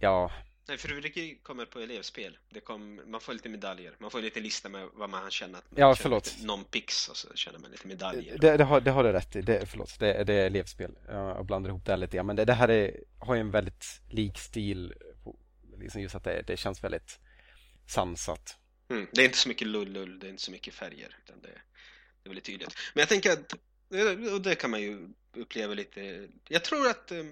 Ja, 0.00 0.30
Nej, 0.68 0.78
fyrverkeri 0.78 1.38
kommer 1.42 1.66
på 1.66 1.80
elevspel. 1.80 2.38
Det 2.50 2.60
kom, 2.60 3.00
man 3.06 3.20
får 3.20 3.32
lite 3.32 3.48
medaljer. 3.48 3.94
Man 3.98 4.10
får 4.10 4.20
lite 4.20 4.40
lista 4.40 4.68
med 4.68 4.88
vad 4.94 5.10
man 5.10 5.22
har 5.22 5.30
tjänat. 5.30 5.64
Ja, 5.76 5.94
förlåt. 5.94 6.36
Någon 6.42 6.64
pix 6.64 7.08
och 7.08 7.16
så 7.16 7.34
känner 7.34 7.58
man 7.58 7.70
lite 7.70 7.88
medaljer. 7.88 8.38
Det, 8.38 8.56
det, 8.56 8.64
har, 8.64 8.80
det 8.80 8.90
har 8.90 9.04
du 9.04 9.12
rätt 9.12 9.36
i. 9.36 9.42
Det, 9.42 9.66
förlåt, 9.66 9.98
det, 9.98 10.24
det 10.24 10.34
är 10.34 10.46
elevspel. 10.46 10.98
Jag 11.08 11.46
blandar 11.46 11.70
ihop 11.70 11.84
det 11.84 11.96
lite 11.96 12.16
grann. 12.16 12.26
Men 12.26 12.36
det, 12.36 12.44
det 12.44 12.52
här 12.52 12.68
är, 12.68 12.96
har 13.18 13.34
ju 13.34 13.40
en 13.40 13.50
väldigt 13.50 14.00
lik 14.08 14.38
stil. 14.38 14.94
Liksom 15.78 16.00
just 16.00 16.14
att 16.14 16.24
det, 16.24 16.42
det 16.46 16.56
känns 16.56 16.84
väldigt 16.84 17.20
sansat. 17.86 18.59
Mm, 18.90 19.06
det 19.12 19.20
är 19.20 19.24
inte 19.24 19.38
så 19.38 19.48
mycket 19.48 19.68
lull-lull, 19.68 20.18
det 20.18 20.26
är 20.26 20.30
inte 20.30 20.42
så 20.42 20.50
mycket 20.50 20.74
färger. 20.74 21.16
Utan 21.24 21.40
det, 21.40 21.48
det 21.48 22.28
är 22.28 22.28
väldigt 22.28 22.44
tydligt. 22.44 22.78
Men 22.94 23.00
jag 23.00 23.08
tänker 23.08 23.32
att, 23.32 23.52
eh, 23.94 24.34
och 24.34 24.42
det 24.42 24.54
kan 24.54 24.70
man 24.70 24.82
ju 24.82 25.08
uppleva 25.32 25.74
lite. 25.74 26.28
Jag 26.48 26.64
tror 26.64 26.88
att 26.88 27.10
eh, 27.10 27.24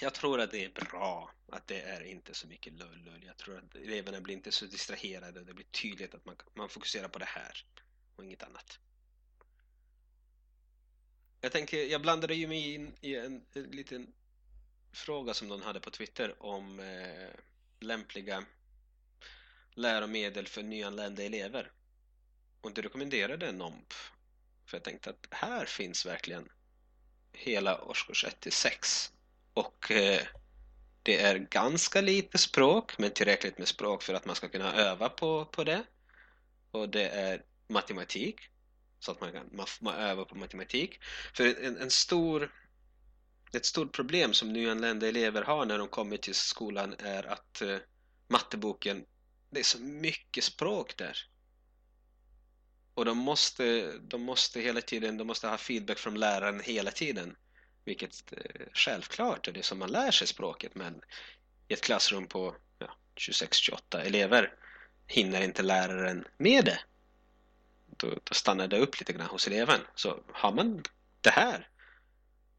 jag 0.00 0.14
tror 0.14 0.40
att 0.40 0.50
det 0.50 0.64
är 0.64 0.70
bra 0.70 1.34
att 1.48 1.66
det 1.66 1.80
är 1.80 2.04
inte 2.04 2.34
så 2.34 2.46
mycket 2.46 2.72
lull. 2.72 3.22
Jag 3.26 3.36
tror 3.36 3.58
att 3.58 3.74
eleverna 3.74 4.20
blir 4.20 4.34
inte 4.34 4.52
så 4.52 4.64
distraherade. 4.66 5.44
Det 5.44 5.54
blir 5.54 5.66
tydligt 5.66 6.14
att 6.14 6.24
man, 6.24 6.36
man 6.54 6.68
fokuserar 6.68 7.08
på 7.08 7.18
det 7.18 7.24
här 7.24 7.64
och 8.16 8.24
inget 8.24 8.42
annat. 8.42 8.78
Jag 11.40 11.52
tänker, 11.52 11.84
jag 11.84 12.02
blandade 12.02 12.34
ju 12.34 12.48
mig 12.48 12.74
in 12.74 12.94
i 13.00 13.16
en, 13.16 13.44
en 13.54 13.62
liten 13.62 14.12
fråga 14.92 15.34
som 15.34 15.48
någon 15.48 15.62
hade 15.62 15.80
på 15.80 15.90
Twitter 15.90 16.42
om 16.42 16.80
eh, 16.80 17.28
lämpliga 17.80 18.44
läromedel 19.74 20.46
för 20.46 20.62
nyanlända 20.62 21.22
elever. 21.22 21.72
Och 22.60 22.72
det 22.72 22.82
rekommenderade 22.82 23.52
NOMP. 23.52 23.92
För 24.66 24.76
jag 24.76 24.84
tänkte 24.84 25.10
att 25.10 25.26
här 25.30 25.66
finns 25.66 26.06
verkligen 26.06 26.48
hela 27.32 27.84
årskurs 27.84 28.24
1 28.24 28.40
till 28.40 28.52
6 28.52 29.12
och 29.54 29.90
eh, 29.90 30.22
det 31.02 31.20
är 31.20 31.38
ganska 31.38 32.00
lite 32.00 32.38
språk 32.38 32.98
men 32.98 33.10
tillräckligt 33.10 33.58
med 33.58 33.68
språk 33.68 34.02
för 34.02 34.14
att 34.14 34.26
man 34.26 34.36
ska 34.36 34.48
kunna 34.48 34.74
öva 34.74 35.08
på, 35.08 35.44
på 35.44 35.64
det. 35.64 35.84
Och 36.70 36.88
det 36.88 37.08
är 37.08 37.42
matematik 37.68 38.40
så 39.00 39.12
att 39.12 39.20
man 39.20 39.32
kan 39.32 39.48
man, 39.52 39.66
man 39.80 39.94
övar 39.94 40.24
på 40.24 40.34
matematik. 40.34 40.98
För 41.34 41.64
en, 41.64 41.76
en 41.76 41.90
stor 41.90 42.52
ett 43.52 43.66
stort 43.66 43.92
problem 43.92 44.34
som 44.34 44.52
nyanlända 44.52 45.08
elever 45.08 45.42
har 45.42 45.66
när 45.66 45.78
de 45.78 45.88
kommer 45.88 46.16
till 46.16 46.34
skolan 46.34 46.94
är 46.98 47.26
att 47.26 47.62
eh, 47.62 47.76
matteboken, 48.28 49.04
det 49.54 49.60
är 49.60 49.64
så 49.64 49.80
mycket 49.80 50.44
språk 50.44 50.96
där. 50.96 51.18
Och 52.94 53.04
de 53.04 53.18
måste, 53.18 53.92
de 53.98 54.22
måste 54.22 54.60
hela 54.60 54.80
tiden, 54.80 55.16
de 55.16 55.26
måste 55.26 55.48
ha 55.48 55.58
feedback 55.58 55.98
från 55.98 56.20
läraren 56.20 56.60
hela 56.60 56.90
tiden. 56.90 57.36
Vilket 57.84 58.32
eh, 58.32 58.66
självklart 58.72 59.48
är 59.48 59.52
det 59.52 59.62
som 59.62 59.78
man 59.78 59.92
lär 59.92 60.10
sig 60.10 60.26
språket 60.26 60.74
men 60.74 61.00
i 61.68 61.72
ett 61.72 61.80
klassrum 61.80 62.26
på 62.26 62.56
ja, 62.78 62.96
26-28 63.16 64.00
elever 64.00 64.54
hinner 65.06 65.42
inte 65.42 65.62
läraren 65.62 66.24
med 66.36 66.64
det. 66.64 66.80
Då, 67.96 68.18
då 68.24 68.34
stannar 68.34 68.68
det 68.68 68.78
upp 68.78 68.98
lite 68.98 69.12
grann 69.12 69.26
hos 69.26 69.46
eleven. 69.46 69.80
Så 69.94 70.20
har 70.32 70.52
man 70.52 70.82
det 71.20 71.30
här 71.30 71.68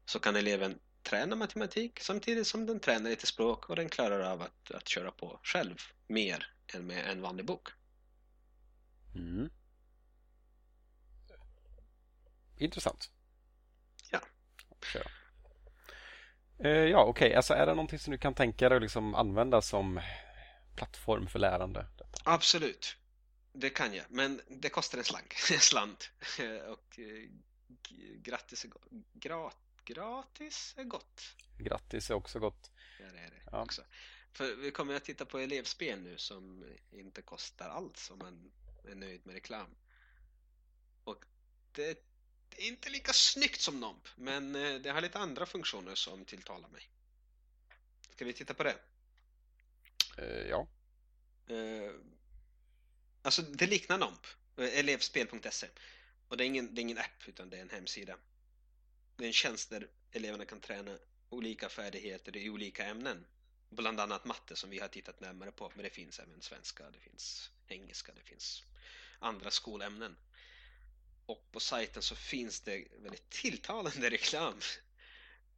så 0.06 0.18
kan 0.18 0.36
eleven 0.36 0.78
träna 1.06 1.36
matematik 1.36 2.00
samtidigt 2.00 2.46
som 2.46 2.66
den 2.66 2.80
tränar 2.80 3.10
lite 3.10 3.26
språk 3.26 3.70
och 3.70 3.76
den 3.76 3.88
klarar 3.88 4.20
av 4.20 4.42
att, 4.42 4.70
att 4.70 4.88
köra 4.88 5.10
på 5.10 5.40
själv 5.42 5.76
mer 6.06 6.52
än 6.74 6.86
med 6.86 7.10
en 7.10 7.22
vanlig 7.22 7.46
bok. 7.46 7.68
Mm. 9.14 9.50
Intressant. 12.56 13.10
Ja. 14.10 14.20
Kör. 14.92 15.06
Eh, 16.58 16.70
ja, 16.70 17.04
okej. 17.04 17.26
Okay. 17.26 17.36
Alltså, 17.36 17.54
är 17.54 17.66
det 17.66 17.74
någonting 17.74 17.98
som 17.98 18.10
du 18.10 18.18
kan 18.18 18.34
tänka 18.34 18.68
dig 18.68 18.76
att 18.76 18.82
liksom 18.82 19.14
använda 19.14 19.62
som 19.62 20.00
plattform 20.76 21.26
för 21.26 21.38
lärande? 21.38 21.86
Detta? 21.98 22.20
Absolut. 22.24 22.96
Det 23.52 23.70
kan 23.70 23.94
jag, 23.94 24.04
men 24.08 24.40
det 24.48 24.68
kostar 24.68 24.98
en 24.98 25.04
slank, 25.04 25.32
slant. 25.60 26.10
Och 26.68 26.98
eh, 26.98 27.28
grattis 28.22 28.66
grat, 29.12 29.56
gratis 29.86 30.74
är 30.76 30.84
gott. 30.84 31.34
Grattis 31.58 32.10
är 32.10 32.14
också 32.14 32.38
gott. 32.38 32.70
Ja, 33.00 33.06
det 33.12 33.18
är 33.18 33.30
det 33.30 33.42
ja. 33.52 33.62
också. 33.62 33.82
För 34.32 34.54
vi 34.54 34.70
kommer 34.70 34.94
att 34.94 35.04
titta 35.04 35.24
på 35.24 35.38
elevspel 35.38 36.00
nu 36.00 36.18
som 36.18 36.64
inte 36.90 37.22
kostar 37.22 37.68
alls 37.68 38.10
om 38.10 38.18
man 38.18 38.52
är 38.84 38.94
nöjd 38.94 39.26
med 39.26 39.34
reklam. 39.34 39.74
Och 41.04 41.24
det 41.72 41.90
är 41.90 41.96
inte 42.68 42.90
lika 42.90 43.12
snyggt 43.12 43.60
som 43.60 43.80
NOMP, 43.80 44.08
men 44.16 44.54
eh, 44.54 44.80
det 44.80 44.90
har 44.90 45.00
lite 45.00 45.18
andra 45.18 45.46
funktioner 45.46 45.94
som 45.94 46.24
tilltalar 46.24 46.68
mig. 46.68 46.90
Ska 48.10 48.24
vi 48.24 48.32
titta 48.32 48.54
på 48.54 48.62
det? 48.62 48.76
Uh, 50.18 50.48
ja. 50.48 50.66
Uh, 51.50 51.92
alltså, 53.22 53.42
det 53.42 53.66
liknar 53.66 53.98
NOMP, 53.98 54.26
elevspel.se. 54.56 55.68
Och 56.28 56.36
det 56.36 56.44
är, 56.44 56.46
ingen, 56.46 56.74
det 56.74 56.80
är 56.80 56.82
ingen 56.82 56.98
app, 56.98 57.28
utan 57.28 57.50
det 57.50 57.56
är 57.56 57.62
en 57.62 57.70
hemsida. 57.70 58.16
Det 59.16 59.24
är 59.24 59.26
en 59.26 59.32
tjänst 59.32 59.70
där 59.70 59.88
eleverna 60.12 60.44
kan 60.44 60.60
träna 60.60 60.98
olika 61.28 61.68
färdigheter 61.68 62.36
i 62.36 62.50
olika 62.50 62.84
ämnen. 62.84 63.26
Bland 63.70 64.00
annat 64.00 64.24
matte 64.24 64.56
som 64.56 64.70
vi 64.70 64.78
har 64.78 64.88
tittat 64.88 65.20
närmare 65.20 65.52
på, 65.52 65.72
men 65.74 65.84
det 65.84 65.90
finns 65.90 66.18
även 66.18 66.40
svenska, 66.42 66.90
det 66.90 67.00
finns 67.00 67.50
engelska, 67.68 68.12
det 68.14 68.22
finns 68.22 68.62
andra 69.18 69.50
skolämnen. 69.50 70.16
Och 71.26 71.52
på 71.52 71.60
sajten 71.60 72.02
så 72.02 72.16
finns 72.16 72.60
det 72.60 72.84
väldigt 72.98 73.30
tilltalande 73.30 74.10
reklam 74.10 74.60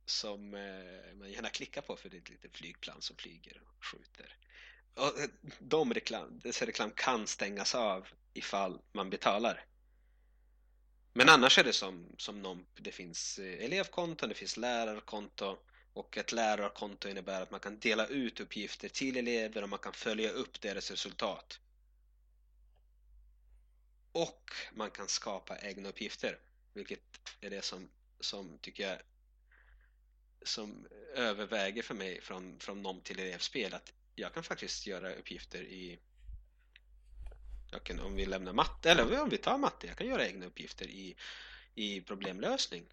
som 0.07 0.55
eh, 0.55 1.15
man 1.15 1.31
gärna 1.31 1.51
klickar 1.51 1.83
på 1.83 1.97
för 1.97 2.09
det 2.09 2.17
är 2.17 2.21
ett 2.21 2.31
litet 2.31 2.57
flygplan 2.57 3.03
som 3.03 3.17
flyger 3.17 3.63
och 3.63 3.85
skjuter. 3.85 4.37
Och 4.95 5.21
eh, 5.21 5.29
de 5.59 5.95
reklam, 5.95 6.41
dessa 6.43 6.67
reklam 6.67 6.91
kan 6.91 7.27
stängas 7.27 7.75
av 7.75 8.09
ifall 8.33 8.81
man 8.93 9.11
betalar. 9.11 9.65
Men 11.13 11.29
annars 11.29 11.59
är 11.59 11.65
det 11.65 11.73
som, 11.73 12.07
som 12.19 12.43
NOMP, 12.43 12.69
det 12.77 12.93
finns 12.93 13.39
elevkonton, 13.39 13.65
elevkonto, 13.65 14.27
det 14.27 14.35
finns 14.35 14.57
lärarkonto 14.57 15.59
och 15.93 16.17
ett 16.17 16.33
lärarkonto 16.33 17.09
innebär 17.09 17.43
att 17.43 17.51
man 17.51 17.61
kan 17.61 17.79
dela 17.79 18.07
ut 18.07 18.41
uppgifter 18.41 18.89
till 18.89 19.17
elever 19.17 19.63
och 19.63 19.69
man 19.69 19.79
kan 19.79 19.93
följa 19.93 20.31
upp 20.31 20.61
deras 20.61 20.91
resultat. 20.91 21.61
Och 24.13 24.53
man 24.73 24.91
kan 24.91 25.09
skapa 25.09 25.59
egna 25.59 25.89
uppgifter 25.89 26.39
vilket 26.75 27.01
är 27.41 27.51
det 27.51 27.63
som, 27.63 27.89
som 28.21 28.59
tycker 28.59 28.89
jag 28.89 28.99
som 30.43 30.87
överväger 31.15 31.83
för 31.83 31.95
mig 31.95 32.21
från, 32.21 32.59
från 32.61 32.83
NOM 32.83 33.01
till 33.01 33.19
elevspel 33.21 33.75
att 33.75 33.93
jag 34.15 34.35
kan 34.35 34.43
faktiskt 34.43 34.87
göra 34.87 35.15
uppgifter 35.15 35.63
i 35.63 35.99
jag 37.71 37.85
kan, 37.85 38.01
om 38.01 38.15
vi 38.15 38.27
lämnar 38.27 38.53
matte, 38.53 38.91
eller 38.91 39.23
om 39.23 39.29
vi 39.29 39.39
tar 39.39 39.59
matte, 39.59 39.87
jag 39.87 39.97
kan 39.97 40.07
göra 40.07 40.27
egna 40.27 40.47
uppgifter 40.47 40.87
i, 40.87 41.17
i 41.75 42.01
problemlösning 42.01 42.85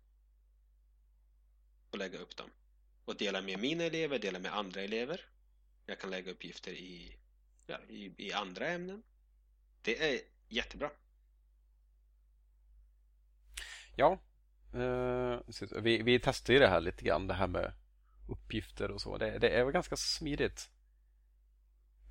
och 1.91 1.97
lägga 1.97 2.19
upp 2.19 2.35
dem. 2.35 2.49
Och 3.05 3.17
dela 3.17 3.41
med 3.41 3.59
mina 3.59 3.83
elever, 3.83 4.19
dela 4.19 4.39
med 4.39 4.53
andra 4.53 4.81
elever. 4.81 5.21
Jag 5.85 5.99
kan 5.99 6.09
lägga 6.09 6.31
uppgifter 6.31 6.71
i, 6.71 7.17
ja, 7.67 7.79
i, 7.89 8.13
i 8.17 8.33
andra 8.33 8.67
ämnen. 8.67 9.03
Det 9.81 10.13
är 10.13 10.21
jättebra. 10.47 10.91
Ja, 13.95 14.19
eh, 14.73 15.39
vi, 15.81 16.01
vi 16.01 16.19
testar 16.19 16.53
ju 16.53 16.59
det 16.59 16.67
här 16.67 16.81
lite 16.81 17.03
grann, 17.03 17.27
det 17.27 17.33
här 17.33 17.47
med 17.47 17.73
uppgifter 18.29 18.91
och 18.91 19.01
så. 19.01 19.17
Det, 19.17 19.39
det 19.39 19.49
är 19.49 19.63
väl 19.63 19.73
ganska 19.73 19.95
smidigt 19.95 20.69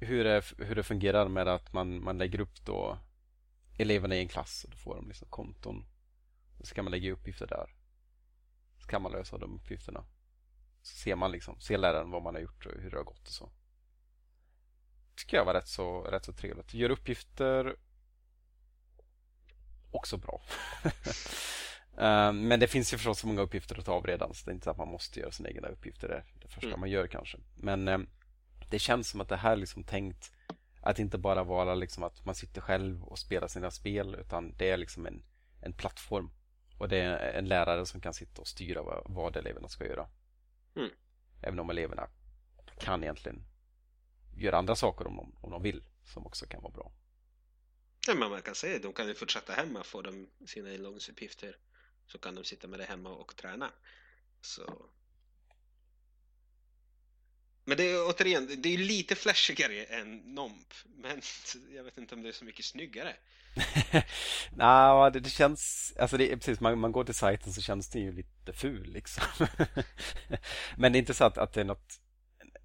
hur 0.04 0.24
det, 0.24 0.44
hur 0.58 0.74
det 0.74 0.82
fungerar 0.82 1.28
med 1.28 1.48
att 1.48 1.72
man, 1.72 2.04
man 2.04 2.18
lägger 2.18 2.40
upp 2.40 2.64
då 2.64 2.98
eleverna 3.78 4.16
i 4.16 4.18
en 4.18 4.28
klass 4.28 4.64
och 4.64 4.70
då 4.70 4.76
får 4.76 4.94
de 4.94 5.08
liksom 5.08 5.28
konton. 5.28 5.84
Så 6.62 6.74
kan 6.74 6.84
man 6.84 6.90
lägga 6.90 7.12
uppgifter 7.12 7.46
där. 7.46 7.74
Så 8.78 8.86
kan 8.86 9.02
man 9.02 9.12
lösa 9.12 9.38
de 9.38 9.54
uppgifterna. 9.54 10.04
Så 10.82 10.96
ser 10.96 11.16
man 11.16 11.32
liksom, 11.32 11.60
ser 11.60 11.78
läraren 11.78 12.10
vad 12.10 12.22
man 12.22 12.34
har 12.34 12.42
gjort 12.42 12.66
och 12.66 12.72
hur 12.80 12.90
det 12.90 12.96
har 12.96 13.04
gått 13.04 13.28
och 13.28 13.34
så. 13.34 13.50
Tycker 15.16 15.36
jag 15.36 15.44
var 15.44 15.54
rätt 15.54 15.68
så, 15.68 16.02
rätt 16.02 16.24
så 16.24 16.32
trevligt. 16.32 16.74
Gör 16.74 16.90
uppgifter 16.90 17.76
också 19.90 20.16
bra. 20.16 20.42
Eh, 21.98 22.32
men 22.32 22.60
det 22.60 22.66
finns 22.66 22.92
ju 22.92 22.96
förstås 22.96 23.18
så 23.18 23.26
många 23.26 23.40
uppgifter 23.40 23.78
att 23.78 23.84
ta 23.84 23.92
av 23.92 24.06
redan 24.06 24.34
så 24.34 24.44
det 24.44 24.50
är 24.50 24.54
inte 24.54 24.64
så 24.64 24.70
att 24.70 24.78
man 24.78 24.88
måste 24.88 25.20
göra 25.20 25.30
sina 25.30 25.48
egna 25.48 25.68
uppgifter. 25.68 26.08
Det, 26.08 26.22
det 26.42 26.48
första 26.48 26.68
mm. 26.68 26.80
man 26.80 26.90
gör 26.90 27.06
kanske. 27.06 27.38
Men 27.54 27.88
eh, 27.88 27.98
det 28.74 28.78
känns 28.78 29.08
som 29.08 29.20
att 29.20 29.28
det 29.28 29.36
här 29.36 29.52
är 29.52 29.56
liksom 29.56 29.84
tänkt 29.84 30.32
att 30.80 30.98
inte 30.98 31.18
bara 31.18 31.44
vara 31.44 31.74
liksom 31.74 32.02
att 32.02 32.24
man 32.24 32.34
sitter 32.34 32.60
själv 32.60 33.04
och 33.04 33.18
spelar 33.18 33.48
sina 33.48 33.70
spel 33.70 34.14
utan 34.14 34.56
det 34.56 34.70
är 34.70 34.76
liksom 34.76 35.06
en, 35.06 35.22
en 35.62 35.72
plattform. 35.72 36.30
Och 36.78 36.88
det 36.88 36.96
är 36.96 37.32
en 37.32 37.48
lärare 37.48 37.86
som 37.86 38.00
kan 38.00 38.14
sitta 38.14 38.40
och 38.40 38.48
styra 38.48 38.82
vad, 38.82 39.02
vad 39.06 39.36
eleverna 39.36 39.68
ska 39.68 39.86
göra. 39.86 40.08
Mm. 40.76 40.90
Även 41.42 41.58
om 41.58 41.70
eleverna 41.70 42.08
kan 42.78 43.02
egentligen 43.02 43.44
göra 44.36 44.56
andra 44.56 44.76
saker 44.76 45.06
om 45.06 45.16
de, 45.16 45.36
om 45.40 45.50
de 45.50 45.62
vill 45.62 45.84
som 46.04 46.26
också 46.26 46.46
kan 46.46 46.62
vara 46.62 46.72
bra. 46.72 46.92
Ja, 48.06 48.14
men 48.14 48.30
man 48.30 48.42
kan 48.42 48.54
säga 48.54 48.78
de 48.78 48.92
kan 48.92 49.08
ju 49.08 49.14
fortsätta 49.14 49.52
hemma 49.52 49.82
få 49.82 50.02
de 50.02 50.28
sina 50.46 50.74
inloggningsuppgifter 50.74 51.56
så 52.06 52.18
kan 52.18 52.34
de 52.34 52.44
sitta 52.44 52.68
med 52.68 52.78
det 52.78 52.84
hemma 52.84 53.10
och 53.10 53.36
träna. 53.36 53.72
Så 54.40 54.86
men 57.64 57.76
det 57.76 57.90
är 57.90 58.08
återigen, 58.08 58.50
det 58.58 58.74
är 58.74 58.78
lite 58.78 59.14
flashigare 59.14 59.84
än 59.84 60.16
Nomp. 60.16 60.74
Men 60.96 61.20
jag 61.74 61.84
vet 61.84 61.98
inte 61.98 62.14
om 62.14 62.22
det 62.22 62.28
är 62.28 62.32
så 62.32 62.44
mycket 62.44 62.64
snyggare. 62.64 63.16
Nej, 64.52 65.10
det, 65.12 65.20
det, 65.20 65.30
känns... 65.30 65.92
Alltså 65.98 66.16
det 66.16 66.32
är 66.32 66.36
precis, 66.36 66.60
man, 66.60 66.78
man 66.78 66.92
går 66.92 67.04
till 67.04 67.14
sajten 67.14 67.52
så 67.52 67.62
känns 67.62 67.88
det 67.88 67.98
ju 67.98 68.12
lite 68.12 68.52
ful 68.52 68.92
liksom. 68.92 69.24
men 70.76 70.92
det 70.92 70.96
är 70.96 71.00
inte 71.00 71.14
så 71.14 71.24
att, 71.24 71.38
att 71.38 71.52
det 71.52 71.60
är 71.60 71.64
något, 71.64 72.00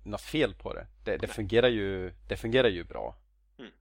något 0.06 0.22
fel 0.22 0.54
på 0.54 0.74
det. 0.74 0.88
Det, 1.06 1.18
det 1.18 1.28
fungerar, 1.28 1.70
ju, 1.70 2.14
det 2.28 2.38
fungerar 2.38 2.70
ju 2.70 2.84
bra. 2.84 3.16
Mm. 3.60 3.72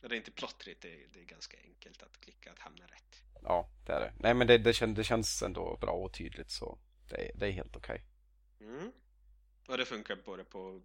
Det 0.00 0.06
är 0.06 0.14
inte 0.14 0.30
plottrigt, 0.30 0.82
det 0.82 0.88
är, 0.88 1.06
det 1.12 1.20
är 1.20 1.24
ganska 1.24 1.56
enkelt 1.64 2.02
att 2.02 2.20
klicka 2.20 2.52
att 2.52 2.58
hamna 2.58 2.84
rätt. 2.84 3.22
Ja, 3.42 3.68
det 3.86 3.92
är 3.92 4.00
det. 4.00 4.12
Nej, 4.18 4.34
men 4.34 4.46
det, 4.46 4.58
det, 4.58 4.72
känns, 4.72 4.96
det 4.96 5.04
känns 5.04 5.42
ändå 5.42 5.78
bra 5.80 5.92
och 5.92 6.12
tydligt 6.12 6.50
så 6.50 6.78
det, 7.08 7.30
det 7.34 7.46
är 7.46 7.50
helt 7.50 7.76
okej. 7.76 8.02
Okay. 8.58 8.68
Mm. 8.68 8.92
Och 9.66 9.78
det 9.78 9.84
funkar 9.84 10.16
både 10.16 10.44
på, 10.44 10.80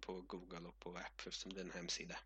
på 0.00 0.20
Google 0.20 0.68
och 0.68 0.80
på 0.80 0.90
app 0.96 1.26
eftersom 1.26 1.52
det 1.52 1.60
är 1.60 1.64
en 1.64 1.70
hemsida. 1.70 2.18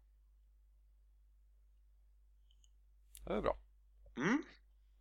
Det 3.27 3.33
är 3.33 3.41
bra. 3.41 3.57
Mm. 4.17 4.45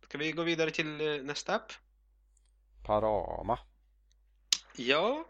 Ska 0.02 0.18
vi 0.18 0.32
gå 0.32 0.42
vidare 0.42 0.70
till 0.70 1.00
eh, 1.00 1.22
nästa 1.22 1.54
app? 1.54 1.72
Parama. 2.82 3.58
Ja, 4.76 5.28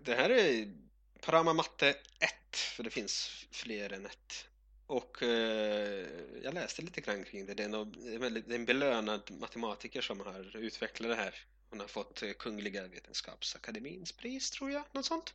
det 0.00 0.14
här 0.14 0.30
är 0.30 0.74
Parama 1.20 1.52
Matte 1.52 1.88
1, 2.18 2.56
för 2.56 2.82
det 2.82 2.90
finns 2.90 3.46
fler 3.50 3.92
än 3.92 4.06
ett. 4.06 4.48
Och 4.86 5.22
eh, 5.22 6.06
jag 6.42 6.54
läste 6.54 6.82
lite 6.82 7.00
grann 7.00 7.24
kring 7.24 7.46
det. 7.46 7.54
Det 7.54 7.64
är, 7.64 7.68
någon, 7.68 7.92
det 7.92 8.14
är 8.14 8.52
en 8.52 8.64
belönad 8.64 9.30
matematiker 9.30 10.00
som 10.00 10.20
har 10.20 10.56
utvecklat 10.56 11.10
det 11.10 11.16
här 11.16 11.34
hon 11.70 11.80
har 11.80 11.88
fått 11.88 12.22
eh, 12.22 12.32
Kungliga 12.32 12.86
Vetenskapsakademins 12.86 14.12
pris, 14.12 14.50
tror 14.50 14.70
jag, 14.70 14.84
något 14.92 15.06
sånt. 15.06 15.34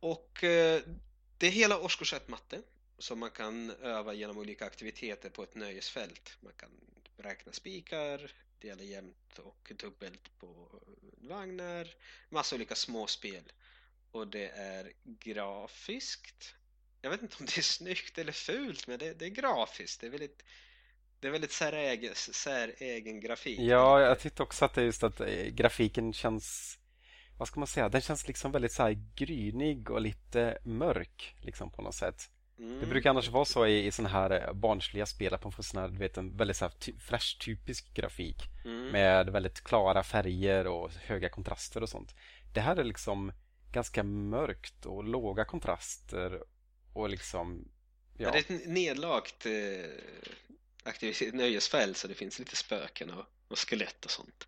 Och 0.00 0.44
eh, 0.44 0.82
det 1.38 1.46
är 1.46 1.50
hela 1.50 1.78
årskurs 1.78 2.12
1 2.12 2.28
matte 2.28 2.62
som 2.98 3.18
man 3.18 3.30
kan 3.30 3.70
öva 3.70 4.12
genom 4.12 4.38
olika 4.38 4.66
aktiviteter 4.66 5.30
på 5.30 5.42
ett 5.42 5.54
nöjesfält. 5.54 6.36
Man 6.40 6.52
kan 6.56 6.70
räkna 7.16 7.52
spikar, 7.52 8.32
dela 8.60 8.82
jämnt 8.82 9.38
och 9.38 9.72
dubbelt 9.76 10.38
på 10.38 10.80
vagnar, 11.16 11.88
massa 12.28 12.56
olika 12.56 12.74
småspel. 12.74 13.52
Och 14.10 14.28
det 14.28 14.48
är 14.48 14.92
grafiskt. 15.04 16.54
Jag 17.00 17.10
vet 17.10 17.22
inte 17.22 17.36
om 17.40 17.46
det 17.46 17.58
är 17.58 17.62
snyggt 17.62 18.18
eller 18.18 18.32
fult, 18.32 18.86
men 18.86 18.98
det, 18.98 19.14
det 19.14 19.24
är 19.24 19.30
grafiskt. 19.30 20.00
Det 20.00 20.06
är 20.06 20.10
väldigt 20.10 20.42
det 21.22 21.28
är 21.28 21.32
väldigt 21.32 21.52
säregen, 21.52 22.14
säregen 22.14 23.20
grafik. 23.20 23.60
Ja, 23.60 24.00
jag 24.00 24.20
tyckte 24.20 24.42
också 24.42 24.64
att 24.64 24.74
det 24.74 24.80
är 24.80 24.84
just 24.84 25.02
att 25.02 25.20
eh, 25.20 25.46
grafiken 25.46 26.12
känns 26.12 26.78
vad 27.38 27.48
ska 27.48 27.60
man 27.60 27.66
säga, 27.66 27.88
den 27.88 28.00
känns 28.00 28.28
liksom 28.28 28.52
väldigt 28.52 28.72
så 28.72 28.94
grynig 29.14 29.90
och 29.90 30.00
lite 30.00 30.58
mörk 30.64 31.36
liksom 31.40 31.70
på 31.70 31.82
något 31.82 31.94
sätt. 31.94 32.30
Mm. 32.58 32.80
Det 32.80 32.86
brukar 32.86 33.10
annars 33.10 33.28
vara 33.28 33.44
så 33.44 33.66
i, 33.66 33.86
i 33.86 33.90
sådana 33.90 34.08
här 34.08 34.30
eh, 34.30 34.52
barnsliga 34.52 35.06
spel 35.06 35.34
att 35.34 35.44
man 35.44 35.52
får 35.52 35.62
sån 35.62 35.80
här, 35.80 35.88
du 35.88 35.98
vet, 35.98 36.16
en 36.16 36.36
väldigt 36.36 36.56
så 36.56 36.64
här 36.64 36.72
flash-typisk 36.98 37.94
grafik 37.94 38.36
mm. 38.64 38.88
med 38.88 39.30
väldigt 39.30 39.64
klara 39.64 40.02
färger 40.02 40.66
och 40.66 40.90
höga 40.92 41.28
kontraster 41.28 41.82
och 41.82 41.88
sånt. 41.88 42.14
Det 42.54 42.60
här 42.60 42.76
är 42.76 42.84
liksom 42.84 43.32
ganska 43.72 44.02
mörkt 44.02 44.86
och 44.86 45.04
låga 45.04 45.44
kontraster 45.44 46.42
och 46.92 47.08
liksom 47.08 47.68
ja. 48.16 48.24
ja 48.24 48.30
det 48.30 48.50
är 48.50 48.56
ett 48.56 48.66
nedlagt 48.66 49.46
eh, 49.46 49.52
aktivitet, 50.82 51.34
nöjesfält 51.34 51.96
så 51.96 52.08
det 52.08 52.14
finns 52.14 52.38
lite 52.38 52.56
spöken 52.56 53.10
och, 53.10 53.24
och 53.48 53.58
skelett 53.58 54.04
och 54.04 54.10
sånt. 54.10 54.46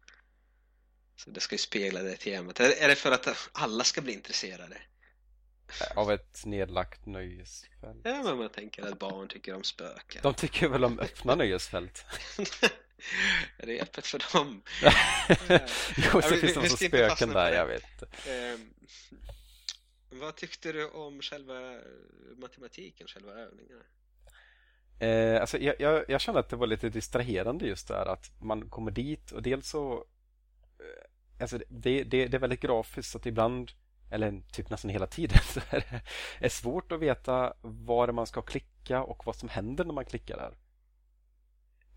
Så 1.17 1.31
det 1.31 1.41
ska 1.41 1.55
ju 1.55 1.59
spegla 1.59 2.03
det 2.03 2.17
temat. 2.17 2.61
Är 2.61 2.89
det 2.89 2.95
för 2.95 3.13
att 3.13 3.49
alla 3.53 3.85
ska 3.85 4.01
bli 4.01 4.13
intresserade? 4.13 4.77
Av 5.97 6.13
ett 6.13 6.45
nedlagt 6.45 7.07
nöjesfält? 7.07 8.01
Ja, 8.05 8.23
men 8.23 8.39
man 8.39 8.49
tänker 8.49 8.83
att 8.83 8.99
barn 8.99 9.29
tycker 9.29 9.55
om 9.55 9.65
spöken. 9.65 10.23
De 10.23 10.35
tycker 10.35 10.69
väl 10.69 10.85
om 10.85 10.99
öppna 10.99 11.35
nöjesfält? 11.37 12.05
är 13.59 13.67
det 13.67 13.81
öppet 13.81 14.07
för 14.07 14.33
dem? 14.33 14.63
jo, 15.97 16.23
så 16.23 16.35
ja, 16.35 16.41
finns 16.41 16.79
det 16.79 16.87
spöken 16.87 17.29
där, 17.29 17.53
jag 17.53 17.67
vet. 17.67 18.03
Um, 18.29 18.75
vad 20.11 20.37
tyckte 20.37 20.73
du 20.73 20.89
om 20.89 21.23
själva 21.23 21.81
matematiken, 22.37 23.07
själva 23.07 23.33
övningarna? 23.33 23.85
Eh, 24.99 25.41
alltså 25.41 25.59
jag, 25.59 25.75
jag, 25.79 26.05
jag, 26.09 26.21
kände 26.21 26.41
att 26.41 26.49
det 26.49 26.57
var 26.57 26.67
lite 26.67 26.89
distraherande 26.89 27.67
just 27.67 27.89
där 27.89 28.07
att 28.07 28.31
man 28.41 28.71
kommer 28.71 28.91
dit 28.91 29.31
och 29.31 29.43
dels 29.43 29.69
så 29.69 29.93
eh, 30.79 31.41
alltså 31.41 31.59
det, 31.69 32.05
det, 32.05 32.27
det, 32.27 32.37
är 32.37 32.39
väldigt 32.39 32.61
grafiskt 32.61 33.13
så 33.13 33.19
att 33.19 33.27
ibland 33.27 33.71
eller 34.11 34.43
typ 34.53 34.71
nästan 34.71 34.91
hela 34.91 35.07
tiden 35.07 35.39
så 35.43 35.61
är 35.71 35.85
det 35.91 36.03
är 36.47 36.49
svårt 36.49 36.93
att 36.93 37.01
veta 37.01 37.55
var 37.61 38.13
man 38.13 38.27
ska 38.27 38.43
klicka 38.43 39.03
och 39.03 39.27
vad 39.27 39.37
som 39.37 39.49
händer 39.49 39.85
när 39.85 39.95
man 39.95 40.05
klickar 40.05 40.37
där. 40.37 40.57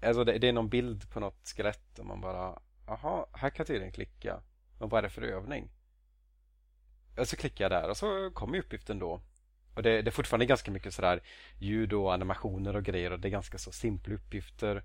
Alltså 0.07 0.23
det, 0.23 0.37
det 0.37 0.47
är 0.47 0.53
någon 0.53 0.69
bild 0.69 1.09
på 1.09 1.19
något 1.19 1.47
skelett 1.55 1.99
och 1.99 2.05
man 2.05 2.21
bara 2.21 2.59
Jaha, 2.87 3.25
här 3.33 3.49
kan 3.49 3.57
jag 3.57 3.67
tydligen 3.67 3.91
klicka. 3.91 4.41
Men 4.79 4.89
vad 4.89 4.97
är 4.97 5.01
det 5.01 5.09
för 5.09 5.21
övning? 5.21 5.69
Och 7.17 7.27
så 7.27 7.35
klickar 7.35 7.65
jag 7.65 7.71
där 7.71 7.89
och 7.89 7.97
så 7.97 8.31
kommer 8.31 8.59
uppgiften 8.59 8.99
då 8.99 9.21
och 9.77 9.83
det, 9.83 10.01
det, 10.01 10.09
är 10.09 10.11
fortfarande 10.11 10.45
ganska 10.45 10.71
mycket 10.71 10.93
sådär 10.93 11.21
ljud 11.59 11.93
och 11.93 12.13
animationer 12.13 12.75
och 12.75 12.83
grejer 12.83 13.11
och 13.11 13.19
det 13.19 13.27
är 13.27 13.29
ganska 13.29 13.57
så 13.57 13.71
simpla 13.71 14.15
uppgifter. 14.15 14.83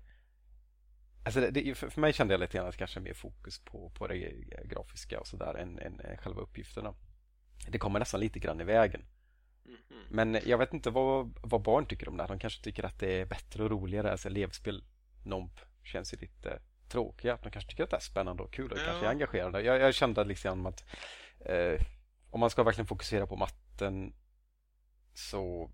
Alltså 1.23 1.39
det, 1.39 1.51
det, 1.51 1.75
för 1.75 2.01
mig 2.01 2.13
kände 2.13 2.33
jag 2.33 2.41
lite 2.41 2.57
grann 2.57 2.67
att 2.67 2.77
kanske 2.77 2.99
mer 2.99 3.13
fokus 3.13 3.59
på, 3.59 3.89
på 3.89 4.07
det 4.07 4.17
grafiska 4.65 5.19
och 5.19 5.27
sådär 5.27 5.53
än, 5.53 5.79
än, 5.79 5.99
än 5.99 6.17
själva 6.17 6.41
uppgifterna. 6.41 6.93
Det 7.67 7.77
kommer 7.77 7.99
nästan 7.99 8.19
lite 8.19 8.39
grann 8.39 8.61
i 8.61 8.63
vägen. 8.63 9.05
Mm 9.65 9.77
-hmm. 9.77 10.05
Men 10.09 10.39
jag 10.45 10.57
vet 10.57 10.73
inte 10.73 10.89
vad, 10.89 11.39
vad 11.41 11.61
barn 11.61 11.85
tycker 11.85 12.09
om 12.09 12.17
det 12.17 12.23
här. 12.23 12.27
De 12.27 12.39
kanske 12.39 12.63
tycker 12.63 12.83
att 12.83 12.99
det 12.99 13.21
är 13.21 13.25
bättre 13.25 13.63
och 13.63 13.69
roligare. 13.69 14.11
Alltså 14.11 14.27
elevspel, 14.27 14.83
NOMP, 15.23 15.59
känns 15.83 16.13
ju 16.13 16.17
lite 16.17 16.61
tråkiga. 16.89 17.37
De 17.43 17.51
kanske 17.51 17.69
tycker 17.69 17.83
att 17.83 17.89
det 17.89 17.95
är 17.95 18.01
spännande 18.01 18.43
och 18.43 18.53
kul 18.53 18.71
och 18.71 18.77
ja. 18.77 18.83
kanske 18.85 19.05
är 19.05 19.09
engagerande. 19.09 19.61
Jag, 19.61 19.79
jag 19.79 19.93
kände 19.93 20.23
liksom 20.23 20.65
att 20.65 20.85
eh, 21.39 21.81
om 22.29 22.39
man 22.39 22.49
ska 22.49 22.63
verkligen 22.63 22.87
fokusera 22.87 23.27
på 23.27 23.35
matten 23.35 24.13
så 25.13 25.71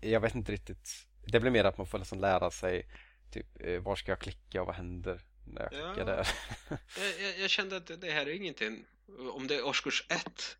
jag 0.00 0.20
vet 0.20 0.34
inte 0.34 0.52
riktigt. 0.52 1.06
Det 1.26 1.40
blir 1.40 1.50
mer 1.50 1.64
att 1.64 1.78
man 1.78 1.86
får 1.86 1.98
liksom 1.98 2.20
lära 2.20 2.50
sig 2.50 2.86
typ 3.32 3.46
eh, 3.60 3.80
var 3.80 3.96
ska 3.96 4.12
jag 4.12 4.20
klicka 4.20 4.60
och 4.60 4.66
vad 4.66 4.76
händer 4.76 5.20
när 5.46 5.62
jag 5.62 5.70
klickar 5.70 5.98
ja. 5.98 6.04
där. 6.04 6.28
jag, 6.98 7.28
jag, 7.28 7.38
jag, 7.38 7.50
kände 7.50 7.76
att 7.76 8.00
det 8.00 8.10
här 8.10 8.26
är 8.26 8.30
ingenting. 8.30 8.84
Om 9.32 9.46
det 9.46 9.56
är 9.56 9.66
årskurs 9.66 10.06
ett, 10.08 10.56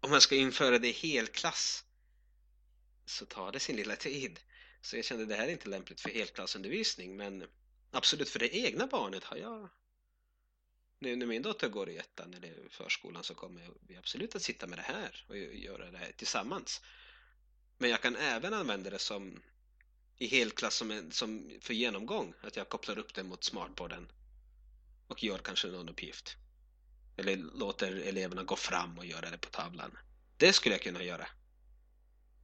om 0.00 0.10
man 0.10 0.20
ska 0.20 0.36
införa 0.36 0.78
det 0.78 0.88
i 0.88 0.92
helklass 0.92 1.84
så 3.04 3.26
tar 3.26 3.52
det 3.52 3.60
sin 3.60 3.76
lilla 3.76 3.96
tid. 3.96 4.40
Så 4.80 4.96
jag 4.96 5.04
kände 5.04 5.22
att 5.22 5.28
det 5.28 5.36
här 5.36 5.46
är 5.46 5.52
inte 5.52 5.68
lämpligt 5.68 6.00
för 6.00 6.10
helklassundervisning 6.10 7.16
men 7.16 7.44
absolut 7.90 8.28
för 8.28 8.38
det 8.38 8.56
egna 8.56 8.86
barnet 8.86 9.24
har 9.24 9.36
jag 9.36 9.68
när, 11.00 11.16
när 11.16 11.26
min 11.26 11.42
dotter 11.42 11.68
går 11.68 11.90
i 11.90 11.96
ettan 11.96 12.34
eller 12.34 12.68
förskolan 12.70 13.24
så 13.24 13.34
kommer 13.34 13.70
vi 13.86 13.96
absolut 13.96 14.34
att 14.34 14.42
sitta 14.42 14.66
med 14.66 14.78
det 14.78 14.82
här 14.82 15.24
och 15.28 15.36
göra 15.36 15.90
det 15.90 15.98
här 15.98 16.12
tillsammans. 16.16 16.82
Men 17.80 17.90
jag 17.90 18.02
kan 18.02 18.16
även 18.16 18.54
använda 18.54 18.90
det 18.90 18.98
som 18.98 19.42
i 20.18 20.26
helklass 20.26 20.74
som, 20.74 20.90
en, 20.90 21.12
som 21.12 21.50
för 21.60 21.74
genomgång, 21.74 22.34
att 22.40 22.56
jag 22.56 22.68
kopplar 22.68 22.98
upp 22.98 23.14
det 23.14 23.22
mot 23.22 23.44
smartboarden 23.44 24.12
och 25.06 25.24
gör 25.24 25.38
kanske 25.38 25.68
någon 25.68 25.88
uppgift. 25.88 26.36
Eller 27.16 27.36
låter 27.36 27.92
eleverna 27.92 28.42
gå 28.42 28.56
fram 28.56 28.98
och 28.98 29.06
göra 29.06 29.30
det 29.30 29.38
på 29.38 29.48
tavlan. 29.48 29.98
Det 30.36 30.52
skulle 30.52 30.74
jag 30.74 30.82
kunna 30.82 31.02
göra. 31.02 31.26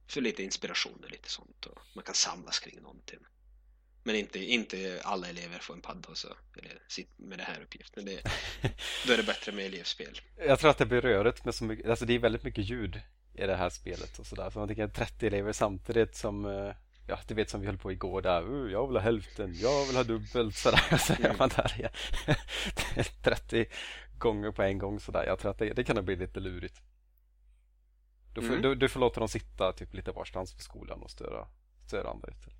För 0.07 0.21
lite 0.21 0.43
inspiration 0.43 1.03
och 1.03 1.11
lite 1.11 1.29
sånt. 1.29 1.65
Och 1.65 1.79
man 1.95 2.03
kan 2.03 2.15
samlas 2.15 2.59
kring 2.59 2.81
någonting. 2.81 3.19
Men 4.03 4.15
inte, 4.15 4.39
inte 4.39 5.01
alla 5.03 5.29
elever 5.29 5.59
får 5.59 5.73
en 5.73 5.81
padda 5.81 6.09
och 6.09 6.17
så, 6.17 6.37
eller 6.57 6.83
sitt 6.87 7.19
med 7.19 7.37
det 7.37 7.43
här 7.43 7.61
uppgiften. 7.61 8.05
Det, 8.05 8.21
då 9.07 9.13
är 9.13 9.17
det 9.17 9.23
bättre 9.23 9.51
med 9.51 9.65
elevspel. 9.65 10.21
Jag 10.37 10.59
tror 10.59 10.69
att 10.69 10.77
det 10.77 10.85
blir 10.85 11.01
rörigt 11.01 11.45
med 11.45 11.55
så 11.55 11.63
mycket, 11.63 11.89
alltså 11.89 12.05
det 12.05 12.13
är 12.13 12.19
väldigt 12.19 12.43
mycket 12.43 12.69
ljud 12.69 13.01
i 13.37 13.47
det 13.47 13.55
här 13.55 13.69
spelet 13.69 14.19
och 14.19 14.25
sådär. 14.25 14.49
Så 14.49 14.59
man 14.59 14.67
tänker 14.67 14.87
30 14.87 15.27
elever 15.27 15.53
samtidigt 15.53 16.15
som 16.15 16.45
eh, 16.45 16.73
ja, 17.07 17.19
du 17.27 17.33
vet 17.33 17.49
som 17.49 17.61
vi 17.61 17.67
höll 17.67 17.77
på 17.77 17.91
igår 17.91 18.21
där. 18.21 18.69
Jag 18.69 18.87
vill 18.87 18.95
ha 18.95 19.03
hälften, 19.03 19.53
jag 19.53 19.85
vill 19.85 19.95
ha 19.95 20.03
dubbelt 20.03 20.55
sådär. 20.55 20.97
Så 20.97 21.13
mm. 21.13 21.37
man 21.39 21.49
där 21.49 21.75
igen. 21.77 21.91
30 23.23 23.65
gånger 24.17 24.51
på 24.51 24.63
en 24.63 24.77
gång 24.77 24.99
sådär. 24.99 25.23
Jag 25.25 25.39
tror 25.39 25.51
att 25.51 25.57
det, 25.57 25.73
det 25.73 25.83
kan 25.83 26.05
bli 26.05 26.15
lite 26.15 26.39
lurigt. 26.39 26.81
Du 28.33 28.41
får, 28.41 28.49
mm. 28.49 28.61
du, 28.61 28.75
du 28.75 28.89
får 28.89 28.99
låta 28.99 29.19
dem 29.19 29.29
sitta 29.29 29.73
typ 29.73 29.93
lite 29.93 30.11
varstans 30.11 30.53
på 30.53 30.61
skolan 30.61 31.01
och 31.01 31.11
störa, 31.11 31.47
störa 31.87 32.09
andra 32.09 32.31
istället. 32.31 32.57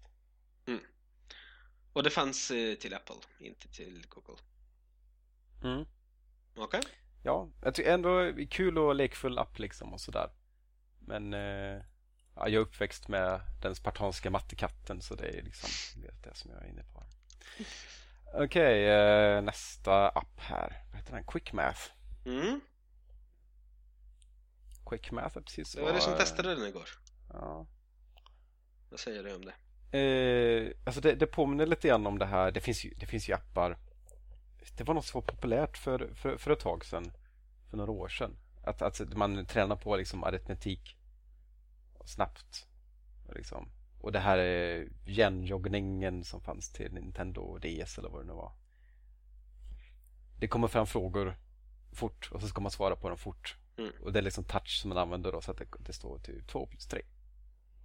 Mm. 0.67 0.79
Och 1.93 2.03
det 2.03 2.09
fanns 2.09 2.51
eh, 2.51 2.75
till 2.75 2.93
Apple, 2.93 3.15
inte 3.39 3.67
till 3.67 4.05
Google? 4.09 4.41
Mm. 5.63 5.85
Okej. 6.55 6.79
Okay. 6.79 6.91
Ja, 7.23 7.49
jag 7.63 7.75
tycker 7.75 7.93
ändå 7.93 8.33
kul 8.49 8.77
och 8.77 8.95
lekfull 8.95 9.37
app 9.37 9.59
liksom 9.59 9.93
och 9.93 10.01
sådär. 10.01 10.29
Men 11.07 11.33
eh, 11.33 11.81
ja, 12.35 12.47
jag 12.47 12.53
är 12.53 12.57
uppväxt 12.57 13.07
med 13.07 13.41
den 13.61 13.75
spartanska 13.75 14.29
mattekatten 14.29 15.01
så 15.01 15.15
det 15.15 15.27
är 15.27 15.41
liksom 15.41 15.69
det 16.23 16.37
som 16.37 16.51
jag 16.51 16.63
är 16.63 16.69
inne 16.69 16.83
på. 16.83 17.03
Okej, 18.33 18.45
okay, 18.45 18.83
eh, 18.83 19.41
nästa 19.41 20.09
app 20.09 20.39
här. 20.39 20.83
Vad 20.91 20.99
heter 20.99 21.13
den? 21.13 21.23
Quick 21.23 21.53
Math. 21.53 21.81
Mm. 22.25 22.61
Quick 24.89 25.11
Math 25.11 25.37
är 25.37 25.41
precis 25.41 25.73
Det 25.73 25.81
var 25.81 25.93
du 25.93 25.99
som 25.99 26.17
testade 26.17 26.55
den 26.55 26.67
igår. 26.67 26.89
Ja. 27.33 27.67
Vad 28.89 28.99
säger 28.99 29.23
du 29.23 29.35
om 29.35 29.45
det? 29.45 29.53
Eh, 29.99 30.71
alltså 30.85 31.01
det, 31.01 31.15
det 31.15 31.27
påminner 31.27 31.65
lite 31.65 31.87
grann 31.87 32.07
om 32.07 32.19
det 32.19 32.25
här. 32.25 32.51
Det 32.51 32.61
finns 32.61 32.85
ju, 32.85 32.93
det 32.93 33.05
finns 33.05 33.29
ju 33.29 33.33
appar. 33.33 33.77
Det 34.77 34.83
var 34.83 34.93
något 34.93 35.05
som 35.05 35.21
var 35.21 35.27
populärt 35.27 35.77
för, 35.77 36.13
för, 36.15 36.37
för 36.37 36.51
ett 36.51 36.59
tag 36.59 36.85
sedan. 36.85 37.11
För 37.69 37.77
några 37.77 37.91
år 37.91 38.07
sedan. 38.07 38.37
Att, 38.63 38.81
att 38.81 39.17
man 39.17 39.45
tränar 39.45 39.75
på 39.75 39.97
liksom 39.97 40.23
aritmetik 40.23 40.96
snabbt. 42.07 42.67
Liksom. 43.35 43.69
Och 44.01 44.11
det 44.11 44.19
här 44.19 44.37
är 44.37 44.89
genjoggningen 45.05 46.23
som 46.23 46.41
fanns 46.41 46.71
till 46.71 46.93
Nintendo 46.93 47.57
DS 47.57 47.97
eller 47.97 48.09
vad 48.09 48.21
det 48.21 48.27
nu 48.27 48.33
var. 48.33 48.51
Det 50.39 50.47
kommer 50.47 50.67
fram 50.67 50.87
frågor 50.87 51.37
fort 51.91 52.29
och 52.31 52.41
så 52.41 52.47
ska 52.47 52.61
man 52.61 52.71
svara 52.71 52.95
på 52.95 53.09
dem 53.09 53.17
fort. 53.17 53.57
Mm. 53.77 53.91
Och 54.03 54.13
det 54.13 54.19
är 54.19 54.23
liksom 54.23 54.43
touch 54.43 54.79
som 54.81 54.89
man 54.89 54.97
använder 54.97 55.31
då 55.31 55.41
så 55.41 55.51
att 55.51 55.57
det, 55.57 55.65
det 55.79 55.93
står 55.93 56.19
typ 56.19 56.47
2 56.47 56.65
plus 56.65 56.87
3. 56.87 57.01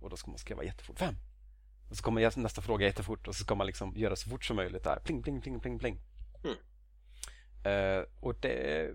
Och 0.00 0.10
då 0.10 0.16
ska 0.16 0.30
man 0.30 0.38
skriva 0.38 0.64
jättefort 0.64 0.98
5. 0.98 1.14
Och 1.90 1.96
så 1.96 2.02
kommer 2.02 2.38
nästa 2.38 2.62
fråga 2.62 2.86
jättefort 2.86 3.28
och 3.28 3.34
så 3.34 3.44
ska 3.44 3.54
man 3.54 3.66
liksom 3.66 3.96
göra 3.96 4.16
så 4.16 4.30
fort 4.30 4.44
som 4.44 4.56
möjligt 4.56 4.84
där. 4.84 5.00
Pling, 5.04 5.22
pling, 5.22 5.40
pling, 5.40 5.60
pling, 5.60 5.78
pling. 5.78 6.00
Mm. 6.44 6.56
Uh, 7.66 8.04
och 8.20 8.34
det 8.40 8.90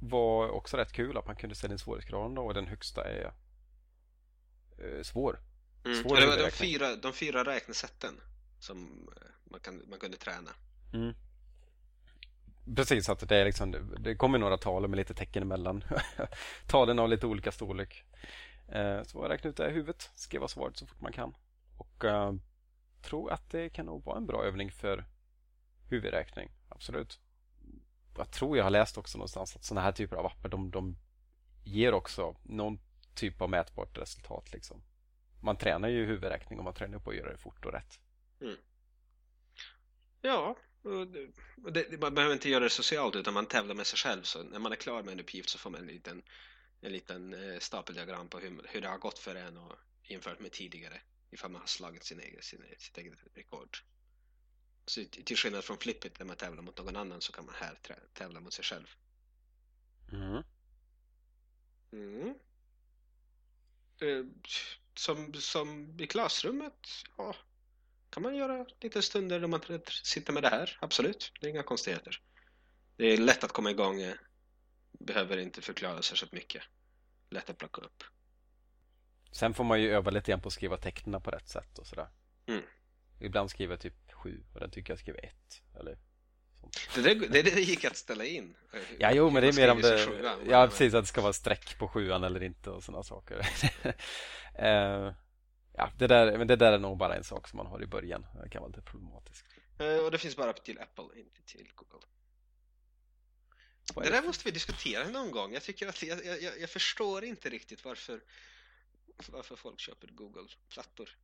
var 0.00 0.48
också 0.48 0.76
rätt 0.76 0.92
kul 0.92 1.16
att 1.16 1.26
man 1.26 1.36
kunde 1.36 1.54
ställa 1.54 1.72
in 1.72 1.78
svårighetsgraden 1.78 2.38
och 2.38 2.54
den 2.54 2.66
högsta 2.66 3.04
är 3.04 3.32
uh, 4.82 5.02
svår. 5.02 5.40
Mm. 5.84 6.02
Svår 6.02 6.16
det 6.16 6.26
var 6.26 6.36
de 6.36 6.50
fyra, 6.50 6.96
de 6.96 7.12
fyra 7.12 7.44
räknesätten 7.44 8.20
som 8.58 9.08
eh, 9.16 9.28
man, 9.44 9.60
kan, 9.60 9.82
man 9.88 9.98
kunde 9.98 10.16
träna. 10.16 10.50
Mm. 10.92 11.14
Precis, 12.76 13.08
att 13.08 13.28
det, 13.28 13.36
är 13.36 13.44
liksom, 13.44 13.94
det 13.98 14.16
kommer 14.16 14.38
några 14.38 14.56
tal 14.56 14.88
med 14.88 14.96
lite 14.96 15.14
tecken 15.14 15.42
emellan. 15.42 15.84
Talen 16.66 16.98
av 16.98 17.08
lite 17.08 17.26
olika 17.26 17.52
storlek. 17.52 18.04
Uh, 18.68 19.02
så 19.02 19.18
jag 19.18 19.30
räknade 19.30 19.48
ut 19.48 19.56
det 19.56 19.70
i 19.70 19.72
huvudet, 19.72 20.10
skriva 20.14 20.48
svaret 20.48 20.76
så 20.76 20.86
fort 20.86 21.00
man 21.00 21.12
kan. 21.12 21.36
Och 21.78 22.04
uh, 22.04 22.32
tror 23.02 23.32
att 23.32 23.50
det 23.50 23.68
kan 23.68 23.86
nog 23.86 24.04
vara 24.04 24.16
en 24.16 24.26
bra 24.26 24.44
övning 24.44 24.72
för 24.72 25.04
huvudräkning. 25.90 26.50
Absolut. 26.68 27.20
Jag 28.16 28.30
tror 28.30 28.56
jag 28.56 28.64
har 28.64 28.70
läst 28.70 28.98
också 28.98 29.18
någonstans 29.18 29.56
att 29.56 29.64
sådana 29.64 29.80
här 29.80 29.92
typer 29.92 30.16
av 30.16 30.26
appar 30.26 30.48
de, 30.48 30.70
de 30.70 30.96
ger 31.64 31.94
också 31.94 32.36
någon 32.42 32.78
typ 33.14 33.40
av 33.40 33.50
mätbart 33.50 33.98
resultat. 33.98 34.52
Liksom. 34.52 34.82
Man 35.42 35.56
tränar 35.56 35.88
ju 35.88 36.06
huvudräkning 36.06 36.58
och 36.58 36.64
man 36.64 36.74
tränar 36.74 36.98
på 36.98 37.10
att 37.10 37.16
göra 37.16 37.32
det 37.32 37.38
fort 37.38 37.64
och 37.64 37.72
rätt. 37.72 38.00
Mm. 38.40 38.56
Ja, 40.20 40.56
och 40.82 41.72
det, 41.72 42.00
man 42.00 42.14
behöver 42.14 42.34
inte 42.34 42.48
göra 42.48 42.64
det 42.64 42.70
socialt 42.70 43.16
utan 43.16 43.34
man 43.34 43.46
tävlar 43.46 43.74
med 43.74 43.86
sig 43.86 43.98
själv. 43.98 44.22
Så 44.22 44.42
när 44.42 44.58
man 44.58 44.72
är 44.72 44.76
klar 44.76 45.02
med 45.02 45.12
en 45.12 45.20
uppgift 45.20 45.48
så 45.48 45.58
får 45.58 45.70
man 45.70 45.80
en 45.80 45.86
liten, 45.86 46.22
en 46.80 46.92
liten 46.92 47.34
eh, 47.34 47.58
stapeldiagram 47.58 48.28
på 48.28 48.38
hur, 48.38 48.60
hur 48.68 48.80
det 48.80 48.88
har 48.88 48.98
gått 48.98 49.18
för 49.18 49.34
en 49.34 49.56
och 49.56 49.76
jämfört 50.02 50.40
med 50.40 50.52
tidigare 50.52 51.00
ifall 51.30 51.50
man 51.50 51.60
har 51.60 51.66
slagit 51.66 52.04
sin 52.04 52.20
egen, 52.20 52.42
sin, 52.42 52.62
sitt 52.78 52.98
eget 52.98 53.18
rekord. 53.34 53.78
Så 54.86 55.04
till 55.04 55.36
skillnad 55.36 55.64
från 55.64 55.78
flippet 55.78 56.18
där 56.18 56.24
man 56.24 56.36
tävlar 56.36 56.62
mot 56.62 56.78
någon 56.78 56.96
annan 56.96 57.20
så 57.20 57.32
kan 57.32 57.46
man 57.46 57.54
här 57.54 57.78
tävla 58.12 58.40
mot 58.40 58.52
sig 58.52 58.64
själv. 58.64 58.86
Mm. 60.12 60.42
Mm. 61.92 62.34
Eh, 64.00 64.24
som, 64.94 65.34
som 65.34 65.96
i 66.00 66.06
klassrummet, 66.06 66.88
ja, 67.16 67.36
kan 68.10 68.22
man 68.22 68.36
göra 68.36 68.66
lite 68.80 69.02
stunder 69.02 69.40
då 69.40 69.48
man 69.48 69.60
sitter 69.88 70.32
med 70.32 70.42
det 70.42 70.48
här, 70.48 70.78
absolut. 70.80 71.32
Det 71.40 71.46
är 71.46 71.50
inga 71.50 71.62
konstigheter. 71.62 72.20
Det 72.96 73.04
är 73.06 73.16
lätt 73.16 73.44
att 73.44 73.52
komma 73.52 73.70
igång, 73.70 74.00
eh, 74.00 74.14
behöver 74.92 75.36
inte 75.36 75.62
förklara 75.62 76.02
särskilt 76.02 76.32
mycket. 76.32 76.62
Lätt 77.30 77.50
att 77.50 77.58
plocka 77.58 77.80
upp. 77.80 78.04
Sen 79.32 79.54
får 79.54 79.64
man 79.64 79.82
ju 79.82 79.90
öva 79.90 80.10
lite 80.10 80.30
grann 80.30 80.40
på 80.40 80.48
att 80.48 80.52
skriva 80.52 80.76
tecknen 80.76 81.22
på 81.22 81.30
rätt 81.30 81.48
sätt 81.48 81.78
och 81.78 81.86
sådär. 81.86 82.08
Mm. 82.46 82.62
Ibland 83.20 83.50
skriver 83.50 83.72
jag 83.72 83.80
typ 83.80 84.12
sju 84.12 84.44
och 84.54 84.60
den 84.60 84.70
tycker 84.70 84.92
jag 84.92 84.98
skriver 84.98 85.24
ett. 85.24 85.62
Eller 85.80 85.98
Det, 86.94 87.02
där, 87.02 87.14
det, 87.14 87.42
det 87.42 87.60
gick 87.60 87.84
att 87.84 87.96
ställa 87.96 88.24
in. 88.24 88.56
Ja, 88.98 89.12
jo, 89.12 89.30
men 89.30 89.42
det 89.42 89.48
är 89.48 89.52
mer 89.52 89.70
om 89.70 89.80
det... 89.80 90.06
Sjuan, 90.06 90.38
ja, 90.48 90.66
precis, 90.66 90.94
att 90.94 91.04
det 91.04 91.08
ska 91.08 91.20
vara 91.20 91.32
streck 91.32 91.78
på 91.78 91.88
sjuan 91.88 92.24
eller 92.24 92.42
inte 92.42 92.70
och 92.70 92.84
sådana 92.84 93.02
saker. 93.02 93.36
uh, 93.36 93.42
ja, 95.76 95.90
det 95.98 96.06
där, 96.06 96.38
men 96.38 96.46
det 96.46 96.56
där 96.56 96.72
är 96.72 96.78
nog 96.78 96.98
bara 96.98 97.16
en 97.16 97.24
sak 97.24 97.48
som 97.48 97.56
man 97.56 97.66
har 97.66 97.82
i 97.82 97.86
början. 97.86 98.26
Det 98.42 98.48
kan 98.48 98.62
vara 98.62 98.70
lite 98.70 98.82
problematiskt. 98.82 99.44
Uh, 99.80 100.04
och 100.04 100.10
det 100.10 100.18
finns 100.18 100.36
bara 100.36 100.52
till 100.52 100.78
Apple, 100.78 101.20
inte 101.20 101.42
till 101.46 101.68
Google. 101.74 102.06
Det 103.94 104.10
där 104.10 104.22
måste 104.22 104.44
vi 104.44 104.50
diskutera 104.50 105.08
någon 105.08 105.30
gång. 105.30 105.52
Jag 105.52 105.62
tycker 105.62 105.88
att 105.88 106.02
jag, 106.02 106.26
jag, 106.26 106.60
jag 106.60 106.70
förstår 106.70 107.24
inte 107.24 107.50
riktigt 107.50 107.84
varför 107.84 108.20
varför 109.28 109.56
folk 109.56 109.80
köper 109.80 110.08
Google-plattor. 110.08 111.16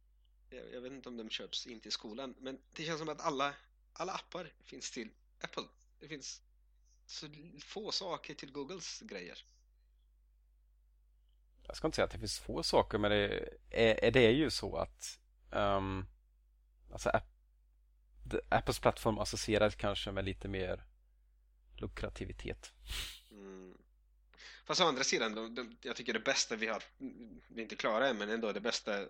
Jag, 0.50 0.72
jag, 0.72 0.80
vet 0.80 0.92
inte 0.92 1.08
om 1.08 1.16
de 1.16 1.30
köps 1.30 1.66
in 1.66 1.80
till 1.80 1.92
skolan, 1.92 2.34
men 2.38 2.58
det 2.72 2.84
känns 2.84 2.98
som 2.98 3.08
att 3.08 3.20
alla, 3.20 3.54
alla 3.92 4.12
appar 4.12 4.52
finns 4.64 4.90
till 4.90 5.10
Apple. 5.40 5.64
Det 6.00 6.08
finns 6.08 6.42
så 7.06 7.26
få 7.64 7.92
saker 7.92 8.34
till 8.34 8.52
Googles 8.52 9.00
grejer. 9.00 9.38
Jag 11.62 11.76
ska 11.76 11.86
inte 11.86 11.96
säga 11.96 12.04
att 12.04 12.10
det 12.10 12.18
finns 12.18 12.38
få 12.38 12.62
saker, 12.62 12.98
men 12.98 13.10
det 13.10 13.48
är, 13.70 14.04
är 14.04 14.10
det 14.10 14.30
ju 14.30 14.50
så 14.50 14.76
att 14.76 15.18
um, 15.50 16.06
alltså 16.92 17.08
App, 17.08 17.26
Apples 18.48 18.78
plattform 18.78 19.18
associeras 19.18 19.74
kanske 19.74 20.12
med 20.12 20.24
lite 20.24 20.48
mer 20.48 20.84
lukrativitet. 21.76 22.72
Mm. 23.30 23.78
Fast 24.64 24.80
å 24.80 24.84
andra 24.84 25.04
sidan, 25.04 25.34
de, 25.34 25.54
de, 25.54 25.76
jag 25.82 25.96
tycker 25.96 26.12
det 26.12 26.20
bästa 26.20 26.56
vi 26.56 26.66
har, 26.66 26.82
vi 27.48 27.60
är 27.60 27.62
inte 27.62 27.76
klara 27.76 28.08
än, 28.08 28.18
men 28.18 28.30
ändå 28.30 28.52
det 28.52 28.60
bästa 28.60 29.06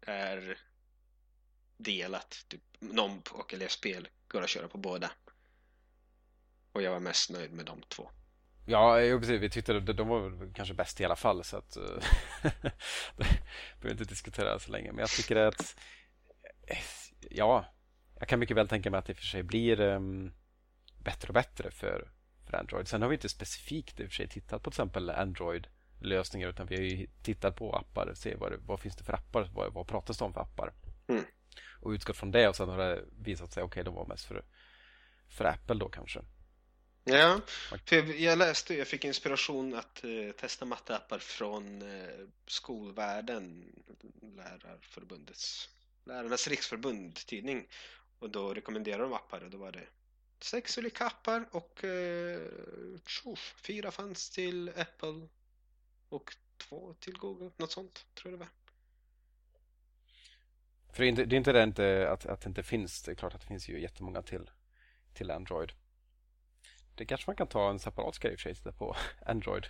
är 0.00 0.58
delat. 1.76 2.44
Typ 2.48 2.62
NOMP 2.78 3.32
och 3.32 3.54
elevspel 3.54 4.08
går 4.28 4.42
att 4.42 4.48
köra 4.48 4.68
på 4.68 4.78
båda. 4.78 5.10
Och 6.76 6.82
jag 6.82 6.90
var 6.90 7.00
mest 7.00 7.30
nöjd 7.30 7.52
med 7.52 7.66
de 7.66 7.82
två. 7.82 8.08
Ja, 8.66 8.96
precis. 9.20 9.42
Vi 9.42 9.50
tyckte 9.50 9.76
att 9.76 9.96
de 9.96 10.08
var 10.08 10.52
kanske 10.54 10.74
bäst 10.74 11.00
i 11.00 11.04
alla 11.04 11.16
fall 11.16 11.44
så 11.44 11.56
att 11.56 11.76
eh, 11.76 11.82
behöver 13.16 13.90
inte 13.90 14.04
diskutera 14.04 14.58
så 14.58 14.70
länge. 14.70 14.92
Men 14.92 14.98
jag 14.98 15.08
tycker 15.08 15.36
att 15.36 15.76
ja, 17.30 17.64
jag 18.18 18.28
kan 18.28 18.38
mycket 18.38 18.56
väl 18.56 18.68
tänka 18.68 18.90
mig 18.90 18.98
att 18.98 19.06
det 19.06 19.14
för 19.14 19.22
sig 19.22 19.42
blir 19.42 19.80
um, 19.80 20.32
bättre 21.04 21.28
och 21.28 21.34
bättre 21.34 21.70
för 21.70 22.10
för 22.46 22.56
Android. 22.56 22.88
Sen 22.88 23.02
har 23.02 23.08
vi 23.08 23.14
inte 23.14 23.28
specifikt 23.28 24.00
i 24.00 24.04
och 24.04 24.08
för 24.08 24.14
sig 24.14 24.28
tittat 24.28 24.62
på 24.62 24.70
till 24.70 24.74
exempel 24.74 25.10
Android-lösningar 25.10 26.48
utan 26.48 26.66
vi 26.66 26.76
har 26.76 26.82
ju 26.82 27.06
tittat 27.22 27.56
på 27.56 27.76
appar 27.76 28.06
och 28.06 28.18
se 28.18 28.34
vad, 28.34 28.52
det, 28.52 28.58
vad 28.66 28.80
finns 28.80 28.96
det 28.96 29.04
för 29.04 29.12
appar, 29.12 29.50
vad, 29.54 29.72
vad 29.72 29.86
pratas 29.86 30.18
det 30.18 30.24
om 30.24 30.32
för 30.32 30.40
appar. 30.40 30.72
Mm. 31.08 31.24
Och 31.80 31.90
utgått 31.90 32.16
från 32.16 32.30
det 32.30 32.48
och 32.48 32.56
sen 32.56 32.68
har 32.68 32.78
det 32.78 33.04
visat 33.18 33.52
sig, 33.52 33.62
okej, 33.62 33.80
okay, 33.80 33.82
de 33.82 33.94
var 33.94 34.06
mest 34.06 34.24
för, 34.24 34.44
för 35.28 35.44
Apple 35.44 35.74
då 35.74 35.88
kanske. 35.88 36.20
Ja, 37.08 37.40
för 37.84 38.20
jag 38.20 38.38
läste, 38.38 38.74
jag 38.74 38.88
fick 38.88 39.04
inspiration 39.04 39.74
att 39.74 40.04
uh, 40.04 40.32
testa 40.32 40.64
matteappar 40.64 41.18
från 41.18 41.82
uh, 41.82 42.28
skolvärlden, 42.46 43.72
Lärarförbundets, 44.36 45.68
Lärarnas 46.04 46.48
riksförbund 46.48 47.14
tidning. 47.14 47.68
Och 48.18 48.30
då 48.30 48.54
rekommenderade 48.54 49.02
de 49.02 49.12
appar 49.12 49.44
och 49.44 49.50
då 49.50 49.58
var 49.58 49.72
det 49.72 49.86
sex 50.40 50.78
olika 50.78 51.06
appar 51.06 51.48
och 51.50 51.84
uh, 51.84 52.48
tjof, 53.06 53.54
fyra 53.56 53.90
fanns 53.90 54.30
till 54.30 54.68
Apple 54.68 55.28
och 56.08 56.36
två 56.56 56.94
till 57.00 57.18
Google, 57.18 57.50
något 57.56 57.72
sånt 57.72 58.06
tror 58.14 58.32
jag 58.32 58.40
det 58.40 58.44
var. 58.44 58.52
För 60.92 61.02
det 61.02 61.06
är 61.06 61.08
inte 61.08 61.24
det, 61.24 61.36
är 61.36 61.38
inte 61.38 61.52
det 61.52 61.62
inte 61.62 62.10
att, 62.10 62.26
att 62.26 62.40
det 62.40 62.48
inte 62.48 62.62
finns, 62.62 63.02
det 63.02 63.10
är 63.10 63.14
klart 63.14 63.34
att 63.34 63.40
det 63.40 63.46
finns 63.46 63.68
ju 63.68 63.80
jättemånga 63.80 64.22
till, 64.22 64.50
till 65.14 65.30
Android. 65.30 65.72
Det 66.96 67.04
kanske 67.04 67.28
man 67.30 67.36
kan 67.36 67.46
ta 67.46 67.70
en 67.70 67.78
separat 67.78 68.18
grej 68.18 68.36
för 68.36 68.54
sig 68.54 68.72
på 68.72 68.96
Android. 69.26 69.66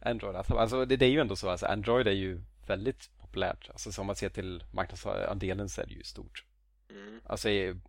Android, 0.00 0.36
alltså, 0.36 0.54
alltså 0.54 0.84
det, 0.84 0.96
det, 0.96 1.06
är 1.06 1.10
ju 1.10 1.20
ändå 1.20 1.36
så, 1.36 1.48
alltså 1.48 1.66
Android 1.66 2.08
är 2.08 2.12
ju 2.12 2.42
väldigt 2.66 3.10
populärt. 3.18 3.68
Alltså 3.70 3.92
som 3.92 4.06
man 4.06 4.16
ser 4.16 4.28
till 4.28 4.64
marknadsandelen 4.72 5.68
så 5.68 5.80
är 5.80 5.86
det 5.86 5.94
ju 5.94 6.02
stort. 6.02 6.44
Mm. 6.90 7.20
Alltså 7.24 7.48
är, 7.48 7.80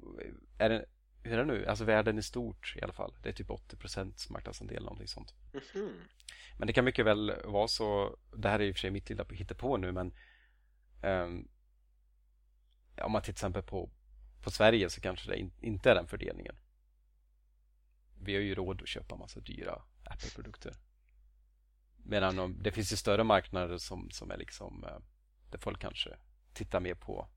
är 0.57 0.69
det, 0.69 0.85
hur 1.23 1.33
är 1.33 1.37
det 1.37 1.45
nu? 1.45 1.65
Alltså 1.65 1.83
världen 1.83 2.17
är 2.17 2.21
stort 2.21 2.75
i 2.77 2.81
alla 2.81 2.93
fall. 2.93 3.13
Det 3.23 3.29
är 3.29 3.33
typ 3.33 3.49
80% 3.49 4.31
marknadsandel, 4.31 4.83
någonting 4.83 5.07
sånt. 5.07 5.33
Mm. 5.75 5.93
Men 6.57 6.67
det 6.67 6.73
kan 6.73 6.85
mycket 6.85 7.05
väl 7.05 7.33
vara 7.45 7.67
så, 7.67 8.17
det 8.35 8.49
här 8.49 8.61
är 8.61 8.71
och 8.71 8.75
för 8.75 8.79
sig 8.79 8.91
mitt 8.91 9.09
lilla 9.09 9.25
på 9.55 9.77
nu, 9.77 9.91
men 9.91 10.13
um, 11.03 11.47
om 13.01 13.11
man 13.11 13.21
till 13.21 13.31
exempel 13.31 13.63
på, 13.63 13.89
på 14.43 14.51
Sverige 14.51 14.89
så 14.89 15.01
kanske 15.01 15.31
det 15.31 15.37
in, 15.37 15.51
inte 15.61 15.91
är 15.91 15.95
den 15.95 16.07
fördelningen. 16.07 16.55
Vi 18.25 18.35
har 18.35 18.41
ju 18.41 18.55
råd 18.55 18.81
att 18.81 18.87
köpa 18.87 19.15
massa 19.15 19.39
dyra 19.39 19.81
Apple-produkter. 20.03 20.73
Medan 21.97 22.39
om, 22.39 22.63
det 22.63 22.71
finns 22.71 22.93
ju 22.93 22.97
större 22.97 23.23
marknader 23.23 23.77
som, 23.77 24.11
som 24.11 24.31
är 24.31 24.37
liksom 24.37 24.83
eh, 24.83 24.97
där 25.51 25.57
folk 25.57 25.81
kanske 25.81 26.09
tittar 26.53 26.79
mer 26.79 26.95
på 26.95 27.29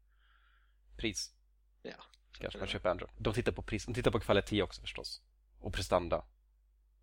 pris. 0.97 1.34
Ja. 1.82 2.05
Kanske 2.32 2.59
man 2.59 2.68
köper 2.68 2.91
Android. 2.91 3.12
De 3.18 3.34
tittar 3.34 3.53
på 3.53 3.62
pris, 3.62 3.84
de 3.84 3.95
tittar 3.95 4.11
på 4.11 4.20
kvalitet 4.20 4.62
också 4.62 4.80
förstås. 4.80 5.22
Och 5.61 5.74
prestanda. 5.74 6.24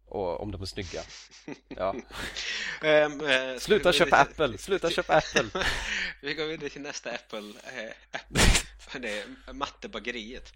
Och 0.06 0.42
om 0.42 0.52
de 0.52 0.62
är 0.62 0.66
snygga. 0.66 1.02
Ja. 1.68 1.90
um, 2.84 3.22
uh, 3.22 3.58
Sluta 3.60 3.94
köpa 3.94 4.18
Apple! 4.18 4.58
Sluta 4.58 4.90
köpa 4.90 5.16
Apple! 5.18 5.66
vi 6.22 6.34
går 6.34 6.46
vidare 6.46 6.70
till 6.70 6.82
nästa 6.82 7.12
Apple. 7.12 7.40
Uh, 7.40 7.94
det 9.02 9.20
är 9.20 9.54
mattebageriet. 9.54 10.54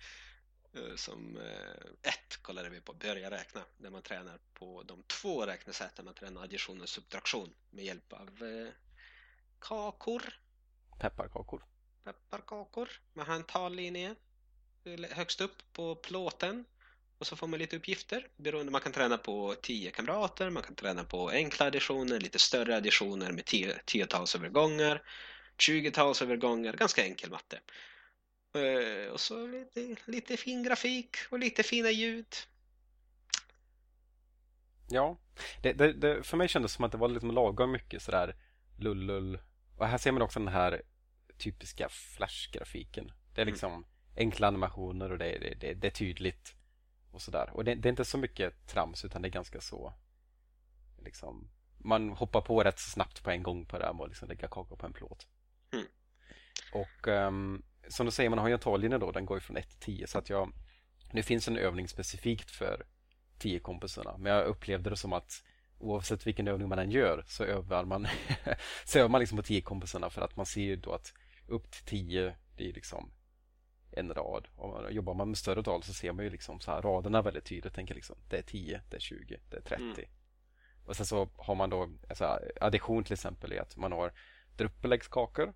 Uh, 0.78 0.96
som 0.96 1.38
ett 2.02 2.38
kollade 2.42 2.70
vi 2.70 2.82
på, 2.82 2.94
börja 2.94 3.32
räkna. 3.32 3.62
Där 3.78 3.90
man 3.90 4.02
tränar 4.02 4.40
på 4.54 4.84
de 4.84 5.04
två 5.04 5.46
räknesätten. 5.46 6.06
Man 6.06 6.14
tränar 6.14 6.44
addition 6.44 6.82
och 6.82 6.90
subtraktion 6.90 7.54
med 7.70 7.86
hjälp 7.86 8.14
av 8.14 8.44
kakor. 9.60 10.22
Pepparkakor. 11.00 11.66
Pepparkakor. 12.04 12.90
Man 13.14 13.28
har 13.28 13.36
en 13.36 13.44
tallinje 13.44 14.16
högst 15.12 15.42
upp 15.42 15.74
på 15.74 15.96
plåten 15.96 16.66
och 17.18 17.28
så 17.28 17.36
får 17.36 17.48
man 17.48 17.60
lite 17.60 17.78
uppgifter 17.78 18.28
beroende. 18.38 18.72
Man 18.72 18.82
kan 18.82 18.92
träna 18.92 19.18
på 19.18 19.56
10 19.62 19.92
kamrater, 19.92 20.50
man 20.50 20.64
kan 20.64 20.76
träna 20.76 21.04
på 21.04 21.30
enkla 21.30 21.66
additioner, 21.66 22.20
lite 22.20 22.40
större 22.40 22.78
additioner 22.78 23.32
med 23.32 23.46
tiotals 23.86 24.36
övergångar, 24.36 25.02
20-tals 25.58 26.22
övergångar, 26.22 26.74
ganska 26.74 27.04
enkel 27.04 27.30
matte. 27.30 27.60
Eh, 28.54 29.12
och 29.12 29.20
så 29.20 29.48
lite, 29.48 29.96
lite 30.06 30.38
fin 30.38 30.64
grafik 30.64 31.18
och 31.32 31.40
lite 31.40 31.64
fina 31.64 31.92
ljud. 31.92 32.36
Ja, 34.90 35.18
det, 35.62 35.74
det, 35.74 35.94
det, 35.94 36.24
för 36.24 36.38
mig 36.38 36.48
kändes 36.48 36.72
det 36.72 36.76
som 36.76 36.86
att 36.86 36.92
det 36.92 36.98
var 36.98 37.08
lite 37.08 37.26
lagom 37.26 37.72
mycket 37.72 38.02
sådär 38.02 38.36
lullull. 38.78 39.40
Och 39.78 39.88
här 39.88 39.98
ser 39.98 40.12
man 40.12 40.22
också 40.22 40.40
den 40.40 40.48
här 40.48 40.82
typiska 41.38 41.90
Flash-grafiken. 41.90 43.12
Det 43.36 43.42
är 43.42 43.46
mm. 43.46 43.54
liksom 43.54 43.74
mm. 43.74 43.86
enkla 44.18 44.48
animationer 44.48 45.12
och 45.12 45.18
det, 45.18 45.56
det, 45.60 45.74
det, 45.74 45.88
är 45.88 45.92
tydligt 45.92 46.56
och 47.12 47.22
sådär. 47.22 47.50
Och 47.54 47.64
det, 47.64 47.76
det, 47.76 47.88
är 47.88 47.92
inte 47.92 48.06
så 48.06 48.18
mycket 48.18 48.68
trams 48.68 49.06
utan 49.06 49.22
det 49.22 49.28
är 49.28 49.32
ganska 49.32 49.62
så 49.62 49.94
liksom, 51.04 51.50
man 51.78 52.10
hoppar 52.10 52.42
på 52.42 52.64
rätt 52.64 52.80
snabbt 52.80 53.24
på 53.24 53.32
en 53.32 53.44
gång 53.44 53.66
på 53.66 53.80
det 53.80 53.86
här 53.86 53.94
med 53.94 54.04
att 54.04 54.10
liksom 54.10 54.28
lägga 54.28 54.48
kakor 54.48 54.76
på 54.76 54.86
en 54.86 54.94
plåt. 54.94 55.28
Mm. 55.72 55.86
Och 56.74 57.08
um, 57.08 57.64
som 57.90 58.06
du 58.06 58.12
säger, 58.12 58.30
man 58.30 58.40
har 58.40 58.48
ju 58.48 58.54
en 58.54 58.60
tallinje 58.60 58.98
då, 58.98 59.12
den 59.12 59.26
går 59.26 59.38
ju 59.38 59.42
från 59.42 59.58
1 59.58 59.70
till 59.70 59.80
10 59.80 60.08
så 60.08 60.18
att 60.18 60.30
jag 60.30 60.54
det 61.12 61.24
finns 61.24 61.48
en 61.48 61.58
övning 61.58 61.88
specifikt 61.88 62.52
för 62.52 62.86
10 63.38 63.60
kompisarna 63.60 64.18
men 64.18 64.32
jag 64.32 64.46
upplevde 64.46 64.90
det 64.90 64.98
som 64.98 65.14
att 65.14 65.44
oavsett 65.80 66.28
vilken 66.28 66.48
övning 66.48 66.70
man 66.70 66.80
än 66.80 66.92
gör 66.92 67.24
så 67.28 67.44
övar 67.44 67.86
man 67.86 68.08
så 68.86 69.00
övar 69.00 69.10
man 69.10 69.20
liksom 69.20 69.38
på 69.38 69.44
10 69.44 69.62
kompisarna 69.62 70.10
för 70.10 70.22
att 70.22 70.36
man 70.36 70.46
ser 70.46 70.62
ju 70.62 70.76
då 70.76 70.92
att 70.92 71.14
upp 71.48 71.72
till 71.72 71.86
10 71.86 72.36
det 72.58 72.70
är 72.70 72.74
liksom 72.74 73.12
en 73.92 74.14
rad. 74.14 74.48
Och 74.56 74.92
jobbar 74.92 75.14
man 75.14 75.28
med 75.28 75.38
större 75.38 75.64
tal 75.64 75.84
så 75.84 75.94
ser 75.94 76.12
man 76.12 76.26
ju 76.26 76.32
liksom 76.32 76.60
så 76.60 76.72
här 76.72 76.82
raderna 76.82 77.22
väldigt 77.22 77.46
tydligt. 77.46 77.74
Tänker 77.74 77.96
liksom, 77.96 78.16
det 78.30 78.38
är 78.38 78.42
10, 78.42 78.82
det 78.90 78.96
är 78.96 79.00
20, 79.00 79.40
det 79.50 79.58
är 79.58 79.62
30. 79.62 79.84
Mm. 79.84 79.96
Och 80.86 80.96
sen 80.96 81.06
så 81.06 81.30
har 81.36 81.56
man 81.56 81.70
då 81.70 81.90
alltså 82.10 82.40
addition 82.62 83.04
till 83.04 83.14
exempel 83.14 83.54
i 83.54 83.60
att 83.60 83.78
man 83.78 83.92
har 83.92 84.14
druppeläggskakor. 84.58 85.54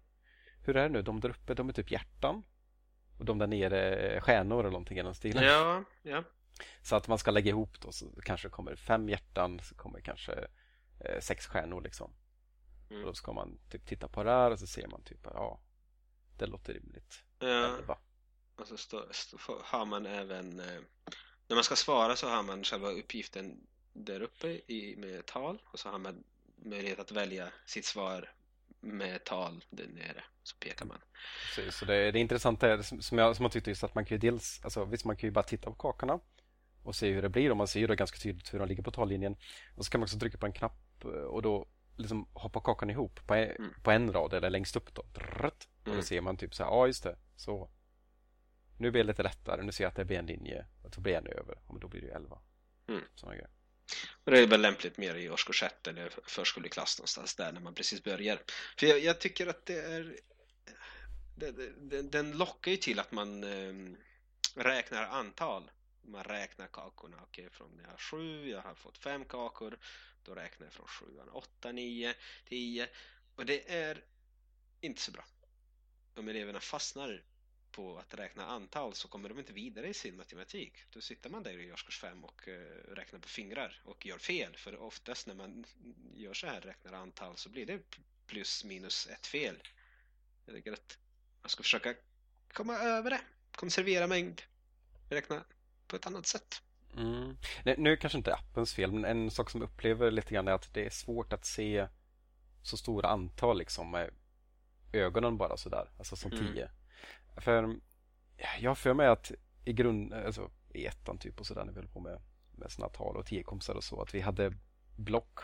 Hur 0.64 0.78
är 0.78 0.84
det 0.84 0.90
nu? 0.90 1.02
De 1.02 1.20
där 1.20 1.30
uppe, 1.30 1.54
de 1.54 1.70
är 1.70 1.74
typ 1.74 1.92
hjärtan. 1.92 2.44
Och 3.20 3.26
de 3.26 3.38
där 3.38 3.48
nere 3.48 3.80
är 3.80 4.20
stjärnor 4.20 4.60
eller 4.60 4.72
någonting 4.72 4.98
i 4.98 5.04
den 5.04 5.16
stilen. 5.16 5.44
Ja, 5.44 5.84
ja. 6.02 6.24
Så 6.82 6.96
att 6.96 7.08
man 7.08 7.18
ska 7.18 7.32
lägga 7.32 7.50
ihop 7.50 7.82
då 7.82 7.92
så 7.92 8.06
kanske 8.24 8.50
kommer 8.50 8.76
fem 8.76 9.10
hjärtan, 9.10 9.60
så 9.60 9.76
kommer 9.76 10.00
kanske 10.00 10.48
eh, 11.00 11.20
sex 11.20 11.48
stjärnor 11.48 11.82
liksom. 11.82 12.14
Mm. 12.90 13.02
Och 13.02 13.08
då 13.08 13.14
ska 13.14 13.34
man 13.34 13.60
typ 13.70 13.86
titta 13.86 14.08
på 14.08 14.24
det 14.24 14.30
här 14.30 14.52
och 14.52 14.60
så 14.60 14.68
ser 14.68 14.88
man 14.88 15.04
typ, 15.04 15.20
ja, 15.24 15.60
det 16.38 16.46
låter 16.46 16.74
rimligt. 16.74 17.24
Ja. 17.40 17.48
Elva. 17.48 17.98
Och 18.56 18.68
så 18.68 18.78
stå, 18.78 19.06
stå, 19.12 19.38
har 19.64 19.86
man 19.86 20.06
även 20.06 20.60
eh, 20.60 20.82
när 21.48 21.56
man 21.56 21.64
ska 21.64 21.76
svara 21.76 22.16
så 22.16 22.30
har 22.30 22.44
man 22.44 22.64
själva 22.64 22.90
uppgiften 22.92 23.68
där 23.94 24.22
uppe 24.22 24.48
i, 24.48 24.96
med 24.98 25.26
tal 25.26 25.62
och 25.66 25.80
så 25.80 25.90
har 25.90 26.00
man 26.00 26.24
möjlighet 26.56 27.00
att 27.00 27.12
välja 27.12 27.52
sitt 27.66 27.86
svar 27.86 28.34
med 28.84 29.24
tal 29.24 29.64
där 29.70 29.88
nere 29.88 30.24
så 30.44 30.58
pekar 30.58 30.86
man. 30.86 30.98
Precis, 31.46 31.76
så 31.76 31.86
det, 31.86 32.12
det 32.12 32.20
intressanta 32.20 32.70
är 32.70 33.02
som 33.02 33.18
jag, 33.18 33.36
som 33.36 33.44
jag 33.44 33.52
tyckte 33.52 33.70
just 33.70 33.84
att 33.84 33.96
man 33.96 34.06
kan 34.06 34.16
ju 34.16 34.20
dels, 34.20 34.62
alltså 34.64 34.86
visst 34.86 35.06
man 35.06 35.18
kan 35.18 35.28
ju 35.28 35.32
bara 35.32 35.44
titta 35.44 35.70
på 35.70 35.76
kakorna 35.76 36.20
och 36.84 36.96
se 36.96 37.12
hur 37.12 37.22
det 37.22 37.30
blir 37.30 37.52
och 37.52 37.58
man 37.58 37.68
ser 37.68 37.80
ju 37.80 37.88
då 37.88 37.96
ganska 37.96 38.18
tydligt 38.18 38.54
hur 38.54 38.60
de 38.60 38.68
ligger 38.68 38.84
på 38.84 38.92
tallinjen 38.92 39.36
och 39.76 39.86
så 39.86 39.92
kan 39.92 40.00
man 40.00 40.06
också 40.06 40.20
trycka 40.20 40.38
på 40.38 40.46
en 40.46 40.54
knapp 40.54 41.06
och 41.28 41.42
då 41.42 41.68
liksom 41.98 42.28
hoppa 42.34 42.60
kakan 42.60 42.90
ihop 42.90 43.28
på 43.28 43.34
en, 43.34 43.50
mm. 43.50 43.74
på 43.84 43.92
en 43.92 44.14
rad 44.14 44.34
eller 44.34 44.50
längst 44.50 44.76
upp 44.76 44.94
då. 44.94 45.02
och 45.02 45.52
då 45.84 45.92
mm. 45.92 46.04
ser 46.04 46.22
man 46.22 46.38
typ 46.38 46.56
så 46.56 46.64
här, 46.64 46.72
ja 46.72 46.88
just 46.88 47.04
det, 47.04 47.16
så 47.36 47.70
nu 48.78 48.92
blir 48.92 49.04
det 49.04 49.08
lite 49.08 49.24
lättare. 49.24 49.64
Nu 49.64 49.72
ser 49.72 49.84
jag 49.84 49.90
att 49.90 49.96
det 49.96 50.06
blir 50.06 50.20
en 50.20 50.26
linje. 50.26 50.66
Och 50.82 50.92
då 50.96 51.02
blir 51.02 51.14
en 51.14 51.28
över. 51.28 51.58
Och 51.68 51.80
då 51.80 51.88
blir 51.88 52.02
det 52.02 52.08
11. 52.08 52.40
Mm. 52.88 53.02
Såna 53.16 53.34
grejer. 53.34 53.50
Och 54.24 54.32
det 54.32 54.40
är 54.40 54.48
väl 54.48 54.62
lämpligt 54.62 54.98
mer 54.98 55.16
i 55.16 55.30
årskurs 55.30 55.64
1 55.64 55.88
eller 55.88 56.14
förskoleklass 56.26 57.00
någonstans 57.00 57.36
där 57.36 57.52
när 57.52 57.62
man 57.62 57.74
precis 57.74 58.04
börjar. 58.04 58.40
För 58.78 58.88
jag, 58.88 59.00
jag 59.00 59.20
tycker 59.20 59.48
att 59.48 59.66
det 59.66 59.80
är 59.80 60.20
det, 61.36 61.52
det, 61.78 62.02
den 62.02 62.38
lockar 62.38 62.72
ju 62.72 62.78
till 62.78 63.00
att 63.00 63.12
man 63.12 63.44
eh, 63.44 63.98
räknar 64.56 65.04
antal. 65.04 65.72
Man 66.02 66.24
räknar 66.24 66.68
kakorna. 66.68 67.18
Okej, 67.24 67.46
okay, 67.46 67.58
från 67.58 67.80
jag 67.84 67.92
har 67.92 67.98
sju, 67.98 68.50
jag 68.50 68.62
har 68.62 68.76
fått 68.76 68.98
fem 68.98 69.26
kakor. 69.26 69.78
Då 70.24 70.36
räknar 70.36 70.68
jag 70.68 70.74
från 70.74 70.88
sjuan, 70.88 71.30
åtta, 71.30 71.72
nio, 71.72 72.14
tio. 72.50 72.90
Och 73.36 73.46
det 73.46 73.74
är 73.74 74.04
inte 74.82 75.02
så 75.02 75.12
bra. 75.12 75.26
Om 76.16 76.28
eleverna 76.28 76.60
fastnar 76.60 77.24
på 77.74 77.98
att 77.98 78.14
räkna 78.14 78.46
antal 78.46 78.94
så 78.94 79.08
kommer 79.08 79.30
de 79.30 79.40
inte 79.40 79.54
vidare 79.54 79.88
i 79.88 79.94
sin 79.94 80.18
matematik. 80.18 80.74
Då 80.90 81.02
sitter 81.02 81.30
man 81.30 81.44
där 81.44 81.60
i 81.60 81.72
årskurs 81.72 82.00
5 82.00 82.24
och 82.24 82.48
uh, 82.48 82.54
räknar 82.96 83.20
på 83.20 83.28
fingrar 83.28 83.82
och 83.86 84.06
gör 84.06 84.18
fel. 84.18 84.56
För 84.58 84.82
oftast 84.82 85.28
när 85.28 85.36
man 85.36 85.66
gör 86.14 86.34
så 86.34 86.48
här, 86.48 86.62
räknar 86.62 86.94
antal, 86.94 87.38
så 87.38 87.50
blir 87.50 87.66
det 87.66 87.80
plus 88.28 88.64
minus 88.64 89.08
ett 89.08 89.28
fel. 89.28 89.56
Jag 90.46 90.56
tycker 90.56 90.74
att 90.74 90.98
man 91.42 91.50
ska 91.50 91.64
försöka 91.64 91.94
komma 92.54 92.78
över 92.78 93.10
det, 93.10 93.22
konservera 93.56 94.08
mängd, 94.08 94.42
räkna 95.10 95.44
på 95.88 95.96
ett 95.96 96.08
annat 96.08 96.26
sätt. 96.26 96.62
Mm. 96.98 97.38
Nej, 97.66 97.76
nu 97.78 97.98
kanske 97.98 98.18
inte 98.18 98.34
appens 98.34 98.74
fel, 98.74 98.92
men 98.92 99.06
en 99.06 99.32
sak 99.32 99.50
som 99.50 99.62
jag 99.62 99.70
upplever 99.70 100.12
lite 100.12 100.34
grann 100.34 100.48
är 100.48 100.52
att 100.52 100.74
det 100.74 100.86
är 100.86 100.90
svårt 100.90 101.34
att 101.34 101.46
se 101.46 101.88
så 102.64 102.78
stora 102.78 103.10
antal 103.10 103.58
liksom 103.58 103.92
med 103.92 104.10
ögonen 104.94 105.38
bara 105.38 105.58
sådär, 105.58 105.90
alltså 105.98 106.16
som 106.16 106.32
mm. 106.32 106.54
tio. 106.54 106.70
För 107.38 107.80
jag 108.60 108.70
har 108.70 108.76
för 108.76 108.94
mig 108.94 109.08
att 109.08 109.32
i 109.66 109.74
grund, 109.74 110.14
alltså 110.14 110.52
i 110.70 110.86
ettan 110.86 111.18
typ 111.18 111.40
och 111.40 111.46
sådär 111.46 111.66
när 111.66 111.74
vi 111.74 111.80
höll 111.80 111.88
på 111.88 112.00
med, 112.00 112.22
med 112.52 112.72
sådana 112.72 112.94
tal 112.94 113.18
och 113.18 113.26
tiokompisar 113.26 113.76
och 113.76 113.84
så 113.84 114.02
att 114.02 114.14
vi 114.14 114.22
hade 114.22 114.54
block 114.96 115.40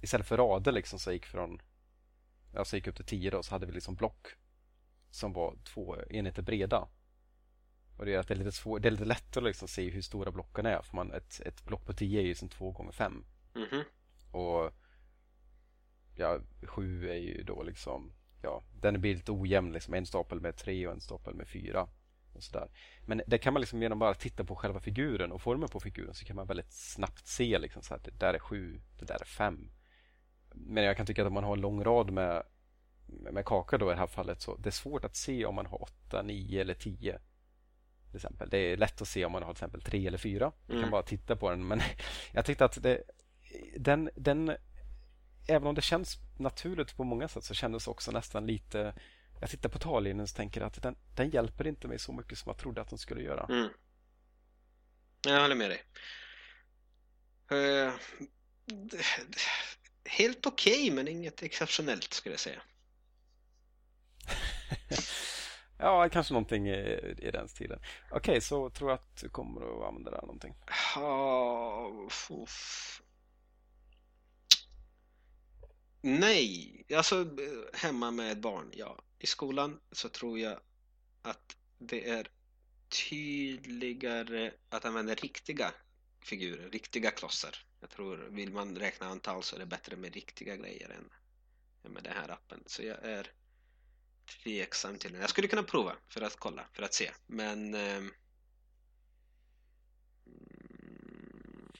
istället 0.00 0.26
för 0.26 0.36
rader 0.36 0.72
liksom 0.72 0.98
så 0.98 1.12
gick 1.12 1.26
från 1.26 1.62
alltså 2.56 2.76
gick 2.76 2.86
upp 2.86 2.96
till 2.96 3.04
tio 3.04 3.30
då 3.30 3.42
så 3.42 3.54
hade 3.54 3.66
vi 3.66 3.72
liksom 3.72 3.94
block 3.94 4.26
som 5.10 5.32
var 5.32 5.56
två 5.64 5.96
enheter 6.10 6.42
breda. 6.42 6.88
Och 7.98 8.04
det 8.04 8.10
gör 8.10 8.20
att 8.20 8.28
det 8.28 8.34
är 8.34 8.38
lite, 8.38 8.52
svår, 8.52 8.78
det 8.78 8.88
är 8.88 8.90
lite 8.90 9.04
lättare 9.04 9.44
att 9.44 9.48
liksom 9.48 9.68
se 9.68 9.90
hur 9.90 10.02
stora 10.02 10.30
blocken 10.30 10.66
är. 10.66 10.82
För 10.82 10.96
man, 10.96 11.12
ett, 11.12 11.40
ett 11.40 11.64
block 11.64 11.86
på 11.86 11.92
10 11.92 12.20
är 12.20 12.24
ju 12.24 12.34
som 12.34 12.48
2 12.48 12.70
gånger 12.70 12.92
5 12.92 13.24
Mhm. 13.54 13.84
Och 14.30 14.72
ja, 16.16 16.40
7 16.62 17.10
är 17.10 17.14
ju 17.14 17.42
då 17.42 17.62
liksom 17.62 18.12
ja, 18.42 18.62
den 18.80 19.00
blir 19.00 19.14
lite 19.14 19.32
ojämn. 19.32 19.72
Liksom. 19.72 19.94
En 19.94 20.06
stapel 20.06 20.40
med 20.40 20.56
3 20.56 20.86
och 20.86 20.92
en 20.92 21.00
stapel 21.00 21.34
med 21.34 21.48
4. 21.48 21.88
Och 22.34 22.42
sådär. 22.42 22.68
Men 23.06 23.22
det 23.26 23.38
kan 23.38 23.52
man 23.52 23.60
liksom 23.60 23.82
genom 23.82 23.98
bara 23.98 24.14
titta 24.14 24.44
på 24.44 24.56
själva 24.56 24.80
figuren 24.80 25.32
och 25.32 25.42
formen 25.42 25.68
på 25.68 25.80
figuren 25.80 26.14
så 26.14 26.24
kan 26.24 26.36
man 26.36 26.46
väldigt 26.46 26.72
snabbt 26.72 27.26
se 27.26 27.58
liksom 27.58 27.82
så 27.82 27.94
att 27.94 28.04
det 28.04 28.10
där 28.10 28.34
är 28.34 28.38
7, 28.38 28.80
det 28.98 29.04
där 29.04 29.20
är 29.20 29.24
5. 29.24 29.70
Men 30.54 30.84
jag 30.84 30.96
kan 30.96 31.06
tycka 31.06 31.22
att 31.22 31.26
om 31.28 31.34
man 31.34 31.44
har 31.44 31.52
en 31.56 31.60
lång 31.60 31.84
rad 31.84 32.10
med, 32.10 32.42
med 33.06 33.44
kakor 33.44 33.78
då 33.78 33.86
i 33.90 33.94
det 33.94 34.00
här 34.00 34.06
fallet 34.06 34.40
så 34.40 34.56
det 34.56 34.68
är 34.68 34.70
svårt 34.70 35.04
att 35.04 35.16
se 35.16 35.44
om 35.46 35.54
man 35.54 35.66
har 35.66 35.82
8, 35.82 36.22
9 36.22 36.60
eller 36.60 36.74
10. 36.74 37.18
Till 38.06 38.16
exempel. 38.16 38.48
Det 38.50 38.58
är 38.58 38.76
lätt 38.76 39.02
att 39.02 39.08
se 39.08 39.24
om 39.24 39.32
man 39.32 39.42
har 39.42 39.52
till 39.54 39.56
exempel 39.64 39.82
3 39.82 40.06
eller 40.06 40.18
4. 40.18 40.52
Man 40.66 40.70
Mm. 40.70 40.82
kan 40.82 40.90
bara 40.90 41.02
titta 41.02 41.36
på 41.36 41.50
den. 41.50 41.66
Men 41.66 41.80
jag 42.32 42.44
tyckte 42.44 42.64
att 42.64 42.82
det, 42.82 43.02
den, 43.78 44.10
den 44.16 44.52
även 45.46 45.68
om 45.68 45.74
det 45.74 45.82
känns 45.82 46.18
naturligt 46.38 46.96
på 46.96 47.04
många 47.04 47.28
sätt 47.28 47.44
så 47.44 47.54
kändes 47.54 47.88
också 47.88 48.10
nästan 48.10 48.46
lite 48.46 48.94
jag 49.40 49.50
tittar 49.50 49.68
på 49.68 49.78
tallinjen 49.78 50.20
och 50.20 50.28
tänker 50.28 50.60
att 50.60 50.82
den, 50.82 50.96
den 51.16 51.30
hjälper 51.30 51.66
inte 51.66 51.88
mig 51.88 51.98
så 51.98 52.12
mycket 52.12 52.38
som 52.38 52.50
jag 52.50 52.58
trodde 52.58 52.80
att 52.80 52.88
den 52.88 52.98
skulle 52.98 53.22
göra. 53.22 53.44
Mm. 53.44 53.68
Jag 55.26 55.40
håller 55.40 55.54
med 55.54 55.70
dig. 55.70 55.82
Det- 58.64 59.02
helt 60.04 60.46
okej, 60.46 60.90
men 60.90 61.08
inget 61.08 61.42
exceptionellt 61.42 62.12
skulle 62.12 62.32
jag 62.32 62.40
säga. 62.40 62.62
Ja, 65.78 66.08
kanske 66.08 66.32
någonting 66.34 66.68
i, 66.68 67.14
i 67.18 67.30
den 67.30 67.48
stilen. 67.48 67.78
Okej, 68.10 68.40
så 68.40 68.70
tror 68.70 68.90
jag 68.90 68.98
att 68.98 69.16
du 69.20 69.28
kommer 69.28 69.60
att 69.60 69.88
använda 69.88 70.10
det 70.10 70.16
här 70.16 70.22
någonting. 70.26 70.54
Ja. 70.94 72.08
Nej, 76.02 76.84
alltså 76.94 77.20
eh, 77.20 77.78
hemma 77.80 78.10
med 78.10 78.40
barn, 78.40 78.70
ja. 78.72 78.98
I 79.18 79.26
skolan 79.26 79.80
så 79.92 80.08
tror 80.08 80.38
jag 80.38 80.60
att 81.22 81.56
det 81.78 82.08
är 82.08 82.28
tydligare 82.88 84.52
att 84.68 84.84
använda 84.84 85.14
riktiga 85.14 85.74
figurer, 86.20 86.70
riktiga 86.70 87.10
klossar. 87.10 87.56
Jag 87.80 87.90
tror, 87.90 88.16
vill 88.16 88.52
man 88.52 88.76
räkna 88.76 89.06
antal 89.06 89.42
så 89.42 89.56
är 89.56 89.60
det 89.60 89.66
bättre 89.66 89.96
med 89.96 90.14
riktiga 90.14 90.56
grejer 90.56 90.88
än, 90.88 91.10
än 91.84 91.92
med 91.92 92.02
den 92.04 92.12
här 92.12 92.28
appen. 92.28 92.62
Så 92.66 92.82
jag 92.82 93.04
är 93.04 93.32
tveksam 94.42 94.98
till 94.98 95.12
den. 95.12 95.20
Jag 95.20 95.30
skulle 95.30 95.48
kunna 95.48 95.62
prova 95.62 95.96
för 96.08 96.20
att 96.20 96.36
kolla, 96.36 96.66
för 96.72 96.82
att 96.82 96.94
se. 96.94 97.10
Men 97.26 97.74
ehm, 97.74 98.12
Mm. 100.26 101.72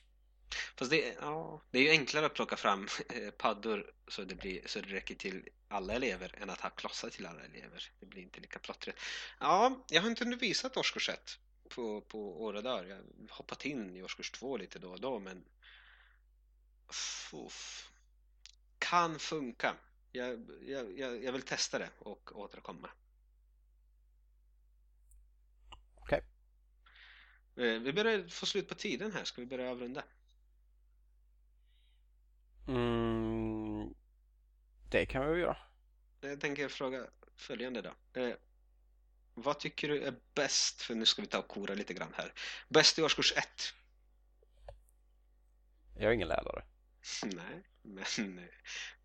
Fast 0.83 0.91
det, 0.91 1.09
är- 1.11 1.17
ja, 1.21 1.63
det 1.71 1.79
är 1.79 1.83
ju 1.83 1.91
enklare 1.91 2.27
att 2.27 2.35
plocka 2.35 2.57
fram 2.57 2.89
eh, 3.09 3.31
paddor 3.31 3.93
så 4.09 4.25
det, 4.25 4.35
blir, 4.35 4.67
så 4.67 4.81
det 4.81 4.89
räcker 4.89 5.15
till 5.15 5.49
alla 5.69 5.95
elever 5.95 6.35
än 6.43 6.51
att 6.51 6.61
ha 6.61 6.71
klossar 6.71 7.11
till 7.11 7.27
alla 7.27 7.45
elever. 7.45 7.93
Det 8.01 8.07
blir 8.07 8.23
inte 8.23 8.41
lika 8.41 8.59
plottrigt. 8.59 8.99
Ja, 9.41 9.85
jag 9.89 10.03
har 10.03 10.09
inte 10.11 10.25
undervisat 10.25 10.77
årskurs 10.77 11.09
1 11.09 11.39
på, 11.69 12.01
på 12.01 12.43
åra 12.45 12.63
dagar. 12.63 12.85
Jag 12.85 12.97
har 12.97 13.37
hoppat 13.37 13.65
in 13.65 13.97
i 13.97 14.03
årskurs 14.03 14.31
2 14.31 14.57
lite 14.57 14.79
då 14.79 14.91
och 14.91 15.01
då 15.01 15.19
men 15.19 15.45
Uff. 17.33 17.91
kan 18.79 19.19
funka. 19.19 19.77
Jag, 20.13 20.51
jag, 20.67 20.99
jag, 20.99 21.25
jag 21.25 21.33
vill 21.33 21.43
testa 21.43 21.79
det 21.79 21.91
och 21.99 22.33
återkomma. 22.41 22.91
Okej. 25.95 26.23
Eh, 27.57 27.79
Vi 27.81 27.93
börjar 27.93 28.29
få 28.29 28.47
slut 28.47 28.69
på 28.69 28.75
tiden 28.75 29.13
här. 29.13 29.25
Ska 29.25 29.41
vi 29.41 29.47
börja 29.47 29.71
avrunda? 29.71 30.05
Mm, 32.73 33.95
det 34.91 35.07
kan 35.07 35.25
vi 35.25 35.31
väl 35.31 35.41
göra. 35.41 35.57
Jag 36.21 36.41
tänker 36.41 36.69
fråga 36.69 37.07
följande 37.37 37.83
då. 37.83 38.21
Eh, 38.21 38.35
vad 39.35 39.59
tycker 39.59 39.89
du 39.89 40.03
är 40.03 40.15
bäst, 40.35 40.83
för 40.83 40.95
nu 40.95 41.07
ska 41.07 41.23
vi 41.23 41.29
ta 41.29 41.39
och 41.39 41.49
kora 41.49 41.75
lite 41.75 41.95
grann 41.95 42.15
här. 42.17 42.33
Bäst 42.69 42.99
i 42.99 43.03
årskurs 43.03 43.33
1? 43.37 43.49
Jag 45.95 46.05
är 46.05 46.13
ingen 46.13 46.29
lärare. 46.29 46.65
Nej, 47.25 47.63
men 47.83 48.39
eh, 48.39 48.45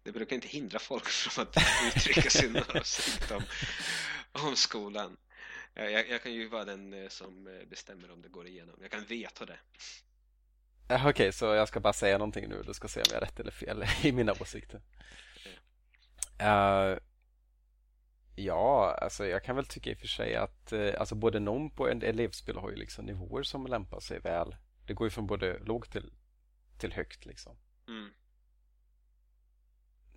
det 0.03 0.11
brukar 0.11 0.35
inte 0.35 0.47
hindra 0.47 0.79
folk 0.79 1.07
från 1.09 1.47
att 1.47 1.57
uttrycka 1.87 2.29
sina 2.29 2.65
åsikter 2.75 3.35
om, 3.35 3.43
om 4.31 4.55
skolan. 4.55 5.17
Jag, 5.73 5.91
jag, 5.91 6.09
jag 6.09 6.23
kan 6.23 6.33
ju 6.33 6.47
vara 6.47 6.65
den 6.65 6.93
eh, 6.93 7.09
som 7.09 7.47
eh, 7.47 7.67
bestämmer 7.67 8.11
om 8.11 8.21
det 8.21 8.29
går 8.29 8.47
igenom. 8.47 8.75
Jag 8.81 8.91
kan 8.91 9.05
veta 9.05 9.45
det. 9.45 9.59
Eh, 10.89 11.07
Okej, 11.07 11.31
så 11.31 11.45
jag 11.45 11.67
ska 11.67 11.79
bara 11.79 11.93
säga 11.93 12.17
någonting 12.17 12.49
nu. 12.49 12.63
Du 12.65 12.73
ska 12.73 12.87
se 12.87 12.99
om 12.99 13.05
jag 13.09 13.15
har 13.15 13.21
rätt 13.21 13.39
eller 13.39 13.51
fel 13.51 13.83
i 14.03 14.11
mina 14.11 14.31
åsikter. 14.31 14.81
Eh, 16.37 16.97
ja, 18.35 18.97
alltså 19.01 19.25
jag 19.25 19.43
kan 19.43 19.55
väl 19.55 19.65
tycka 19.65 19.89
i 19.89 19.93
och 19.93 19.97
för 19.97 20.07
sig 20.07 20.35
att 20.35 20.73
uh, 20.73 20.93
alltså 20.99 21.15
både 21.15 21.39
NOMP 21.39 21.79
och 21.79 21.91
en 21.91 22.03
elevspel 22.03 22.57
har 22.57 22.69
ju 22.69 22.75
liksom 22.75 23.05
nivåer 23.05 23.43
som 23.43 23.67
lämpar 23.67 23.99
sig 23.99 24.19
väl. 24.19 24.55
Det 24.85 24.93
går 24.93 25.07
ju 25.07 25.11
från 25.11 25.27
både 25.27 25.59
lågt 25.59 25.91
till, 25.91 26.13
till 26.77 26.93
högt 26.93 27.25
liksom. 27.25 27.57
Mm. 27.87 28.09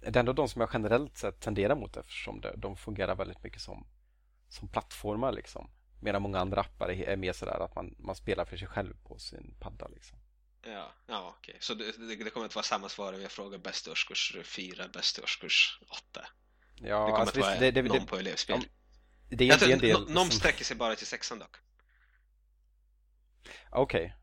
Det 0.00 0.16
är 0.16 0.20
ändå 0.20 0.32
de 0.32 0.48
som 0.48 0.60
jag 0.60 0.70
generellt 0.72 1.16
sett 1.16 1.40
tenderar 1.40 1.76
mot 1.76 1.96
eftersom 1.96 2.40
det, 2.40 2.54
de 2.56 2.76
fungerar 2.76 3.16
väldigt 3.16 3.42
mycket 3.42 3.60
som, 3.60 3.86
som 4.48 4.68
plattformar 4.68 5.32
liksom. 5.32 5.70
Medan 6.00 6.22
många 6.22 6.38
andra 6.38 6.60
appar 6.60 6.88
är, 6.88 7.08
är 7.08 7.16
mer 7.16 7.32
sådär 7.32 7.60
att 7.60 7.74
man, 7.74 7.94
man 7.98 8.14
spelar 8.14 8.44
för 8.44 8.56
sig 8.56 8.68
själv 8.68 8.94
på 9.04 9.18
sin 9.18 9.54
padda 9.60 9.88
liksom. 9.88 10.19
Ja, 10.62 10.92
ja 11.06 11.34
okej. 11.38 11.56
Så 11.60 11.74
det, 11.74 12.16
det, 12.24 12.30
kommer 12.30 12.46
att 12.46 12.54
vara 12.54 12.62
samma 12.62 12.88
svar 12.88 13.12
om 13.12 13.22
jag 13.22 13.30
frågar 13.30 13.58
bäst 13.58 13.86
i 13.86 13.90
årskurs 13.90 14.36
4, 14.44 14.88
bäst 14.92 15.18
i 15.18 15.22
årskurs 15.22 15.78
8. 15.90 16.26
Ja, 16.74 16.80
det 16.80 16.88
kommer 16.88 17.18
alltså 17.18 17.40
att 17.40 17.46
vara 17.46 17.58
det, 17.60 17.70
det, 17.70 17.82
någon 17.82 18.06
på 18.06 18.16
elevspel. 18.16 18.60
ja, 19.28 19.36
det 19.36 19.44
är 19.44 19.48
jag 19.48 19.54
inte 19.54 19.64
tror, 19.64 19.72
en 19.74 19.80
del 19.80 20.14
Någon 20.14 20.24
som- 20.24 20.30
sträcker 20.30 20.64
sig 20.64 20.76
bara 20.76 20.96
till 20.96 21.06
sexan 21.06 21.38
dock. 21.38 21.56
Okej, 23.70 24.16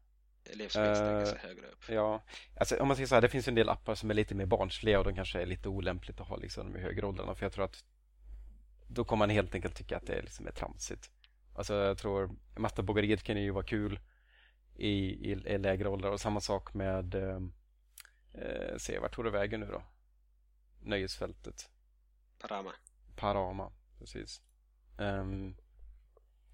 Elevspel 0.46 0.96
sträcker 0.96 1.20
Eh, 1.20 1.26
sig 1.26 1.40
högre 1.40 1.68
upp. 1.68 1.84
ja. 1.90 2.24
Alltså, 2.60 2.76
om 2.78 2.88
man 2.88 2.98
säger 2.98 3.08
så 3.08 3.16
här, 3.16 3.22
det 3.22 3.30
finns 3.30 3.48
en 3.48 3.56
del 3.56 3.70
appar 3.70 3.96
som 3.96 4.10
är 4.10 4.14
lite 4.14 4.36
mer 4.36 4.46
barnsliga 4.46 5.00
och 5.00 5.06
de 5.06 5.16
kanske 5.16 5.42
är 5.42 5.46
lite 5.46 5.70
olämpligt 5.70 6.20
att 6.20 6.28
ha 6.28 6.38
liksom, 6.38 6.74
de 6.74 6.80
i 6.80 6.82
högre 6.82 7.06
åldrarna. 7.06 7.36
För 7.36 7.46
jag 7.46 7.54
tror 7.54 7.66
att 7.66 7.84
då 8.88 9.06
kommer 9.06 9.20
man 9.20 9.30
helt 9.30 9.56
enkelt 9.56 9.76
tycka 9.76 9.98
att 9.98 10.06
det 10.06 10.14
är 10.14 10.22
liksom 10.22 10.48
är 10.48 10.52
tramsigt. 10.52 11.12
Alltså 11.56 11.74
jag 11.74 11.98
tror 11.98 12.36
mattebågeriet 12.58 13.24
kan 13.24 13.42
ju 13.42 13.52
vara 13.52 13.66
kul 13.66 14.00
i, 14.78 15.32
i, 15.32 15.32
i 15.32 15.58
lägre 15.58 15.90
åldrar 15.90 16.12
och 16.12 16.22
samma 16.22 16.42
sak 16.42 16.74
med 16.74 17.16
eh, 17.16 17.42
eh, 18.34 18.78
se 18.78 19.00
vart 19.00 19.16
tog 19.16 19.26
det 19.26 19.32
vägen 19.32 19.60
nu 19.60 19.66
då? 19.66 19.84
Nöjesfältet. 20.80 21.70
Parama. 22.40 22.74
Parama, 23.16 23.72
precis. 24.00 24.42
Ehm, 24.98 25.56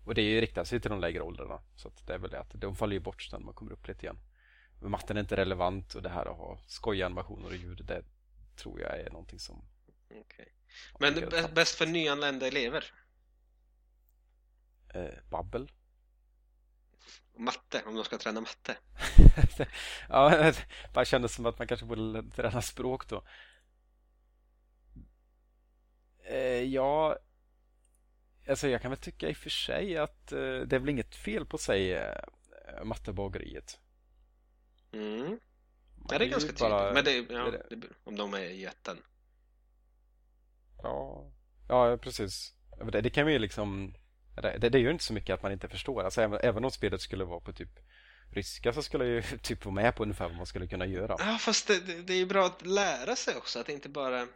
och 0.06 0.16
det 0.16 0.22
är 0.22 0.26
ju 0.26 0.42
riktat 0.42 0.68
sig 0.68 0.80
till 0.80 0.92
de 0.92 1.00
lägre 1.00 1.22
åldrarna. 1.22 1.62
Så 1.76 1.92
det 2.06 2.14
är 2.14 2.18
väl 2.18 2.32
det 2.32 2.40
att 2.40 2.52
de 2.54 2.76
faller 2.76 2.94
ju 2.94 3.00
bort 3.00 3.30
när 3.32 3.40
man 3.40 3.54
kommer 3.54 3.72
upp 3.72 3.88
lite 3.88 4.06
igen. 4.06 4.20
Men 4.82 4.92
matten 4.92 5.18
är 5.18 5.22
inte 5.22 5.38
relevant 5.38 5.94
och 5.94 6.02
det 6.02 6.10
här 6.10 6.26
att 6.26 6.38
ha 6.38 6.60
skojiga 6.68 7.06
animationer 7.06 7.48
och 7.48 7.56
ljud, 7.56 7.86
det 7.86 8.04
tror 8.56 8.82
jag 8.82 9.00
är 9.00 9.10
någonting 9.10 9.40
som... 9.40 9.66
Okej. 10.10 10.54
Men 11.00 11.30
bäst 11.54 11.76
för 11.76 11.86
nyanlända 11.86 12.48
elever? 12.48 12.94
Eh, 14.94 15.30
babbel. 15.30 15.72
Matte, 17.38 17.84
om 17.86 17.96
de 17.96 18.04
ska 18.06 18.18
träna 18.18 18.42
matte. 18.42 18.78
ja, 20.10 20.30
det 20.30 20.66
bara 20.94 21.06
kändes 21.06 21.36
som 21.36 21.46
att 21.46 21.58
man 21.60 21.68
kanske 21.68 21.86
borde 21.86 22.24
träna 22.32 22.62
språk 22.62 23.08
då. 23.08 23.24
Eh, 26.26 26.64
ja, 26.64 27.18
alltså 28.50 28.68
jag 28.68 28.82
kan 28.82 28.92
väl 28.92 28.98
tycka 29.00 29.30
i 29.30 29.34
och 29.34 29.38
för 29.38 29.50
sig 29.50 29.98
att 29.98 30.32
eh, 30.32 30.38
det 30.40 30.76
är 30.76 30.80
väl 30.80 30.90
inget 30.90 31.16
fel 31.16 31.46
på 31.46 31.58
sig 31.58 31.94
eh, 31.94 32.16
mattebageriet. 32.84 33.80
Mm. 34.92 35.40
Ja, 36.10 36.18
det 36.18 36.26
är 36.26 36.30
ganska 36.30 36.48
tydligt. 36.50 36.60
bara- 36.60 36.94
Men 36.94 37.04
det, 37.04 37.12
ja, 37.30 37.52
det- 37.70 37.76
det, 37.76 37.88
om 38.04 38.16
de 38.18 38.34
är 38.34 38.40
i 38.40 38.66
ettan. 38.66 38.98
Ja, 40.84 41.32
ja 41.70 41.98
precis. 41.98 42.54
Det, 42.92 43.02
det 43.02 43.10
kan 43.10 43.26
vi 43.26 43.34
ju 43.34 43.40
liksom... 43.40 43.94
Det, 44.36 44.70
det, 44.70 44.80
gör 44.80 44.92
inte 44.92 45.04
så 45.04 45.14
mycket 45.14 45.34
att 45.34 45.44
man 45.44 45.52
inte 45.52 45.70
förstår. 45.70 46.04
Alltså, 46.04 46.22
även, 46.22 46.40
även 46.44 46.66
om 46.66 46.72
spelet 46.72 47.02
skulle 47.02 47.24
vara 47.24 47.40
på 47.40 47.54
typ 47.54 47.80
ryska 48.32 48.74
så 48.74 48.84
skulle 48.84 49.06
jag 49.06 49.16
ju 49.16 49.38
typ 49.42 49.66
vara 49.66 49.76
med 49.76 49.96
på 49.96 50.04
ungefär 50.04 50.28
vad 50.28 50.38
man 50.38 50.46
skulle 50.46 50.68
kunna 50.68 50.86
göra. 50.86 51.16
Ja, 51.20 51.38
fast 51.38 51.68
det, 51.68 51.80
det, 51.80 52.02
det 52.02 52.14
är 52.14 52.18
ju 52.18 52.26
bra 52.26 52.46
att 52.46 52.66
lära 52.66 53.16
sig 53.16 53.36
också. 53.36 53.60
Att 53.60 53.70
inte 53.70 53.90
bara... 53.90 54.28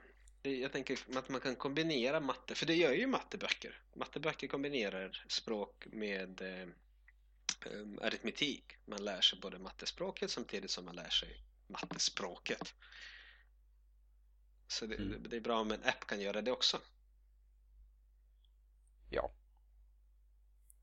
Jag 0.41 0.71
tänker 0.71 0.99
att 1.15 1.29
man 1.29 1.41
kan 1.41 1.55
kombinera 1.55 2.19
matte, 2.19 2.55
för 2.55 2.65
det 2.65 2.75
gör 2.75 2.91
ju 2.93 3.07
matteböcker. 3.07 3.81
Matteböcker 3.95 4.47
kombinerar 4.47 5.25
språk 5.27 5.85
med 5.85 6.41
eh, 6.41 6.67
aritmetik. 8.01 8.77
Man 8.85 9.03
lär 9.03 9.21
sig 9.21 9.39
både 9.39 9.59
mattespråket 9.59 10.31
samtidigt 10.31 10.71
som 10.71 10.85
man 10.85 10.95
lär 10.95 11.09
sig 11.09 11.43
mattespråket. 11.67 12.73
Så 14.67 14.85
det, 14.85 14.95
Mm. 14.95 15.23
det 15.29 15.35
är 15.35 15.41
bra 15.41 15.59
om 15.59 15.71
en 15.71 15.83
app 15.83 16.07
kan 16.07 16.21
göra 16.21 16.41
det 16.41 16.51
också. 16.51 16.81
Ja. 19.09 19.31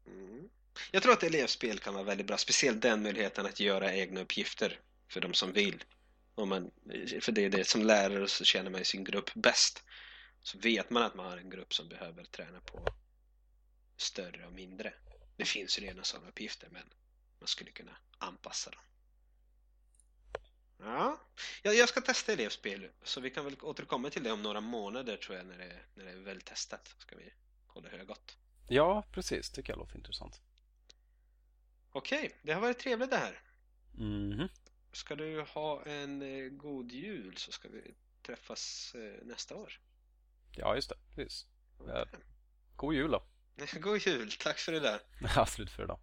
Mm. 0.07 0.49
Jag 0.91 1.03
tror 1.03 1.13
att 1.13 1.23
elevspel 1.23 1.79
kan 1.79 1.95
vara 1.95 2.05
väldigt 2.05 2.27
bra, 2.27 2.39
speciellt 2.39 2.83
den 2.83 3.03
möjligheten 3.03 3.47
att 3.47 3.61
göra 3.61 3.95
egna 3.95 4.21
uppgifter 4.21 4.81
för 5.09 5.21
de 5.21 5.35
som 5.35 5.53
vill. 5.53 5.85
Om 6.35 6.49
man, 6.49 6.71
för 7.21 7.33
det 7.33 7.45
är 7.45 7.51
det 7.51 7.69
som 7.69 7.83
lärare 7.83 8.29
så 8.29 8.45
känner 8.45 8.71
man 8.71 8.85
sin 8.85 9.05
grupp 9.05 9.35
bäst. 9.35 9.83
Så 10.43 10.59
vet 10.59 10.91
man 10.91 11.03
att 11.03 11.15
man 11.15 11.27
har 11.27 11.37
en 11.37 11.51
grupp 11.51 11.75
som 11.75 11.89
behöver 11.89 12.25
träna 12.25 12.61
på 12.61 12.87
större 13.97 14.47
och 14.47 14.53
mindre. 14.53 14.95
Det 15.37 15.45
finns 15.45 15.79
ju 15.79 15.83
redan 15.83 16.05
sådana 16.05 16.29
uppgifter 16.29 16.69
men 16.71 16.83
man 17.39 17.49
skulle 17.49 17.71
kunna 17.71 17.97
anpassa 18.19 18.71
dem. 18.71 18.81
Ja, 20.79 21.21
jag 21.63 21.89
ska 21.89 22.01
testa 22.01 22.33
elevspel 22.33 22.89
så 23.03 23.21
vi 23.21 23.31
kan 23.31 23.45
väl 23.45 23.57
återkomma 23.61 24.11
till 24.11 24.23
det 24.23 24.33
om 24.33 24.43
några 24.43 24.61
månader 24.61 25.17
tror 25.17 25.37
jag 25.37 25.47
när 25.47 25.59
det, 25.59 25.81
när 25.95 26.05
det 26.05 26.11
är 26.11 26.17
väl 26.17 26.41
testat. 26.41 26.95
Ska 26.99 27.17
vi 27.17 27.33
hålla 27.67 27.89
hur. 27.89 28.07
Ja, 28.69 29.05
precis. 29.13 29.51
Tycker 29.51 29.73
jag 29.73 29.79
låter 29.79 29.97
intressant. 29.97 30.41
Okej, 31.93 32.41
det 32.43 32.53
har 32.53 32.61
varit 32.61 32.79
trevligt 32.79 33.11
det 33.11 33.17
här. 33.17 33.41
Mhm. 33.93 34.49
Ska 34.93 35.17
du 35.17 35.41
ha 35.43 35.83
en 35.85 36.23
eh, 36.23 36.49
god 36.49 36.93
jul 36.93 37.37
så 37.37 37.53
ska 37.53 37.69
vi 37.69 37.95
träffas 38.23 38.95
eh, 38.95 39.27
nästa 39.27 39.57
år. 39.57 39.81
Ja, 40.53 40.75
just 40.75 40.89
det. 40.89 40.97
Precis. 41.15 41.47
Eh, 41.89 42.05
God 42.77 42.95
jul 42.95 43.11
då. 43.11 43.23
God 43.81 43.99
jul, 44.07 44.33
tack 44.33 44.59
för 44.59 44.73
det 44.73 44.81
där. 44.81 45.01
Absolut 45.37 45.71
för 45.71 45.83
idag. 45.83 45.99